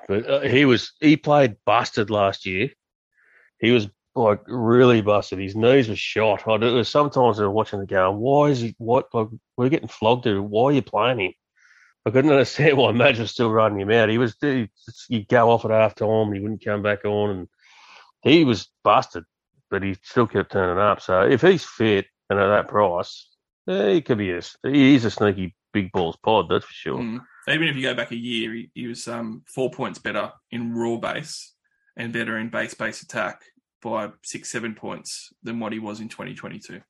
But 0.09 0.29
uh, 0.29 0.41
he 0.41 0.65
was 0.65 0.93
he 1.01 1.17
played 1.17 1.57
busted 1.65 2.11
last 2.11 2.47
year. 2.47 2.71
He 3.59 3.71
was 3.71 3.89
like 4.15 4.41
really 4.47 5.03
busted. 5.03 5.39
His 5.39 5.55
knees 5.55 5.89
were 5.89 5.97
shot. 5.97 6.49
I, 6.49 6.57
was 6.57 6.89
sometimes 6.89 7.39
I 7.39 7.47
was 7.47 7.55
watching 7.55 7.81
the 7.81 7.87
game. 7.87 8.17
Why 8.17 8.47
is 8.49 8.61
he? 8.61 8.75
What? 8.79 9.09
Like, 9.13 9.29
we're 9.57 9.69
getting 9.69 9.89
flogged. 9.89 10.25
Here. 10.25 10.41
Why 10.41 10.71
are 10.71 10.73
you 10.73 10.83
playing 10.83 11.21
him? 11.21 11.33
I 12.07 12.11
couldn't 12.11 12.31
understand 12.33 12.77
why 12.79 12.93
Madge 12.93 13.19
was 13.19 13.31
still 13.31 13.51
running 13.51 13.81
him 13.81 13.91
out. 13.91 14.09
He 14.09 14.19
was 14.19 14.37
he'd 14.41 15.29
go 15.29 15.51
off 15.51 15.65
at 15.65 15.71
half 15.71 15.95
time. 15.95 16.33
He 16.33 16.41
wouldn't 16.41 16.65
come 16.65 16.83
back 16.83 17.05
on, 17.05 17.31
and 17.31 17.49
he 18.23 18.45
was 18.45 18.69
busted, 18.83 19.25
but 19.71 19.83
he 19.83 19.95
still 20.03 20.27
kept 20.27 20.53
turning 20.53 20.83
up. 20.83 21.01
So 21.01 21.23
if 21.23 21.43
he's 21.43 21.65
fit 21.65 22.07
and 22.31 22.39
at 22.39 22.49
that 22.49 22.69
price, 22.69 23.29
yeah, 23.67 23.91
he 23.91 24.01
could 24.01 24.19
be 24.19 24.33
a 24.33 24.41
he 24.63 24.95
is 24.95 25.05
a 25.05 25.11
sneaky 25.11 25.55
big 25.73 25.93
balls 25.93 26.17
pod, 26.23 26.49
that's 26.49 26.65
for 26.65 26.73
sure. 26.73 26.99
Mm. 26.99 27.21
Even 27.49 27.69
if 27.69 27.77
you 27.77 27.83
go 27.83 27.95
back 27.95 28.11
a 28.11 28.17
year, 28.17 28.53
he, 28.53 28.71
he 28.75 28.87
was 28.87 29.07
um, 29.07 29.43
four 29.47 29.71
points 29.71 29.99
better 29.99 30.33
in 30.51 30.75
raw 30.75 30.97
base 30.97 31.55
and 31.97 32.13
better 32.13 32.39
in 32.39 32.49
base 32.49 32.75
base 32.75 33.03
attack 33.03 33.43
by 33.83 34.11
six 34.25 34.51
seven 34.51 34.75
points 34.75 35.33
than 35.43 35.61
what 35.61 35.73
he 35.73 35.79
was 35.79 36.01
in 36.01 36.09
2022. 36.09 36.81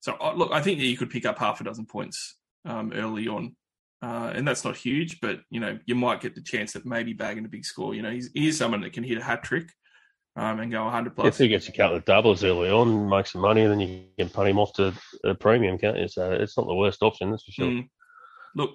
So 0.00 0.16
look, 0.36 0.52
I 0.52 0.62
think 0.62 0.78
that 0.78 0.86
you 0.86 0.96
could 0.96 1.10
pick 1.10 1.26
up 1.26 1.38
half 1.38 1.60
a 1.60 1.64
dozen 1.64 1.86
points 1.86 2.36
um, 2.64 2.92
early 2.94 3.28
on. 3.28 3.56
Uh, 4.02 4.30
and 4.34 4.46
that's 4.46 4.64
not 4.64 4.76
huge, 4.76 5.18
but 5.20 5.40
you 5.48 5.60
know 5.60 5.78
you 5.86 5.94
might 5.94 6.20
get 6.20 6.34
the 6.34 6.42
chance 6.42 6.74
of 6.74 6.84
maybe 6.84 7.14
bagging 7.14 7.46
a 7.46 7.48
big 7.48 7.64
score. 7.64 7.94
You 7.94 8.02
know 8.02 8.10
he's, 8.10 8.30
he's 8.34 8.58
someone 8.58 8.82
that 8.82 8.92
can 8.92 9.02
hit 9.02 9.16
a 9.16 9.22
hat 9.22 9.42
trick 9.42 9.70
um, 10.36 10.60
and 10.60 10.70
go 10.70 10.84
100 10.84 11.14
plus. 11.14 11.28
If 11.28 11.38
he 11.38 11.48
gets 11.48 11.68
a 11.68 11.72
couple 11.72 11.96
of 11.96 12.04
doubles 12.04 12.44
early 12.44 12.70
on, 12.70 13.08
make 13.08 13.26
some 13.26 13.40
money, 13.40 13.66
then 13.66 13.80
you 13.80 14.04
can 14.18 14.28
punt 14.28 14.48
him 14.48 14.58
off 14.58 14.74
to 14.74 14.92
a 15.24 15.34
premium, 15.34 15.78
can't 15.78 15.98
you? 15.98 16.08
So 16.08 16.32
it's 16.32 16.56
not 16.58 16.66
the 16.66 16.74
worst 16.74 17.02
option, 17.02 17.30
that's 17.30 17.44
for 17.44 17.52
sure. 17.52 17.66
Mm. 17.66 17.88
Look, 18.56 18.72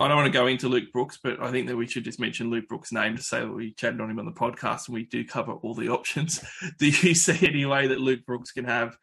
I 0.00 0.08
don't 0.08 0.16
want 0.16 0.32
to 0.32 0.38
go 0.38 0.46
into 0.46 0.68
Luke 0.68 0.92
Brooks, 0.92 1.18
but 1.22 1.42
I 1.42 1.50
think 1.50 1.68
that 1.68 1.76
we 1.76 1.86
should 1.86 2.04
just 2.04 2.18
mention 2.18 2.48
Luke 2.48 2.68
Brooks' 2.68 2.90
name 2.90 3.16
to 3.16 3.22
say 3.22 3.40
that 3.40 3.52
we 3.52 3.74
chatted 3.74 4.00
on 4.00 4.10
him 4.10 4.18
on 4.18 4.24
the 4.24 4.32
podcast 4.32 4.88
and 4.88 4.94
we 4.94 5.04
do 5.04 5.24
cover 5.26 5.52
all 5.52 5.74
the 5.74 5.88
options. 5.90 6.42
do 6.78 6.86
you 6.86 7.14
see 7.14 7.46
any 7.46 7.66
way 7.66 7.86
that 7.86 8.00
Luke 8.00 8.24
Brooks 8.26 8.50
can 8.50 8.64
have 8.64 8.96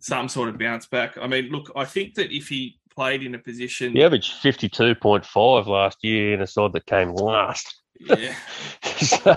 some 0.00 0.28
sort 0.28 0.48
of 0.48 0.58
bounce 0.58 0.86
back? 0.86 1.18
I 1.20 1.26
mean, 1.26 1.50
look, 1.50 1.70
I 1.76 1.84
think 1.84 2.14
that 2.14 2.34
if 2.34 2.48
he 2.48 2.80
played 2.94 3.22
in 3.22 3.34
a 3.34 3.38
position. 3.38 3.92
He 3.92 4.02
averaged 4.02 4.42
52.5 4.42 5.66
last 5.66 5.98
year 6.02 6.34
in 6.34 6.40
a 6.40 6.46
side 6.46 6.72
that 6.72 6.86
came 6.86 7.12
last. 7.14 7.82
Yeah. 8.00 8.34
so, 8.96 9.36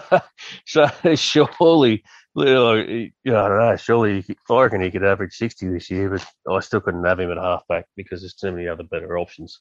so, 0.66 1.16
surely, 1.16 2.04
you 2.36 2.46
know, 2.46 2.76
I 2.78 3.48
don't 3.48 3.60
know. 3.60 3.76
Surely, 3.76 4.26
I 4.50 4.62
reckon 4.62 4.82
he 4.82 4.92
could 4.92 5.04
average 5.04 5.34
sixty 5.34 5.68
this 5.68 5.92
year, 5.92 6.10
but 6.10 6.26
I 6.50 6.62
still 6.62 6.80
couldn't 6.80 7.04
have 7.04 7.20
him 7.20 7.32
at 7.32 7.38
halfback 7.38 7.88
because 7.98 8.22
there's 8.22 8.36
too 8.36 8.52
many 8.52 8.68
other 8.68 8.84
better 8.84 9.18
options. 9.18 9.60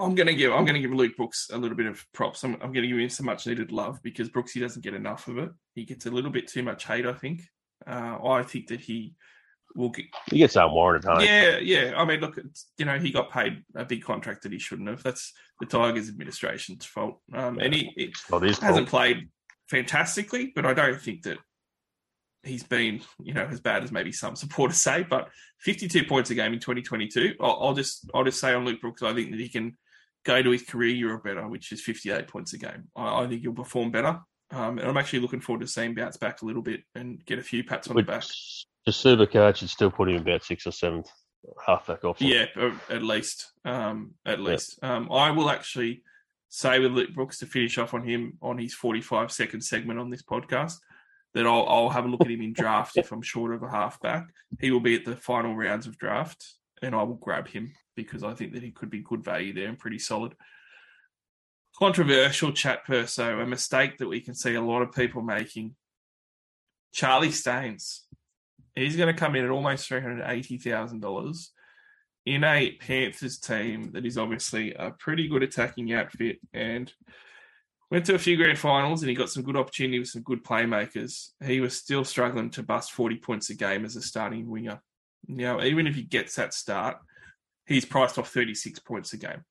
I'm 0.00 0.14
gonna 0.14 0.32
give 0.32 0.52
I'm 0.52 0.64
gonna 0.64 0.80
give 0.80 0.92
Luke 0.92 1.16
Brooks 1.16 1.50
a 1.52 1.58
little 1.58 1.76
bit 1.76 1.86
of 1.86 2.04
props. 2.12 2.42
I'm, 2.44 2.54
I'm 2.54 2.72
gonna 2.72 2.86
give 2.86 2.98
him 2.98 3.08
some 3.08 3.26
much 3.26 3.46
needed 3.46 3.72
love 3.72 4.00
because 4.02 4.28
Brooks 4.28 4.52
he 4.52 4.60
doesn't 4.60 4.82
get 4.82 4.94
enough 4.94 5.28
of 5.28 5.38
it. 5.38 5.50
He 5.74 5.84
gets 5.84 6.06
a 6.06 6.10
little 6.10 6.30
bit 6.30 6.48
too 6.48 6.62
much 6.62 6.86
hate. 6.86 7.06
I 7.06 7.12
think. 7.12 7.42
Uh, 7.86 8.18
I 8.24 8.42
think 8.42 8.68
that 8.68 8.80
he 8.80 9.14
will 9.74 9.90
get. 9.90 10.06
He 10.30 10.38
gets 10.38 10.56
unwarranted 10.56 11.10
hate. 11.18 11.28
Yeah, 11.28 11.58
yeah. 11.58 11.94
I 11.96 12.04
mean, 12.04 12.20
look, 12.20 12.38
you 12.78 12.84
know, 12.84 12.98
he 12.98 13.10
got 13.10 13.30
paid 13.30 13.62
a 13.74 13.84
big 13.84 14.04
contract 14.04 14.42
that 14.42 14.52
he 14.52 14.58
shouldn't 14.58 14.88
have. 14.88 15.02
That's 15.02 15.32
the 15.60 15.66
Tigers 15.66 16.08
administration's 16.08 16.84
fault. 16.84 17.20
Um, 17.32 17.58
yeah, 17.58 17.64
and 17.64 17.74
he 17.74 17.92
it 17.96 18.10
hasn't 18.28 18.60
fault. 18.60 18.88
played 18.88 19.28
fantastically, 19.68 20.52
but 20.54 20.66
I 20.66 20.74
don't 20.74 21.00
think 21.00 21.22
that 21.22 21.38
he's 22.42 22.62
been, 22.62 23.00
you 23.22 23.34
know, 23.34 23.44
as 23.44 23.60
bad 23.60 23.84
as 23.84 23.92
maybe 23.92 24.12
some 24.12 24.36
supporters 24.36 24.78
say. 24.78 25.06
But 25.08 25.28
52 25.60 26.04
points 26.04 26.30
a 26.30 26.34
game 26.34 26.52
in 26.52 26.60
2022. 26.60 27.34
I'll, 27.40 27.58
I'll 27.60 27.74
just 27.74 28.10
I'll 28.14 28.24
just 28.24 28.40
say 28.40 28.52
on 28.52 28.64
Luke 28.64 28.80
Brooks, 28.80 29.02
I 29.02 29.14
think 29.14 29.30
that 29.30 29.40
he 29.40 29.48
can 29.48 29.76
go 30.24 30.42
to 30.42 30.50
his 30.50 30.62
career 30.62 30.94
year 30.94 31.14
or 31.14 31.18
better, 31.18 31.46
which 31.48 31.72
is 31.72 31.80
58 31.80 32.28
points 32.28 32.52
a 32.52 32.58
game. 32.58 32.88
I, 32.96 33.22
I 33.22 33.26
think 33.26 33.42
he'll 33.42 33.52
perform 33.52 33.90
better. 33.90 34.20
Um, 34.52 34.78
and 34.78 34.88
I'm 34.88 34.96
actually 34.96 35.20
looking 35.20 35.40
forward 35.40 35.60
to 35.60 35.68
seeing 35.68 35.94
bounce 35.94 36.16
back 36.16 36.42
a 36.42 36.44
little 36.44 36.62
bit 36.62 36.80
and 36.94 37.24
get 37.24 37.38
a 37.38 37.42
few 37.42 37.62
pats 37.62 37.88
on 37.88 37.94
Which, 37.94 38.06
the 38.06 38.12
back. 38.12 38.24
The 38.86 38.92
Supercard 38.92 39.56
should 39.56 39.70
still 39.70 39.90
put 39.90 40.10
him 40.10 40.16
about 40.16 40.42
sixth 40.42 40.66
or 40.66 40.72
seventh 40.72 41.08
halfback 41.64 42.04
option. 42.04 42.26
Yeah, 42.26 42.46
at 42.88 43.02
least. 43.02 43.52
Um, 43.64 44.14
at 44.26 44.40
least. 44.40 44.78
Yeah. 44.82 44.96
Um, 44.96 45.12
I 45.12 45.30
will 45.30 45.50
actually 45.50 46.02
say 46.48 46.80
with 46.80 46.92
Luke 46.92 47.14
Brooks 47.14 47.38
to 47.38 47.46
finish 47.46 47.78
off 47.78 47.94
on 47.94 48.02
him 48.02 48.38
on 48.42 48.58
his 48.58 48.74
45 48.74 49.30
second 49.30 49.60
segment 49.62 50.00
on 50.00 50.10
this 50.10 50.22
podcast 50.22 50.74
that 51.34 51.46
I'll, 51.46 51.66
I'll 51.68 51.90
have 51.90 52.04
a 52.04 52.08
look 52.08 52.22
at 52.22 52.30
him 52.30 52.42
in 52.42 52.52
draft 52.52 52.96
if 52.96 53.12
I'm 53.12 53.22
short 53.22 53.54
of 53.54 53.62
a 53.62 53.70
halfback. 53.70 54.26
He 54.58 54.72
will 54.72 54.80
be 54.80 54.96
at 54.96 55.04
the 55.04 55.14
final 55.14 55.54
rounds 55.54 55.86
of 55.86 55.96
draft, 55.96 56.44
and 56.82 56.94
I 56.94 57.04
will 57.04 57.14
grab 57.14 57.46
him 57.46 57.72
because 58.02 58.22
I 58.22 58.34
think 58.34 58.52
that 58.54 58.62
he 58.62 58.70
could 58.70 58.90
be 58.90 59.00
good 59.00 59.24
value 59.24 59.52
there 59.52 59.68
and 59.68 59.78
pretty 59.78 59.98
solid. 59.98 60.34
Controversial 61.78 62.52
chat, 62.52 62.84
Perso, 62.84 63.40
a 63.40 63.46
mistake 63.46 63.98
that 63.98 64.08
we 64.08 64.20
can 64.20 64.34
see 64.34 64.54
a 64.54 64.62
lot 64.62 64.82
of 64.82 64.92
people 64.92 65.22
making 65.22 65.76
Charlie 66.92 67.30
Staines. 67.30 68.04
He's 68.74 68.96
going 68.96 69.12
to 69.12 69.18
come 69.18 69.36
in 69.36 69.44
at 69.44 69.50
almost 69.50 69.86
three 69.86 70.00
hundred 70.00 70.24
eighty 70.28 70.58
thousand 70.58 71.00
dollars 71.00 71.52
in 72.26 72.44
a 72.44 72.72
Panthers 72.72 73.38
team 73.38 73.92
that 73.92 74.04
is 74.04 74.18
obviously 74.18 74.74
a 74.74 74.90
pretty 74.90 75.28
good 75.28 75.42
attacking 75.42 75.92
outfit 75.92 76.38
and 76.52 76.92
went 77.90 78.04
to 78.06 78.14
a 78.14 78.18
few 78.18 78.36
grand 78.36 78.58
finals 78.58 79.02
and 79.02 79.08
he 79.08 79.16
got 79.16 79.30
some 79.30 79.42
good 79.42 79.56
opportunity 79.56 79.98
with 79.98 80.08
some 80.08 80.22
good 80.22 80.44
playmakers. 80.44 81.30
He 81.44 81.60
was 81.60 81.76
still 81.76 82.04
struggling 82.04 82.50
to 82.50 82.62
bust 82.62 82.92
40 82.92 83.16
points 83.16 83.50
a 83.50 83.54
game 83.54 83.84
as 83.84 83.96
a 83.96 84.02
starting 84.02 84.48
winger. 84.48 84.80
Now, 85.26 85.62
even 85.62 85.86
if 85.86 85.94
he 85.94 86.02
gets 86.02 86.36
that 86.36 86.54
start, 86.54 86.98
he's 87.70 87.84
priced 87.84 88.18
off 88.18 88.30
36 88.30 88.80
points 88.80 89.12
a 89.12 89.16
game. 89.16 89.44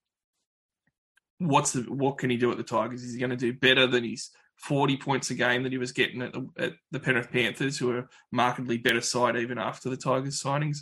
What's 1.39 1.71
the 1.71 1.81
what 1.83 2.17
can 2.17 2.29
he 2.29 2.37
do 2.37 2.51
at 2.51 2.57
the 2.57 2.63
Tigers? 2.63 3.03
Is 3.03 3.13
he 3.13 3.19
going 3.19 3.29
to 3.29 3.37
do 3.37 3.53
better 3.53 3.87
than 3.87 4.03
his 4.03 4.29
40 4.57 4.97
points 4.97 5.29
a 5.29 5.35
game 5.35 5.63
that 5.63 5.71
he 5.71 5.77
was 5.77 5.93
getting 5.93 6.21
at 6.21 6.33
the, 6.33 6.49
at 6.57 6.73
the 6.91 6.99
Penrith 6.99 7.31
Panthers, 7.31 7.77
who 7.77 7.91
are 7.91 8.09
markedly 8.31 8.77
better 8.77 8.99
side 8.99 9.37
even 9.37 9.57
after 9.57 9.89
the 9.89 9.95
Tigers 9.95 10.43
signings? 10.43 10.79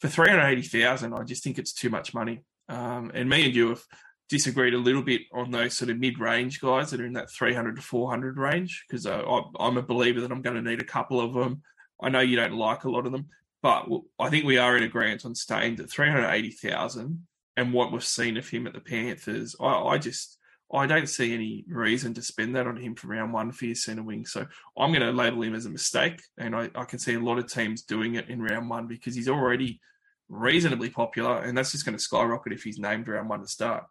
For 0.00 0.08
380,000, 0.08 1.14
I 1.14 1.22
just 1.24 1.42
think 1.42 1.58
it's 1.58 1.72
too 1.72 1.88
much 1.88 2.12
money. 2.12 2.42
Um, 2.68 3.10
and 3.14 3.30
me 3.30 3.46
and 3.46 3.54
you 3.54 3.70
have 3.70 3.82
disagreed 4.28 4.74
a 4.74 4.78
little 4.78 5.02
bit 5.02 5.22
on 5.32 5.50
those 5.50 5.74
sort 5.74 5.90
of 5.90 5.98
mid-range 5.98 6.60
guys 6.60 6.90
that 6.90 7.00
are 7.00 7.06
in 7.06 7.14
that 7.14 7.30
300 7.30 7.76
to 7.76 7.82
400 7.82 8.36
range 8.36 8.84
because 8.86 9.06
I'm 9.06 9.78
a 9.78 9.82
believer 9.82 10.20
that 10.20 10.30
I'm 10.30 10.42
going 10.42 10.62
to 10.62 10.70
need 10.70 10.82
a 10.82 10.84
couple 10.84 11.18
of 11.18 11.32
them. 11.32 11.62
I 12.00 12.10
know 12.10 12.20
you 12.20 12.36
don't 12.36 12.52
like 12.52 12.84
a 12.84 12.90
lot 12.90 13.06
of 13.06 13.12
them, 13.12 13.28
but 13.62 13.88
I 14.18 14.30
think 14.30 14.44
we 14.44 14.58
are 14.58 14.76
in 14.76 14.82
agreement 14.82 15.24
on 15.24 15.34
staying 15.34 15.80
at 15.80 15.90
380,000 15.90 17.26
and 17.56 17.72
what 17.72 17.90
we've 17.90 18.04
seen 18.04 18.36
of 18.36 18.48
him 18.48 18.66
at 18.66 18.72
the 18.72 18.80
Panthers. 18.80 19.56
I, 19.60 19.66
I, 19.66 19.98
just 19.98 20.38
I 20.72 20.86
don't 20.86 21.08
see 21.08 21.34
any 21.34 21.64
reason 21.68 22.14
to 22.14 22.22
spend 22.22 22.54
that 22.54 22.66
on 22.66 22.76
him 22.76 22.94
for 22.94 23.08
round 23.08 23.32
one 23.32 23.50
for 23.50 23.66
your 23.66 23.74
centre 23.74 24.02
wing. 24.02 24.26
So 24.26 24.46
I'm 24.76 24.92
going 24.92 25.02
to 25.02 25.10
label 25.10 25.42
him 25.42 25.54
as 25.54 25.66
a 25.66 25.70
mistake, 25.70 26.20
and 26.38 26.54
I, 26.54 26.70
I 26.74 26.84
can 26.84 26.98
see 26.98 27.14
a 27.14 27.20
lot 27.20 27.38
of 27.38 27.50
teams 27.50 27.82
doing 27.82 28.14
it 28.14 28.28
in 28.28 28.42
round 28.42 28.70
one 28.70 28.86
because 28.86 29.14
he's 29.14 29.28
already 29.28 29.80
reasonably 30.28 30.90
popular, 30.90 31.38
and 31.38 31.56
that's 31.56 31.72
just 31.72 31.84
going 31.84 31.96
to 31.96 32.02
skyrocket 32.02 32.52
if 32.52 32.62
he's 32.62 32.78
named 32.78 33.08
round 33.08 33.28
one 33.28 33.40
to 33.40 33.48
start. 33.48 33.84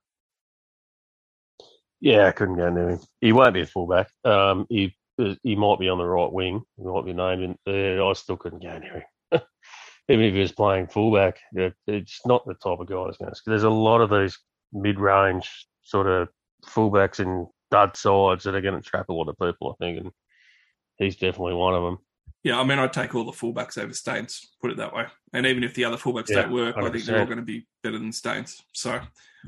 Yeah, 1.99 2.27
I 2.27 2.31
couldn't 2.31 2.57
go 2.57 2.69
near 2.69 2.89
him. 2.91 2.99
He 3.21 3.33
won't 3.33 3.53
be 3.53 3.61
a 3.61 3.65
fullback. 3.65 4.09
Um, 4.23 4.67
he 4.69 4.95
he 5.41 5.55
might 5.55 5.79
be 5.79 5.89
on 5.89 5.97
the 5.97 6.05
right 6.05 6.31
wing. 6.31 6.61
He 6.77 6.83
might 6.83 7.05
be 7.05 7.13
named. 7.13 7.57
In, 7.65 7.97
uh, 7.99 8.07
I 8.07 8.13
still 8.13 8.37
couldn't 8.37 8.61
go 8.61 8.77
near 8.77 8.93
him. 8.93 9.03
Even 10.09 10.25
if 10.25 10.33
he 10.33 10.39
was 10.39 10.51
playing 10.51 10.87
fullback, 10.87 11.39
it's 11.53 12.25
not 12.25 12.45
the 12.45 12.53
type 12.53 12.79
of 12.79 12.87
guy 12.87 13.03
that's 13.05 13.17
going 13.17 13.31
to. 13.31 13.41
There's 13.45 13.63
a 13.63 13.69
lot 13.69 14.01
of 14.01 14.09
these 14.09 14.37
mid-range 14.71 15.67
sort 15.83 16.07
of 16.07 16.29
fullbacks 16.65 17.19
and 17.19 17.47
dud 17.71 17.97
sides 17.97 18.43
that 18.43 18.55
are 18.55 18.61
going 18.61 18.81
to 18.81 18.89
trap 18.89 19.09
a 19.09 19.13
lot 19.13 19.27
of 19.27 19.37
people. 19.37 19.75
I 19.75 19.83
think, 19.83 19.99
and 19.99 20.11
he's 20.97 21.15
definitely 21.15 21.55
one 21.55 21.75
of 21.75 21.83
them. 21.83 21.97
Yeah, 22.43 22.59
I 22.59 22.63
mean, 22.63 22.79
I'd 22.79 22.93
take 22.93 23.13
all 23.13 23.25
the 23.25 23.31
fullbacks 23.31 23.77
over 23.77 23.93
Staines, 23.93 24.47
put 24.61 24.71
it 24.71 24.77
that 24.77 24.93
way. 24.93 25.05
And 25.33 25.45
even 25.45 25.63
if 25.63 25.73
the 25.73 25.83
other 25.83 25.97
fullbacks 25.97 26.29
yeah, 26.29 26.43
don't 26.43 26.53
work, 26.53 26.75
100%. 26.75 26.87
I 26.87 26.91
think 26.91 27.03
they're 27.03 27.19
all 27.19 27.25
going 27.25 27.39
to 27.39 27.43
be 27.43 27.67
better 27.83 27.99
than 27.99 28.11
Staines. 28.13 28.61
So 28.73 29.01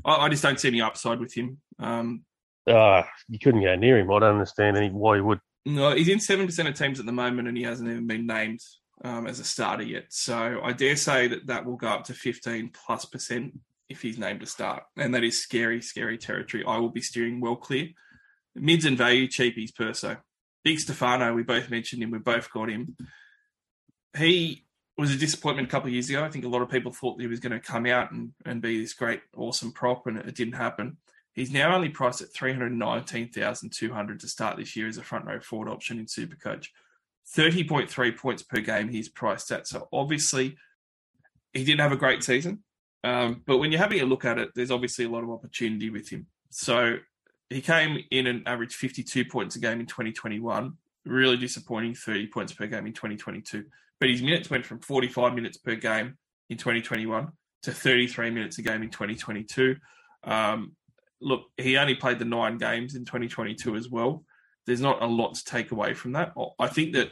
I, 0.04 0.14
I, 0.14 0.28
just 0.28 0.42
don't 0.42 0.60
see 0.60 0.68
any 0.68 0.82
upside 0.82 1.20
with 1.20 1.32
him. 1.32 1.58
Um, 1.78 2.24
uh, 2.66 3.02
you 3.28 3.38
couldn't 3.38 3.62
go 3.62 3.74
near 3.76 3.98
him. 3.98 4.10
I 4.10 4.18
don't 4.18 4.34
understand 4.34 4.76
any 4.76 4.90
why 4.90 5.16
you 5.16 5.24
would. 5.24 5.40
No, 5.64 5.94
he's 5.94 6.08
in 6.08 6.20
seven 6.20 6.46
percent 6.46 6.68
of 6.68 6.74
teams 6.74 7.00
at 7.00 7.06
the 7.06 7.12
moment, 7.12 7.48
and 7.48 7.56
he 7.56 7.62
hasn't 7.62 7.88
even 7.88 8.06
been 8.06 8.26
named 8.26 8.60
um, 9.04 9.26
as 9.26 9.40
a 9.40 9.44
starter 9.44 9.82
yet. 9.82 10.06
So 10.10 10.60
I 10.62 10.72
dare 10.72 10.96
say 10.96 11.28
that 11.28 11.46
that 11.46 11.64
will 11.64 11.76
go 11.76 11.88
up 11.88 12.04
to 12.04 12.14
fifteen 12.14 12.70
plus 12.70 13.04
percent 13.04 13.58
if 13.88 14.02
he's 14.02 14.18
named 14.18 14.40
to 14.40 14.46
start, 14.46 14.84
and 14.96 15.14
that 15.14 15.24
is 15.24 15.42
scary, 15.42 15.82
scary 15.82 16.18
territory. 16.18 16.64
I 16.66 16.78
will 16.78 16.90
be 16.90 17.00
steering 17.00 17.40
well 17.40 17.56
clear. 17.56 17.88
Mids 18.54 18.84
and 18.84 18.98
value 18.98 19.28
cheapies 19.28 19.74
per 19.74 19.92
so. 19.92 20.16
Big 20.62 20.78
Stefano, 20.78 21.32
we 21.32 21.42
both 21.42 21.70
mentioned 21.70 22.02
him. 22.02 22.10
We 22.10 22.18
both 22.18 22.50
got 22.50 22.68
him. 22.68 22.96
He 24.16 24.66
was 24.98 25.14
a 25.14 25.16
disappointment 25.16 25.68
a 25.68 25.70
couple 25.70 25.88
of 25.88 25.94
years 25.94 26.10
ago. 26.10 26.22
I 26.22 26.28
think 26.28 26.44
a 26.44 26.48
lot 26.48 26.60
of 26.60 26.68
people 26.68 26.92
thought 26.92 27.20
he 27.20 27.26
was 27.26 27.40
going 27.40 27.52
to 27.52 27.60
come 27.60 27.86
out 27.86 28.12
and, 28.12 28.32
and 28.44 28.60
be 28.60 28.80
this 28.80 28.92
great, 28.92 29.22
awesome 29.34 29.72
prop, 29.72 30.06
and 30.06 30.18
it 30.18 30.34
didn't 30.34 30.54
happen. 30.54 30.98
He's 31.32 31.50
now 31.50 31.74
only 31.74 31.88
priced 31.88 32.20
at 32.20 32.34
319,200 32.34 34.20
to 34.20 34.28
start 34.28 34.58
this 34.58 34.76
year 34.76 34.88
as 34.88 34.98
a 34.98 35.02
front 35.02 35.24
row 35.24 35.40
forward 35.40 35.68
option 35.70 35.98
in 35.98 36.06
Supercoach. 36.06 36.66
30.3 37.36 38.16
points 38.16 38.42
per 38.42 38.60
game 38.60 38.88
he's 38.88 39.08
priced 39.08 39.50
at. 39.52 39.66
So 39.66 39.88
obviously, 39.92 40.56
he 41.52 41.64
didn't 41.64 41.80
have 41.80 41.92
a 41.92 41.96
great 41.96 42.22
season. 42.24 42.64
Um, 43.02 43.42
but 43.46 43.58
when 43.58 43.72
you're 43.72 43.80
having 43.80 44.00
a 44.00 44.04
look 44.04 44.24
at 44.24 44.38
it, 44.38 44.50
there's 44.54 44.70
obviously 44.70 45.04
a 45.04 45.08
lot 45.08 45.22
of 45.22 45.30
opportunity 45.30 45.90
with 45.90 46.08
him. 46.08 46.26
So 46.50 46.96
he 47.48 47.60
came 47.60 47.98
in 48.10 48.26
and 48.26 48.46
averaged 48.46 48.74
52 48.74 49.24
points 49.24 49.56
a 49.56 49.60
game 49.60 49.80
in 49.80 49.86
2021. 49.86 50.72
Really 51.06 51.36
disappointing 51.36 51.94
30 51.94 52.26
points 52.28 52.52
per 52.52 52.66
game 52.66 52.86
in 52.86 52.92
2022. 52.92 53.64
But 53.98 54.10
his 54.10 54.22
minutes 54.22 54.50
went 54.50 54.66
from 54.66 54.80
45 54.80 55.34
minutes 55.34 55.56
per 55.56 55.74
game 55.76 56.16
in 56.48 56.56
2021 56.56 57.28
to 57.62 57.72
33 57.72 58.30
minutes 58.30 58.58
a 58.58 58.62
game 58.62 58.82
in 58.82 58.90
2022. 58.90 59.76
Um, 60.24 60.72
look, 61.20 61.42
he 61.56 61.76
only 61.76 61.94
played 61.94 62.18
the 62.18 62.24
nine 62.24 62.58
games 62.58 62.94
in 62.94 63.04
2022 63.04 63.76
as 63.76 63.88
well. 63.88 64.24
There's 64.70 64.80
not 64.80 65.02
a 65.02 65.06
lot 65.06 65.34
to 65.34 65.44
take 65.44 65.72
away 65.72 65.94
from 65.94 66.12
that. 66.12 66.32
I 66.60 66.68
think 66.68 66.94
that, 66.94 67.10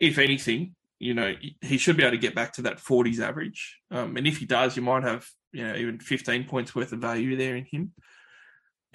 if 0.00 0.16
anything, 0.16 0.74
you 0.98 1.12
know, 1.12 1.34
he 1.60 1.76
should 1.76 1.98
be 1.98 2.04
able 2.04 2.12
to 2.12 2.18
get 2.18 2.34
back 2.34 2.54
to 2.54 2.62
that 2.62 2.78
40s 2.78 3.20
average. 3.20 3.80
Um, 3.90 4.16
and 4.16 4.26
if 4.26 4.38
he 4.38 4.46
does, 4.46 4.76
you 4.76 4.82
might 4.82 5.02
have, 5.02 5.28
you 5.52 5.62
know, 5.62 5.76
even 5.76 5.98
15 6.00 6.44
points 6.44 6.74
worth 6.74 6.92
of 6.92 7.00
value 7.00 7.36
there 7.36 7.54
in 7.54 7.66
him. 7.66 7.92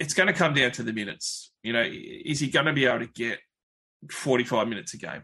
It's 0.00 0.14
going 0.14 0.26
to 0.26 0.32
come 0.32 0.52
down 0.52 0.72
to 0.72 0.82
the 0.82 0.92
minutes. 0.92 1.52
You 1.62 1.72
know, 1.72 1.88
is 1.88 2.40
he 2.40 2.48
going 2.48 2.66
to 2.66 2.72
be 2.72 2.86
able 2.86 3.06
to 3.06 3.12
get 3.12 3.38
45 4.10 4.66
minutes 4.66 4.94
a 4.94 4.96
game? 4.96 5.22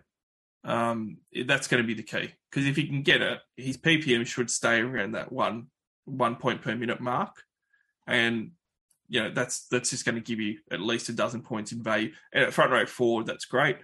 Um, 0.62 1.16
that's 1.46 1.66
going 1.66 1.82
to 1.82 1.86
be 1.86 1.94
the 1.94 2.04
key 2.04 2.32
because 2.48 2.68
if 2.68 2.76
he 2.76 2.86
can 2.86 3.02
get 3.02 3.22
it, 3.22 3.40
his 3.56 3.76
PPM 3.76 4.24
should 4.24 4.50
stay 4.50 4.78
around 4.78 5.12
that 5.12 5.32
one 5.32 5.66
one 6.04 6.36
point 6.36 6.62
per 6.62 6.74
minute 6.74 7.00
mark, 7.00 7.42
and 8.06 8.52
you 9.08 9.22
know 9.22 9.30
that's 9.30 9.66
that's 9.68 9.90
just 9.90 10.04
going 10.04 10.14
to 10.14 10.20
give 10.20 10.40
you 10.40 10.58
at 10.70 10.80
least 10.80 11.08
a 11.08 11.12
dozen 11.12 11.42
points 11.42 11.72
in 11.72 11.82
value. 11.82 12.12
And 12.32 12.44
at 12.44 12.52
front 12.52 12.72
row 12.72 12.86
forward, 12.86 13.26
that's 13.26 13.46
great. 13.46 13.76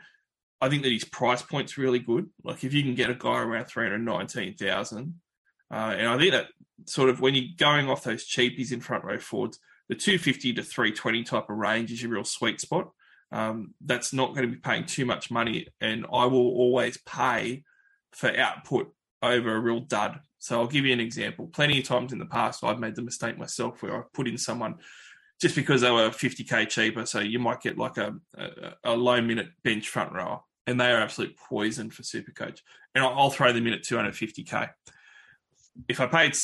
I 0.61 0.69
think 0.69 0.83
that 0.83 0.93
his 0.93 1.05
price 1.05 1.43
point's 1.43 1.77
really 1.77 1.99
good. 1.99 2.29
Like 2.43 2.65
if 2.65 2.73
you 2.73 2.83
can 2.83 2.95
get 2.95 3.11
a 3.11 3.15
guy 3.15 3.43
around 3.43 3.67
three 3.67 3.85
hundred 3.85 4.05
nineteen 4.05 4.55
thousand, 4.55 5.21
uh, 5.71 5.95
and 5.99 6.09
I 6.09 6.19
think 6.19 6.33
that 6.33 6.47
sort 6.87 7.11
of 7.11 7.21
when 7.21 7.35
you're 7.35 7.55
going 7.57 7.89
off 7.89 8.05
those 8.05 8.29
cheapies 8.29 8.73
in 8.73 8.81
front 8.81 9.05
row 9.05 9.19
forwards, 9.19 9.59
the 9.89 9.95
two 9.95 10.19
fifty 10.19 10.53
to 10.53 10.63
three 10.63 10.93
twenty 10.93 11.25
type 11.25 11.51
of 11.51 11.57
range 11.57 11.93
is 11.93 12.03
your 12.03 12.13
real 12.13 12.25
sweet 12.25 12.61
spot. 12.61 12.91
Um, 13.33 13.75
that's 13.85 14.13
not 14.13 14.35
going 14.35 14.49
to 14.49 14.55
be 14.55 14.61
paying 14.61 14.87
too 14.87 15.05
much 15.05 15.31
money, 15.31 15.69
and 15.81 16.07
I 16.13 16.27
will 16.27 16.49
always 16.49 16.99
pay 16.99 17.65
for 18.13 18.35
output 18.39 18.93
over 19.23 19.57
a 19.57 19.61
real 19.61 19.81
dud. 19.81 20.21
So 20.39 20.61
I'll 20.61 20.67
give 20.67 20.85
you 20.85 20.93
an 20.93 21.01
example. 21.01 21.49
Plenty 21.49 21.79
of 21.81 21.87
times 21.87 22.13
in 22.13 22.19
the 22.19 22.27
past, 22.27 22.63
I've 22.63 22.79
made 22.79 22.95
the 22.95 23.03
mistake 23.03 23.39
myself 23.39 23.83
where 23.83 23.97
I've 23.97 24.13
put 24.13 24.29
in 24.29 24.39
someone 24.39 24.77
just 25.41 25.57
because 25.57 25.81
they 25.81 25.91
were 25.91 26.11
50k 26.11 26.69
cheaper. 26.69 27.07
So 27.07 27.21
you 27.21 27.39
might 27.39 27.61
get 27.61 27.79
like 27.79 27.97
a, 27.99 28.15
a, 28.37 28.49
a 28.85 28.97
low 28.97 29.21
minute 29.21 29.49
bench 29.63 29.89
front 29.89 30.13
rower, 30.13 30.41
and 30.67 30.81
they 30.81 30.91
are 30.91 31.01
absolute 31.01 31.37
poison 31.37 31.91
for 31.91 32.03
Supercoach. 32.03 32.61
And 32.95 33.05
I'll, 33.05 33.15
I'll 33.15 33.31
throw 33.31 33.53
them 33.53 33.67
in 33.67 33.73
at 33.73 33.83
250k. 33.83 34.71
If 35.89 36.01
I 36.01 36.07
paid 36.07 36.35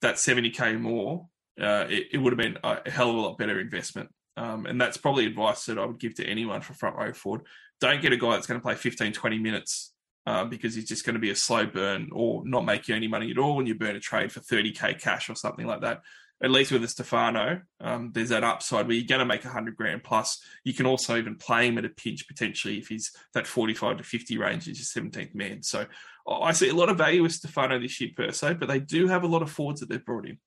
that 0.00 0.14
70k 0.14 0.80
more, 0.80 1.28
uh, 1.60 1.86
it, 1.88 2.08
it, 2.12 2.18
would 2.18 2.32
have 2.32 2.38
been 2.38 2.58
a 2.64 2.90
hell 2.90 3.10
of 3.10 3.16
a 3.16 3.20
lot 3.20 3.38
better 3.38 3.60
investment. 3.60 4.08
Um, 4.36 4.64
and 4.64 4.80
that's 4.80 4.96
probably 4.96 5.26
advice 5.26 5.66
that 5.66 5.78
I 5.78 5.84
would 5.84 6.00
give 6.00 6.14
to 6.14 6.24
anyone 6.24 6.62
for 6.62 6.72
front 6.72 6.96
row 6.96 7.12
forward. 7.12 7.42
Don't 7.80 8.00
get 8.00 8.12
a 8.12 8.16
guy 8.16 8.30
that's 8.30 8.46
going 8.46 8.58
to 8.58 8.64
play 8.64 8.74
15, 8.74 9.12
20 9.12 9.38
minutes 9.38 9.92
uh, 10.26 10.44
because 10.44 10.74
he's 10.74 10.88
just 10.88 11.04
going 11.04 11.14
to 11.14 11.20
be 11.20 11.30
a 11.30 11.36
slow 11.36 11.66
burn 11.66 12.08
or 12.12 12.42
not 12.46 12.64
make 12.64 12.88
you 12.88 12.94
any 12.94 13.08
money 13.08 13.30
at 13.30 13.38
all 13.38 13.56
when 13.56 13.66
you 13.66 13.74
burn 13.74 13.96
a 13.96 14.00
trade 14.00 14.32
for 14.32 14.40
30k 14.40 15.00
cash 15.00 15.28
or 15.28 15.34
something 15.34 15.66
like 15.66 15.82
that 15.82 16.00
at 16.42 16.50
least 16.50 16.72
with 16.72 16.82
a 16.82 16.88
Stefano, 16.88 17.60
um, 17.80 18.12
there's 18.14 18.30
that 18.30 18.44
upside 18.44 18.86
where 18.86 18.96
you're 18.96 19.06
going 19.06 19.18
to 19.18 19.26
make 19.26 19.44
100 19.44 19.76
grand 19.76 20.02
plus. 20.02 20.42
You 20.64 20.72
can 20.72 20.86
also 20.86 21.16
even 21.16 21.36
play 21.36 21.68
him 21.68 21.76
at 21.76 21.84
a 21.84 21.90
pinch 21.90 22.26
potentially 22.26 22.78
if 22.78 22.88
he's 22.88 23.10
that 23.34 23.46
45 23.46 23.98
to 23.98 24.02
50 24.02 24.38
range 24.38 24.66
is 24.66 24.94
your 24.94 25.04
17th 25.04 25.34
man. 25.34 25.62
So 25.62 25.86
I 26.30 26.52
see 26.52 26.70
a 26.70 26.74
lot 26.74 26.88
of 26.88 26.96
value 26.96 27.22
with 27.22 27.32
Stefano 27.32 27.78
this 27.78 28.00
year 28.00 28.10
per 28.16 28.32
se, 28.32 28.54
but 28.54 28.68
they 28.68 28.80
do 28.80 29.06
have 29.08 29.22
a 29.22 29.26
lot 29.28 29.42
of 29.42 29.50
forwards 29.50 29.80
that 29.80 29.90
they've 29.90 30.04
brought 30.04 30.26
in. 30.26 30.38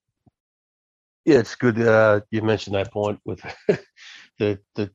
Yeah, 1.25 1.39
it's 1.39 1.55
good. 1.55 1.79
Uh, 1.79 2.21
you 2.31 2.41
mentioned 2.41 2.75
that 2.75 2.91
point 2.91 3.19
with 3.23 3.41
the 4.39 4.59
the 4.75 4.89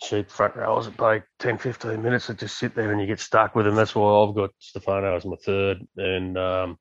cheap 0.00 0.30
front 0.30 0.56
rowers 0.56 0.86
that 0.86 0.96
play 0.96 1.22
10, 1.38 1.58
15 1.58 2.02
minutes 2.02 2.26
that 2.26 2.38
just 2.38 2.58
sit 2.58 2.74
there 2.74 2.92
and 2.92 3.00
you 3.00 3.06
get 3.06 3.20
stuck 3.20 3.54
with 3.54 3.66
them. 3.66 3.74
That's 3.74 3.94
why 3.94 4.10
I've 4.10 4.34
got 4.34 4.50
Stefano 4.58 5.16
as 5.16 5.24
my 5.24 5.36
third 5.44 5.86
and 5.96 6.38
um, 6.38 6.78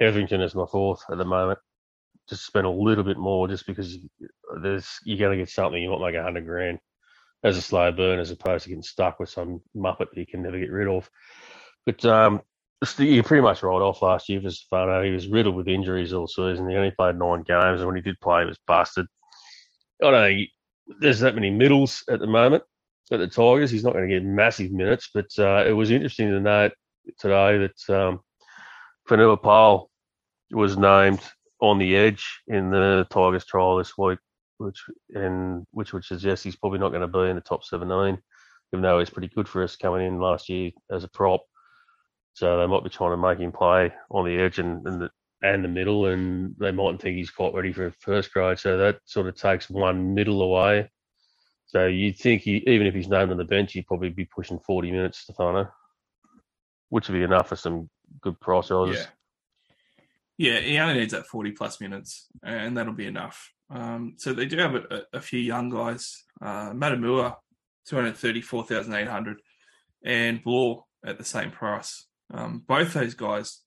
as 0.00 0.54
my 0.54 0.66
fourth 0.66 1.02
at 1.10 1.18
the 1.18 1.24
moment 1.24 1.58
just 2.28 2.46
spend 2.46 2.66
a 2.66 2.70
little 2.70 3.04
bit 3.04 3.18
more 3.18 3.48
just 3.48 3.66
because 3.66 3.98
there's 4.62 4.98
you're 5.04 5.18
going 5.18 5.36
to 5.38 5.42
get 5.42 5.50
something 5.50 5.82
you 5.82 5.90
might 5.90 6.00
make 6.00 6.14
a 6.14 6.22
hundred 6.22 6.46
grand 6.46 6.78
as 7.42 7.56
a 7.56 7.62
slow 7.62 7.92
burn 7.92 8.18
as 8.18 8.30
opposed 8.30 8.64
to 8.64 8.70
getting 8.70 8.82
stuck 8.82 9.20
with 9.20 9.28
some 9.28 9.60
muppet 9.76 10.08
that 10.10 10.16
you 10.16 10.26
can 10.26 10.42
never 10.42 10.58
get 10.58 10.70
rid 10.70 10.88
of. 10.88 11.08
But 11.84 12.04
um, 12.06 12.40
you 12.98 13.22
pretty 13.22 13.42
much 13.42 13.62
rolled 13.62 13.82
off 13.82 14.02
last 14.02 14.28
year 14.28 14.40
for 14.40 14.50
Stefano. 14.50 15.02
He 15.02 15.10
was 15.10 15.28
riddled 15.28 15.54
with 15.54 15.68
injuries 15.68 16.12
all 16.12 16.26
season. 16.26 16.68
He 16.68 16.76
only 16.76 16.90
played 16.90 17.16
nine 17.16 17.42
games, 17.42 17.80
and 17.80 17.86
when 17.86 17.96
he 17.96 18.02
did 18.02 18.20
play, 18.20 18.40
he 18.40 18.46
was 18.46 18.58
busted. 18.66 19.06
I 20.02 20.10
don't 20.10 20.12
know. 20.12 20.44
There's 21.00 21.20
that 21.20 21.34
many 21.34 21.50
middles 21.50 22.02
at 22.10 22.20
the 22.20 22.26
moment. 22.26 22.62
at 23.10 23.18
the 23.18 23.26
Tigers. 23.26 23.70
He's 23.70 23.84
not 23.84 23.92
going 23.92 24.08
to 24.08 24.14
get 24.14 24.24
massive 24.24 24.72
minutes, 24.72 25.10
but 25.12 25.28
uh, 25.38 25.64
it 25.66 25.72
was 25.72 25.90
interesting 25.90 26.30
to 26.30 26.40
note 26.40 26.72
today 27.18 27.58
that 27.58 27.94
um, 27.94 28.20
Fonua 29.08 29.40
Pole 29.40 29.90
was 30.50 30.76
named 30.76 31.20
on 31.64 31.78
the 31.78 31.96
edge 31.96 32.40
in 32.46 32.70
the 32.70 33.06
Tigers 33.10 33.44
trial 33.44 33.76
this 33.76 33.96
week, 33.96 34.18
which 34.58 34.82
and 35.10 35.66
which 35.72 35.92
would 35.92 36.04
suggest 36.04 36.44
he's 36.44 36.56
probably 36.56 36.78
not 36.78 36.90
going 36.90 37.00
to 37.00 37.08
be 37.08 37.30
in 37.30 37.36
the 37.36 37.42
top 37.42 37.64
seven 37.64 37.88
nine, 37.88 38.18
even 38.72 38.82
though 38.82 38.98
he's 38.98 39.10
pretty 39.10 39.28
good 39.28 39.48
for 39.48 39.62
us 39.62 39.76
coming 39.76 40.06
in 40.06 40.20
last 40.20 40.48
year 40.48 40.70
as 40.90 41.04
a 41.04 41.08
prop. 41.08 41.42
So 42.34 42.58
they 42.58 42.66
might 42.66 42.84
be 42.84 42.90
trying 42.90 43.12
to 43.12 43.16
make 43.16 43.38
him 43.38 43.52
play 43.52 43.92
on 44.10 44.24
the 44.24 44.36
edge 44.36 44.58
and, 44.58 44.86
and 44.86 45.02
the 45.02 45.10
and 45.42 45.62
the 45.62 45.68
middle, 45.68 46.06
and 46.06 46.54
they 46.58 46.72
mightn't 46.72 47.02
think 47.02 47.16
he's 47.16 47.30
quite 47.30 47.54
ready 47.54 47.72
for 47.72 47.92
first 48.00 48.32
grade. 48.32 48.58
So 48.58 48.78
that 48.78 49.00
sort 49.04 49.26
of 49.26 49.36
takes 49.36 49.68
one 49.68 50.14
middle 50.14 50.42
away. 50.42 50.90
So 51.66 51.86
you'd 51.86 52.18
think 52.18 52.42
he, 52.42 52.62
even 52.66 52.86
if 52.86 52.94
he's 52.94 53.08
named 53.08 53.30
on 53.30 53.36
the 53.36 53.44
bench, 53.44 53.72
he'd 53.72 53.86
probably 53.86 54.08
be 54.08 54.24
pushing 54.24 54.58
40 54.60 54.90
minutes, 54.90 55.18
Stefano, 55.18 55.68
which 56.88 57.08
would 57.08 57.14
be 57.14 57.22
enough 57.22 57.48
for 57.48 57.56
some 57.56 57.90
good 58.22 58.40
price 58.40 58.70
odds. 58.70 58.98
Yeah. 58.98 59.06
Yeah, 60.36 60.60
he 60.60 60.78
only 60.78 60.94
needs 60.94 61.12
that 61.12 61.26
40 61.26 61.52
plus 61.52 61.80
minutes, 61.80 62.26
and 62.42 62.76
that'll 62.76 62.92
be 62.92 63.06
enough. 63.06 63.50
Um, 63.70 64.14
so 64.18 64.32
they 64.32 64.46
do 64.46 64.58
have 64.58 64.74
a, 64.74 65.02
a 65.12 65.20
few 65.20 65.38
young 65.38 65.70
guys. 65.70 66.24
Uh, 66.42 66.70
Matamua, 66.72 67.36
234,800, 67.86 69.40
and 70.04 70.42
Blore 70.42 70.84
at 71.06 71.18
the 71.18 71.24
same 71.24 71.50
price. 71.50 72.06
Um, 72.32 72.64
both 72.66 72.92
those 72.94 73.14
guys, 73.14 73.60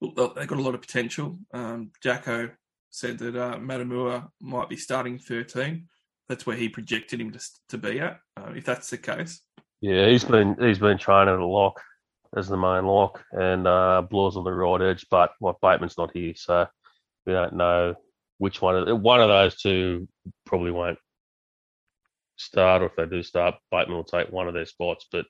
they've 0.00 0.14
got 0.14 0.58
a 0.58 0.62
lot 0.62 0.74
of 0.74 0.80
potential. 0.80 1.38
Um, 1.54 1.92
Jacko 2.02 2.50
said 2.90 3.18
that 3.18 3.36
uh, 3.36 3.58
Matamua 3.58 4.28
might 4.40 4.68
be 4.68 4.76
starting 4.76 5.18
13. 5.18 5.86
That's 6.28 6.46
where 6.46 6.56
he 6.56 6.68
projected 6.68 7.20
him 7.20 7.30
to, 7.30 7.40
to 7.68 7.78
be 7.78 8.00
at, 8.00 8.18
uh, 8.36 8.50
if 8.56 8.64
that's 8.64 8.90
the 8.90 8.98
case. 8.98 9.40
Yeah, 9.80 10.08
he's 10.08 10.24
been 10.24 10.56
he's 10.58 10.78
been 10.78 10.98
training 10.98 11.34
at 11.34 11.40
a 11.40 11.46
lock 11.46 11.80
as 12.36 12.48
the 12.48 12.56
main 12.56 12.84
lock, 12.84 13.24
and 13.32 13.66
uh, 13.66 14.02
Blore's 14.08 14.36
on 14.36 14.44
the 14.44 14.52
right 14.52 14.82
edge, 14.82 15.06
but 15.10 15.30
well, 15.40 15.58
Bateman's 15.60 15.98
not 15.98 16.10
here, 16.12 16.34
so 16.36 16.66
we 17.24 17.32
don't 17.32 17.54
know 17.54 17.94
which 18.38 18.60
one 18.60 18.76
of 18.76 19.00
one 19.00 19.20
of 19.20 19.28
those 19.28 19.56
two 19.60 20.06
probably 20.44 20.70
won't 20.70 20.98
start, 22.36 22.82
or 22.82 22.86
if 22.86 22.96
they 22.96 23.06
do 23.06 23.22
start, 23.22 23.54
Bateman 23.70 23.96
will 23.96 24.04
take 24.04 24.30
one 24.30 24.48
of 24.48 24.54
their 24.54 24.66
spots. 24.66 25.06
But 25.10 25.24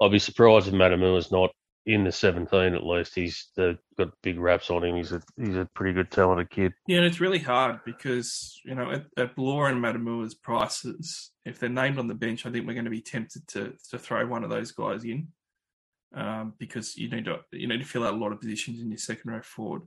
I'd 0.00 0.10
be 0.10 0.18
surprised 0.18 0.68
if 0.68 0.74
Matamua's 0.74 1.30
not 1.30 1.50
in 1.84 2.04
the 2.04 2.12
17 2.12 2.74
at 2.74 2.84
least. 2.84 3.14
He's 3.14 3.48
got 3.56 4.10
big 4.22 4.38
raps 4.38 4.70
on 4.70 4.84
him. 4.84 4.96
He's 4.96 5.12
a 5.12 5.20
he's 5.36 5.56
a 5.56 5.68
pretty 5.74 5.92
good 5.92 6.10
talented 6.10 6.50
kid. 6.50 6.72
Yeah, 6.86 6.98
and 6.98 7.06
it's 7.06 7.20
really 7.20 7.38
hard 7.38 7.80
because 7.84 8.58
you 8.64 8.74
know 8.74 8.90
at, 8.90 9.04
at 9.16 9.36
Blore 9.36 9.68
and 9.68 9.82
Matamua's 9.82 10.34
prices, 10.34 11.30
if 11.44 11.58
they're 11.58 11.68
named 11.68 11.98
on 11.98 12.08
the 12.08 12.14
bench, 12.14 12.46
I 12.46 12.50
think 12.50 12.66
we're 12.66 12.74
going 12.74 12.84
to 12.84 12.90
be 12.90 13.02
tempted 13.02 13.46
to 13.48 13.74
to 13.90 13.98
throw 13.98 14.26
one 14.26 14.44
of 14.44 14.50
those 14.50 14.72
guys 14.72 15.04
in 15.04 15.28
um, 16.14 16.54
because 16.58 16.96
you 16.96 17.10
need 17.10 17.26
to 17.26 17.40
you 17.52 17.68
need 17.68 17.80
to 17.80 17.86
fill 17.86 18.04
out 18.04 18.14
a 18.14 18.16
lot 18.16 18.32
of 18.32 18.40
positions 18.40 18.80
in 18.80 18.90
your 18.90 18.98
second 18.98 19.30
row 19.30 19.42
forward. 19.42 19.82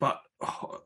But 0.00 0.18
oh, 0.42 0.82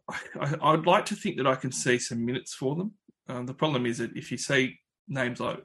I, 0.60 0.72
would 0.72 0.86
like 0.86 1.06
to 1.06 1.16
think 1.16 1.38
that 1.38 1.46
I 1.46 1.54
can 1.54 1.72
see 1.72 1.98
some 1.98 2.24
minutes 2.24 2.54
for 2.54 2.76
them. 2.76 2.92
Um, 3.28 3.46
the 3.46 3.54
problem 3.54 3.86
is 3.86 3.98
that 3.98 4.16
if 4.16 4.30
you 4.30 4.38
see 4.38 4.78
names 5.08 5.40
like 5.40 5.58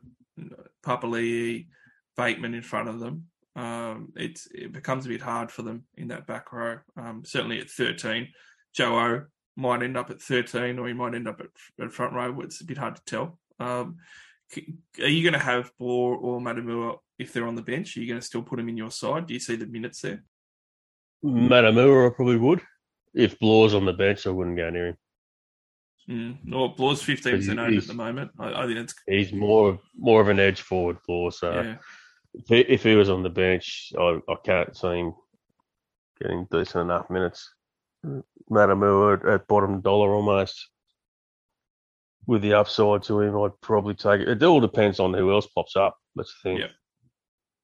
Papali'i, 0.85 1.67
Bateman 2.15 2.53
in 2.53 2.61
front 2.61 2.89
of 2.89 2.99
them, 2.99 3.27
um, 3.55 4.13
it 4.15 4.39
becomes 4.71 5.05
a 5.05 5.09
bit 5.09 5.21
hard 5.21 5.51
for 5.51 5.63
them 5.63 5.83
in 5.97 6.07
that 6.07 6.27
back 6.27 6.53
row. 6.53 6.79
Um, 6.95 7.23
certainly 7.25 7.59
at 7.59 7.69
13, 7.69 8.29
Joe 8.73 8.97
O 8.97 9.23
might 9.57 9.83
end 9.83 9.97
up 9.97 10.09
at 10.09 10.21
13, 10.21 10.79
or 10.79 10.87
he 10.87 10.93
might 10.93 11.15
end 11.15 11.27
up 11.27 11.41
at, 11.41 11.83
at 11.83 11.91
front 11.91 12.13
row. 12.13 12.39
It's 12.41 12.61
a 12.61 12.65
bit 12.65 12.77
hard 12.77 12.95
to 12.95 13.03
tell. 13.05 13.39
Um, 13.59 13.97
are 14.99 15.07
you 15.07 15.23
going 15.23 15.33
to 15.33 15.39
have 15.39 15.71
Blore 15.77 16.15
or 16.15 16.39
Matamua 16.39 16.97
if 17.21 17.31
they're 17.31 17.47
on 17.47 17.55
the 17.55 17.61
bench? 17.61 17.95
Are 17.95 18.01
you 18.01 18.07
going 18.07 18.19
to 18.19 18.25
still 18.25 18.41
put 18.41 18.57
them 18.57 18.69
in 18.69 18.77
your 18.77 18.91
side? 18.91 19.27
Do 19.27 19.33
you 19.33 19.39
see 19.39 19.55
the 19.55 19.67
minutes 19.67 20.01
there? 20.01 20.23
Matamua, 21.23 22.07
I 22.07 22.15
probably 22.15 22.37
would. 22.37 22.61
If 23.13 23.37
Blore's 23.39 23.73
on 23.73 23.85
the 23.85 23.93
bench, 23.93 24.25
I 24.25 24.31
wouldn't 24.31 24.57
go 24.57 24.69
near 24.69 24.87
him. 24.87 24.97
Mm. 26.09 26.77
Well, 26.79 26.95
fifteen 26.95 27.35
percent 27.37 27.59
owned 27.59 27.77
at 27.77 27.85
the 27.85 27.93
moment. 27.93 28.31
I, 28.39 28.63
I, 28.63 28.65
think 28.65 28.79
it's 28.79 28.95
he's 29.07 29.31
more 29.31 29.79
more 29.95 30.19
of 30.19 30.29
an 30.29 30.39
edge 30.39 30.61
forward, 30.61 30.97
Blore. 31.07 31.31
So 31.31 31.53
yeah. 31.53 31.75
if, 32.33 32.47
he, 32.47 32.59
if 32.73 32.83
he 32.83 32.95
was 32.95 33.09
on 33.09 33.21
the 33.21 33.29
bench, 33.29 33.93
I, 33.97 34.19
I 34.27 34.35
can't 34.43 34.75
see 34.75 34.87
him 34.87 35.13
getting 36.19 36.47
decent 36.49 36.85
enough 36.85 37.09
minutes. 37.11 37.53
Matamua 38.49 39.31
at 39.31 39.47
bottom 39.47 39.79
dollar 39.81 40.09
almost 40.09 40.71
with 42.25 42.41
the 42.41 42.53
upside 42.53 43.03
to 43.03 43.21
him, 43.21 43.37
I'd 43.37 43.59
probably 43.61 43.93
take 43.93 44.21
it. 44.21 44.29
It 44.29 44.43
all 44.43 44.59
depends 44.59 44.99
on 44.99 45.13
who 45.13 45.31
else 45.31 45.47
pops 45.47 45.75
up. 45.75 45.97
That's 46.15 46.33
the 46.33 46.49
thing. 46.49 46.57
Yeah. 46.59 46.67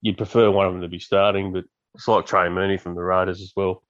You'd 0.08 0.18
prefer 0.18 0.49
one 0.49 0.66
of 0.66 0.74
them 0.74 0.82
to 0.84 0.88
be 0.88 0.99
starting, 0.99 1.51
but 1.51 1.66
it's 1.93 2.08
like 2.08 2.26
Trey 2.26 2.47
Mooney 2.47 2.78
from 2.78 2.95
the 2.95 3.01
Raiders 3.01 3.41
as 3.41 3.51
well. 3.55 3.84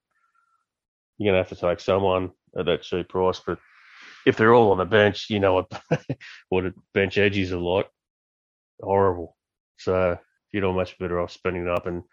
You're 1.18 1.32
gonna 1.32 1.43
have 1.43 1.49
to 1.49 1.55
take 1.55 1.80
someone 1.80 2.32
at 2.57 2.65
that 2.65 2.82
cheap 2.82 3.09
price, 3.09 3.39
but 3.45 3.59
if 4.26 4.36
they're 4.36 4.53
all 4.53 4.72
on 4.72 4.78
the 4.78 4.86
bench, 4.86 5.30
you 5.30 5.39
know 5.39 5.53
what 5.53 5.82
what 6.49 6.74
bench 6.93 7.18
edges 7.18 7.53
are 7.53 7.57
like. 7.57 7.88
Horrible. 8.82 9.38
So 9.78 10.18
you'd 10.51 10.74
much 10.74 10.97
better 10.97 11.20
off 11.20 11.32
spending 11.32 11.63
it 11.63 11.70
up. 11.70 11.86
And 11.86 12.03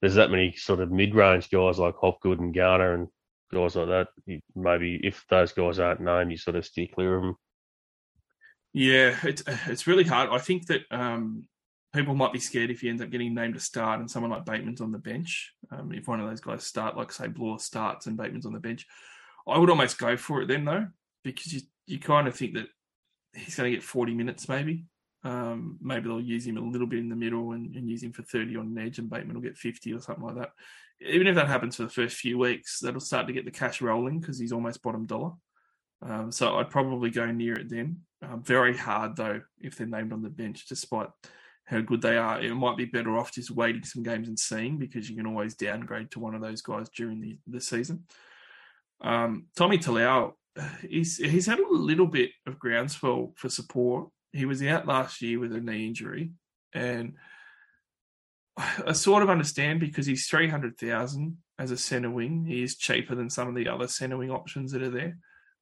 there's 0.00 0.14
that 0.14 0.30
many 0.30 0.54
sort 0.56 0.80
of 0.80 0.90
mid-range 0.90 1.50
guys 1.50 1.78
like 1.78 1.94
Hopgood 1.96 2.40
and 2.40 2.54
Garner 2.54 2.94
and 2.94 3.08
guys 3.52 3.76
like 3.76 3.88
that. 3.88 4.08
You, 4.26 4.40
maybe 4.54 5.00
if 5.02 5.24
those 5.28 5.52
guys 5.52 5.78
aren't 5.78 6.00
named, 6.00 6.30
you 6.30 6.36
sort 6.36 6.56
of 6.56 6.64
steer 6.64 6.88
clear 6.92 7.16
of 7.16 7.22
them. 7.22 7.36
Yeah, 8.72 9.16
it's 9.22 9.42
it's 9.66 9.86
really 9.86 10.04
hard. 10.04 10.30
I 10.30 10.38
think 10.38 10.66
that 10.68 10.82
um, 10.90 11.44
people 11.92 12.14
might 12.14 12.32
be 12.32 12.40
scared 12.40 12.70
if 12.70 12.80
he 12.80 12.88
ends 12.88 13.02
up 13.02 13.10
getting 13.10 13.34
named 13.34 13.54
to 13.54 13.60
start 13.60 14.00
and 14.00 14.10
someone 14.10 14.30
like 14.30 14.44
Bateman's 14.44 14.80
on 14.80 14.92
the 14.92 14.98
bench. 14.98 15.52
Um, 15.70 15.92
if 15.92 16.08
one 16.08 16.20
of 16.20 16.28
those 16.28 16.40
guys 16.40 16.64
start, 16.64 16.96
like 16.96 17.12
say 17.12 17.28
Blore 17.28 17.58
starts 17.58 18.06
and 18.06 18.16
Bateman's 18.16 18.46
on 18.46 18.52
the 18.52 18.60
bench, 18.60 18.86
I 19.46 19.58
would 19.58 19.70
almost 19.70 19.98
go 19.98 20.16
for 20.16 20.42
it 20.42 20.48
then 20.48 20.64
though, 20.64 20.86
because 21.22 21.52
you 21.52 21.60
you 21.86 21.98
kind 21.98 22.28
of 22.28 22.34
think 22.34 22.54
that 22.54 22.66
he's 23.34 23.56
going 23.56 23.70
to 23.70 23.76
get 23.76 23.82
40 23.82 24.14
minutes 24.14 24.48
maybe. 24.48 24.84
Um, 25.24 25.78
maybe 25.80 26.08
they'll 26.08 26.20
use 26.20 26.46
him 26.46 26.56
a 26.56 26.60
little 26.60 26.86
bit 26.86 26.98
in 26.98 27.08
the 27.08 27.16
middle 27.16 27.52
and, 27.52 27.74
and, 27.76 27.88
use 27.88 28.02
him 28.02 28.12
for 28.12 28.22
30 28.22 28.56
on 28.56 28.66
an 28.66 28.78
edge, 28.78 28.98
and 28.98 29.08
Bateman 29.08 29.34
will 29.34 29.42
get 29.42 29.56
50 29.56 29.92
or 29.92 30.00
something 30.00 30.24
like 30.24 30.34
that. 30.34 30.50
Even 31.00 31.28
if 31.28 31.36
that 31.36 31.46
happens 31.46 31.76
for 31.76 31.84
the 31.84 31.90
first 31.90 32.16
few 32.16 32.38
weeks, 32.38 32.80
that'll 32.80 33.00
start 33.00 33.28
to 33.28 33.32
get 33.32 33.44
the 33.44 33.52
cash 33.52 33.80
rolling 33.80 34.18
because 34.18 34.38
he's 34.38 34.52
almost 34.52 34.82
bottom 34.82 35.06
dollar. 35.06 35.32
Um, 36.04 36.32
so 36.32 36.56
I'd 36.56 36.70
probably 36.70 37.10
go 37.10 37.26
near 37.26 37.54
it 37.54 37.70
then. 37.70 38.00
Um, 38.20 38.42
very 38.42 38.76
hard 38.76 39.16
though 39.16 39.42
if 39.60 39.76
they're 39.76 39.86
named 39.86 40.12
on 40.12 40.22
the 40.22 40.28
bench, 40.28 40.66
despite 40.68 41.08
how 41.72 41.80
good 41.80 42.02
they 42.02 42.16
are. 42.16 42.40
It 42.40 42.54
might 42.54 42.76
be 42.76 42.84
better 42.84 43.16
off 43.16 43.32
just 43.32 43.50
waiting 43.50 43.84
some 43.84 44.02
games 44.02 44.28
and 44.28 44.38
seeing 44.38 44.78
because 44.78 45.08
you 45.08 45.16
can 45.16 45.26
always 45.26 45.54
downgrade 45.54 46.10
to 46.12 46.20
one 46.20 46.34
of 46.34 46.42
those 46.42 46.62
guys 46.62 46.88
during 46.90 47.20
the, 47.20 47.38
the 47.46 47.60
season. 47.60 48.04
Um, 49.00 49.46
Tommy 49.56 49.78
Talau, 49.78 50.34
he's 50.88 51.16
he's 51.16 51.46
had 51.46 51.58
a 51.58 51.68
little 51.68 52.06
bit 52.06 52.30
of 52.46 52.58
groundswell 52.58 53.32
for 53.36 53.48
support. 53.48 54.08
He 54.32 54.44
was 54.44 54.62
out 54.62 54.86
last 54.86 55.22
year 55.22 55.40
with 55.40 55.52
a 55.54 55.60
knee 55.60 55.86
injury, 55.86 56.32
and 56.74 57.14
I 58.56 58.92
sort 58.92 59.22
of 59.22 59.30
understand 59.30 59.80
because 59.80 60.06
he's 60.06 60.26
three 60.26 60.48
hundred 60.48 60.78
thousand 60.78 61.38
as 61.58 61.70
a 61.70 61.76
centre 61.76 62.10
wing. 62.10 62.44
He 62.46 62.62
is 62.62 62.76
cheaper 62.76 63.14
than 63.14 63.30
some 63.30 63.48
of 63.48 63.54
the 63.54 63.68
other 63.68 63.88
centre 63.88 64.16
wing 64.18 64.30
options 64.30 64.72
that 64.72 64.82
are 64.82 64.90
there. 64.90 65.16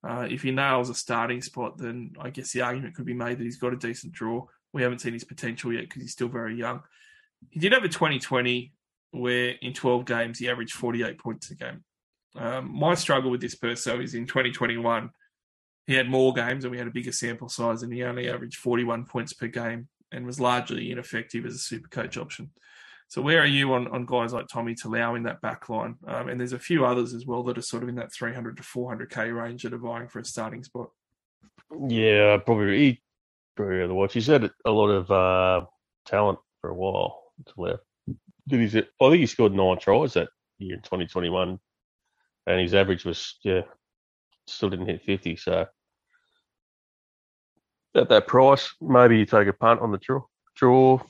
Uh, 0.06 0.26
if 0.30 0.42
he 0.42 0.50
nails 0.50 0.90
a 0.90 0.94
starting 0.94 1.42
spot, 1.42 1.78
then 1.78 2.12
I 2.18 2.30
guess 2.30 2.52
the 2.52 2.62
argument 2.62 2.94
could 2.94 3.04
be 3.04 3.14
made 3.14 3.38
that 3.38 3.44
he's 3.44 3.58
got 3.58 3.74
a 3.74 3.76
decent 3.76 4.12
draw. 4.12 4.46
We 4.73 4.83
haven't 4.83 5.01
seen 5.01 5.12
his 5.12 5.25
potential 5.25 5.73
yet 5.73 5.83
because 5.83 6.03
he's 6.03 6.12
still 6.12 6.29
very 6.29 6.57
young. 6.57 6.83
He 7.51 7.61
did 7.61 7.73
have 7.73 7.85
a 7.85 7.89
2020 7.89 8.73
where 9.12 9.55
in 9.61 9.73
12 9.73 10.05
games 10.05 10.39
he 10.39 10.49
averaged 10.49 10.75
48 10.75 11.18
points 11.18 11.51
a 11.51 11.55
game. 11.55 11.85
Um, 12.37 12.73
my 12.73 12.95
struggle 12.95 13.31
with 13.31 13.41
this 13.41 13.57
person 13.57 14.01
is 14.01 14.14
in 14.14 14.27
2021, 14.27 15.11
he 15.87 15.95
had 15.95 16.09
more 16.09 16.33
games 16.33 16.64
and 16.64 16.71
we 16.71 16.79
had 16.79 16.87
a 16.87 16.93
bigger 16.93 17.11
sample 17.11 17.49
size, 17.49 17.83
and 17.83 17.93
he 17.93 18.05
only 18.05 18.29
averaged 18.29 18.59
41 18.59 19.07
points 19.07 19.33
per 19.33 19.49
game 19.49 19.89
and 20.12 20.25
was 20.25 20.41
largely 20.41 20.91
ineffective 20.93 21.45
as 21.45 21.55
a 21.55 21.59
super 21.59 21.89
coach 21.89 22.16
option. 22.16 22.51
So 23.09 23.21
where 23.23 23.41
are 23.41 23.47
you 23.47 23.73
on, 23.73 23.89
on 23.89 24.07
guys 24.07 24.33
like 24.33 24.47
Tommy 24.47 24.77
Talau 24.77 25.16
in 25.16 25.25
that 25.25 25.41
back 25.41 25.68
line? 25.68 25.97
Um, 26.07 26.29
and 26.29 26.39
there's 26.39 26.53
a 26.53 26.61
few 26.61 26.87
others 26.87 27.12
as 27.12 27.27
well 27.27 27.43
that 27.45 27.59
are 27.59 27.62
sort 27.62 27.83
of 27.83 27.89
in 27.89 27.97
that 27.97 28.12
300 28.12 28.57
to 28.57 28.62
400k 28.62 29.37
range 29.37 29.64
that 29.64 29.75
are 29.75 29.79
vying 29.79 30.07
for 30.07 30.21
a 30.21 30.25
starting 30.25 30.62
spot. 30.62 30.91
Yeah, 31.89 32.37
probably 32.37 32.79
he 32.79 33.03
probably 33.61 33.78
rather 33.78 33.94
watch. 33.94 34.14
He's 34.14 34.26
had 34.26 34.50
a 34.64 34.70
lot 34.70 34.88
of 34.88 35.11
uh, 35.11 35.66
talent 36.06 36.38
for 36.61 36.70
a 36.70 36.74
while. 36.74 37.22
Talau. 37.44 37.78
Did 38.48 38.70
he? 38.70 38.78
I 38.78 38.82
think 38.82 39.20
he 39.20 39.26
scored 39.26 39.52
nine 39.52 39.78
tries 39.78 40.14
that 40.14 40.28
year 40.58 40.76
in 40.76 40.82
2021, 40.82 41.58
and 42.46 42.61
his 42.61 42.74
average 42.74 43.04
was 43.04 43.38
yeah, 43.42 43.62
still 44.46 44.70
didn't 44.70 44.86
hit 44.86 45.02
50. 45.02 45.36
So 45.36 45.66
at 47.94 48.08
that 48.08 48.26
price, 48.26 48.74
maybe 48.80 49.18
you 49.18 49.26
take 49.26 49.48
a 49.48 49.52
punt 49.52 49.80
on 49.80 49.92
the 49.92 49.98
draw. 49.98 50.22
Draw 50.56 51.00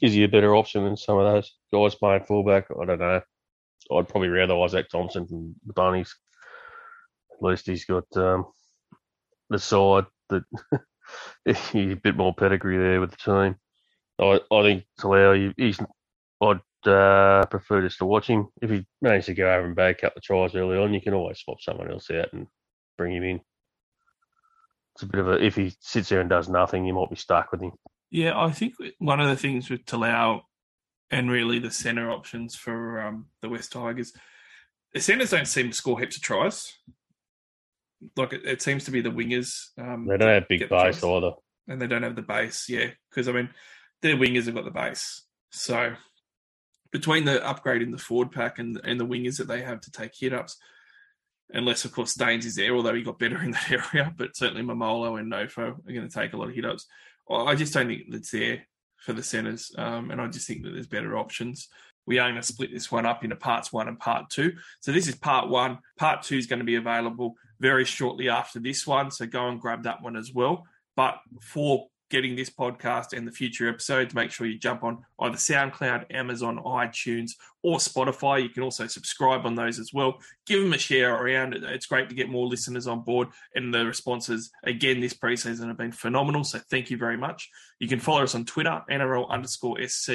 is 0.00 0.12
he 0.12 0.24
a 0.24 0.28
better 0.28 0.54
option 0.54 0.84
than 0.84 0.96
some 0.96 1.18
of 1.18 1.32
those 1.32 1.54
guys 1.72 1.94
playing 1.94 2.24
fullback? 2.24 2.66
I 2.70 2.84
don't 2.84 2.98
know. 2.98 3.20
I'd 3.90 4.08
probably 4.08 4.28
rather 4.28 4.54
Izaac 4.54 4.88
Thompson 4.88 5.26
from 5.26 5.54
the 5.66 5.72
Bunnies. 5.72 6.14
At 7.32 7.42
least 7.42 7.66
he's 7.66 7.84
got 7.84 8.04
um, 8.16 8.46
the 9.50 9.58
side 9.58 10.06
that 10.30 10.44
a 11.46 11.94
bit 11.94 12.16
more 12.16 12.34
pedigree 12.34 12.78
there 12.78 13.00
with 13.00 13.10
the 13.10 13.16
team. 13.16 13.56
I, 14.18 14.40
I 14.54 14.62
think 14.62 14.84
Talau, 15.00 15.54
he's 15.56 15.80
I'd 16.40 16.88
uh, 16.88 17.46
prefer 17.46 17.82
just 17.82 17.98
to 17.98 18.04
watch 18.04 18.26
him. 18.26 18.48
If 18.60 18.70
he 18.70 18.84
managed 19.00 19.26
to 19.26 19.34
go 19.34 19.52
over 19.52 19.66
and 19.66 19.78
a 19.78 19.94
couple 19.94 20.18
of 20.18 20.22
tries 20.22 20.54
early 20.54 20.76
on, 20.76 20.92
you 20.92 21.00
can 21.00 21.14
always 21.14 21.38
swap 21.38 21.60
someone 21.60 21.90
else 21.90 22.10
out 22.10 22.32
and 22.32 22.46
bring 22.98 23.14
him 23.14 23.22
in. 23.22 23.40
It's 24.94 25.04
a 25.04 25.06
bit 25.06 25.20
of 25.20 25.28
a 25.28 25.44
if 25.44 25.56
he 25.56 25.74
sits 25.80 26.08
there 26.08 26.20
and 26.20 26.28
does 26.28 26.48
nothing, 26.48 26.84
you 26.84 26.94
might 26.94 27.10
be 27.10 27.16
stuck 27.16 27.52
with 27.52 27.62
him. 27.62 27.72
Yeah, 28.10 28.38
I 28.38 28.50
think 28.50 28.74
one 28.98 29.20
of 29.20 29.28
the 29.28 29.36
things 29.36 29.70
with 29.70 29.86
Talau 29.86 30.42
and 31.10 31.30
really 31.30 31.58
the 31.58 31.70
centre 31.70 32.10
options 32.10 32.54
for 32.54 33.00
um, 33.00 33.26
the 33.40 33.48
West 33.48 33.72
Tigers, 33.72 34.12
the 34.92 35.00
centres 35.00 35.30
don't 35.30 35.46
seem 35.46 35.70
to 35.70 35.76
score 35.76 35.98
heaps 35.98 36.16
of 36.16 36.22
tries. 36.22 36.72
Like 38.16 38.32
it, 38.32 38.44
it 38.44 38.62
seems 38.62 38.84
to 38.84 38.90
be 38.90 39.00
the 39.00 39.10
wingers. 39.10 39.68
Um, 39.78 40.06
they 40.06 40.16
don't 40.16 40.28
have 40.28 40.48
big 40.48 40.68
base 40.68 41.02
either, 41.02 41.32
and 41.68 41.80
they 41.80 41.86
don't 41.86 42.02
have 42.02 42.16
the 42.16 42.22
base. 42.22 42.68
Yeah, 42.68 42.90
because 43.10 43.28
I 43.28 43.32
mean, 43.32 43.50
their 44.00 44.16
wingers 44.16 44.46
have 44.46 44.54
got 44.54 44.64
the 44.64 44.70
base. 44.70 45.24
So 45.50 45.94
between 46.90 47.24
the 47.24 47.44
upgrade 47.44 47.82
in 47.82 47.90
the 47.90 47.98
forward 47.98 48.32
pack 48.32 48.58
and 48.58 48.80
and 48.84 49.00
the 49.00 49.06
wingers 49.06 49.38
that 49.38 49.48
they 49.48 49.62
have 49.62 49.80
to 49.82 49.90
take 49.90 50.12
hit 50.18 50.32
ups, 50.32 50.56
unless 51.50 51.84
of 51.84 51.92
course 51.92 52.12
Staines 52.12 52.46
is 52.46 52.56
there, 52.56 52.74
although 52.74 52.94
he 52.94 53.02
got 53.02 53.18
better 53.18 53.40
in 53.42 53.52
that 53.52 53.70
area, 53.70 54.12
but 54.16 54.36
certainly 54.36 54.62
Maumalo 54.62 55.18
and 55.18 55.32
Nofo 55.32 55.58
are 55.58 55.92
going 55.92 56.08
to 56.08 56.14
take 56.14 56.32
a 56.32 56.36
lot 56.36 56.48
of 56.48 56.54
hit 56.54 56.64
ups. 56.64 56.86
I 57.30 57.54
just 57.54 57.72
don't 57.72 57.86
think 57.86 58.02
it's 58.08 58.30
there 58.30 58.66
for 58.96 59.12
the 59.12 59.22
centres, 59.22 59.72
um, 59.78 60.10
and 60.10 60.20
I 60.20 60.26
just 60.28 60.46
think 60.46 60.62
that 60.62 60.70
there's 60.70 60.86
better 60.86 61.16
options. 61.16 61.68
We 62.06 62.18
are 62.18 62.28
going 62.28 62.40
to 62.40 62.46
split 62.46 62.72
this 62.72 62.90
one 62.90 63.06
up 63.06 63.24
into 63.24 63.36
parts 63.36 63.72
one 63.72 63.88
and 63.88 63.98
part 63.98 64.30
two. 64.30 64.52
So 64.80 64.92
this 64.92 65.08
is 65.08 65.14
part 65.14 65.48
one. 65.48 65.78
Part 65.98 66.22
two 66.22 66.36
is 66.36 66.46
going 66.46 66.58
to 66.58 66.64
be 66.64 66.76
available 66.76 67.34
very 67.60 67.84
shortly 67.84 68.28
after 68.28 68.58
this 68.58 68.86
one. 68.86 69.10
So 69.10 69.26
go 69.26 69.48
and 69.48 69.60
grab 69.60 69.84
that 69.84 70.02
one 70.02 70.16
as 70.16 70.32
well. 70.32 70.66
But 70.96 71.20
for 71.40 71.86
getting 72.12 72.36
this 72.36 72.50
podcast 72.50 73.16
and 73.16 73.26
the 73.26 73.32
future 73.32 73.68
episodes, 73.68 74.14
make 74.14 74.30
sure 74.30 74.46
you 74.46 74.58
jump 74.58 74.84
on 74.84 75.02
either 75.20 75.36
SoundCloud, 75.36 76.04
Amazon, 76.10 76.58
iTunes, 76.58 77.32
or 77.62 77.78
Spotify. 77.78 78.42
You 78.42 78.50
can 78.50 78.62
also 78.62 78.86
subscribe 78.86 79.46
on 79.46 79.54
those 79.54 79.78
as 79.78 79.92
well. 79.94 80.18
Give 80.46 80.62
them 80.62 80.74
a 80.74 80.78
share 80.78 81.14
around. 81.14 81.54
It's 81.54 81.86
great 81.86 82.10
to 82.10 82.14
get 82.14 82.28
more 82.28 82.46
listeners 82.46 82.86
on 82.86 83.00
board, 83.00 83.28
and 83.54 83.72
the 83.72 83.86
responses 83.86 84.50
again 84.62 85.00
this 85.00 85.14
preseason 85.14 85.68
have 85.68 85.78
been 85.78 85.90
phenomenal. 85.90 86.44
So 86.44 86.58
thank 86.70 86.90
you 86.90 86.98
very 86.98 87.16
much. 87.16 87.48
You 87.78 87.88
can 87.88 87.98
follow 87.98 88.22
us 88.22 88.34
on 88.34 88.44
Twitter, 88.44 88.82
NRL 88.90 89.30
underscore 89.30 89.78
SC 89.88 90.10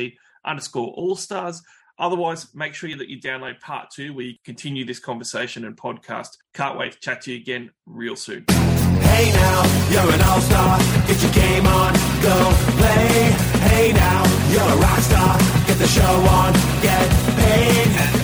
underscore 0.48 0.88
All 0.96 1.16
Stars. 1.16 1.62
Otherwise, 2.00 2.54
make 2.54 2.74
sure 2.74 2.96
that 2.96 3.10
you 3.10 3.20
download 3.20 3.60
part 3.60 3.90
two 3.92 4.14
where 4.14 4.26
you 4.26 4.36
continue 4.46 4.86
this 4.86 5.00
conversation 5.00 5.66
and 5.66 5.76
podcast. 5.76 6.30
Can't 6.54 6.78
wait 6.78 6.94
to 6.94 7.00
chat 7.00 7.22
to 7.24 7.32
you 7.32 7.38
again 7.38 7.72
real 7.86 8.16
soon. 8.16 8.46
Hey 8.48 9.32
now, 9.32 9.64
you're 9.90 10.14
an 10.14 10.22
all-star. 10.22 10.78
Get 11.08 11.22
your 11.24 11.32
game 11.32 11.66
on, 11.66 11.94
go 12.22 12.52
play. 12.78 13.32
Hey 13.70 13.94
now, 13.94 14.24
you're 14.52 14.62
a 14.62 14.78
rock 14.78 15.00
star. 15.00 15.38
Get 15.66 15.78
the 15.80 15.88
show 15.88 16.04
on, 16.04 16.54
get 16.84 18.17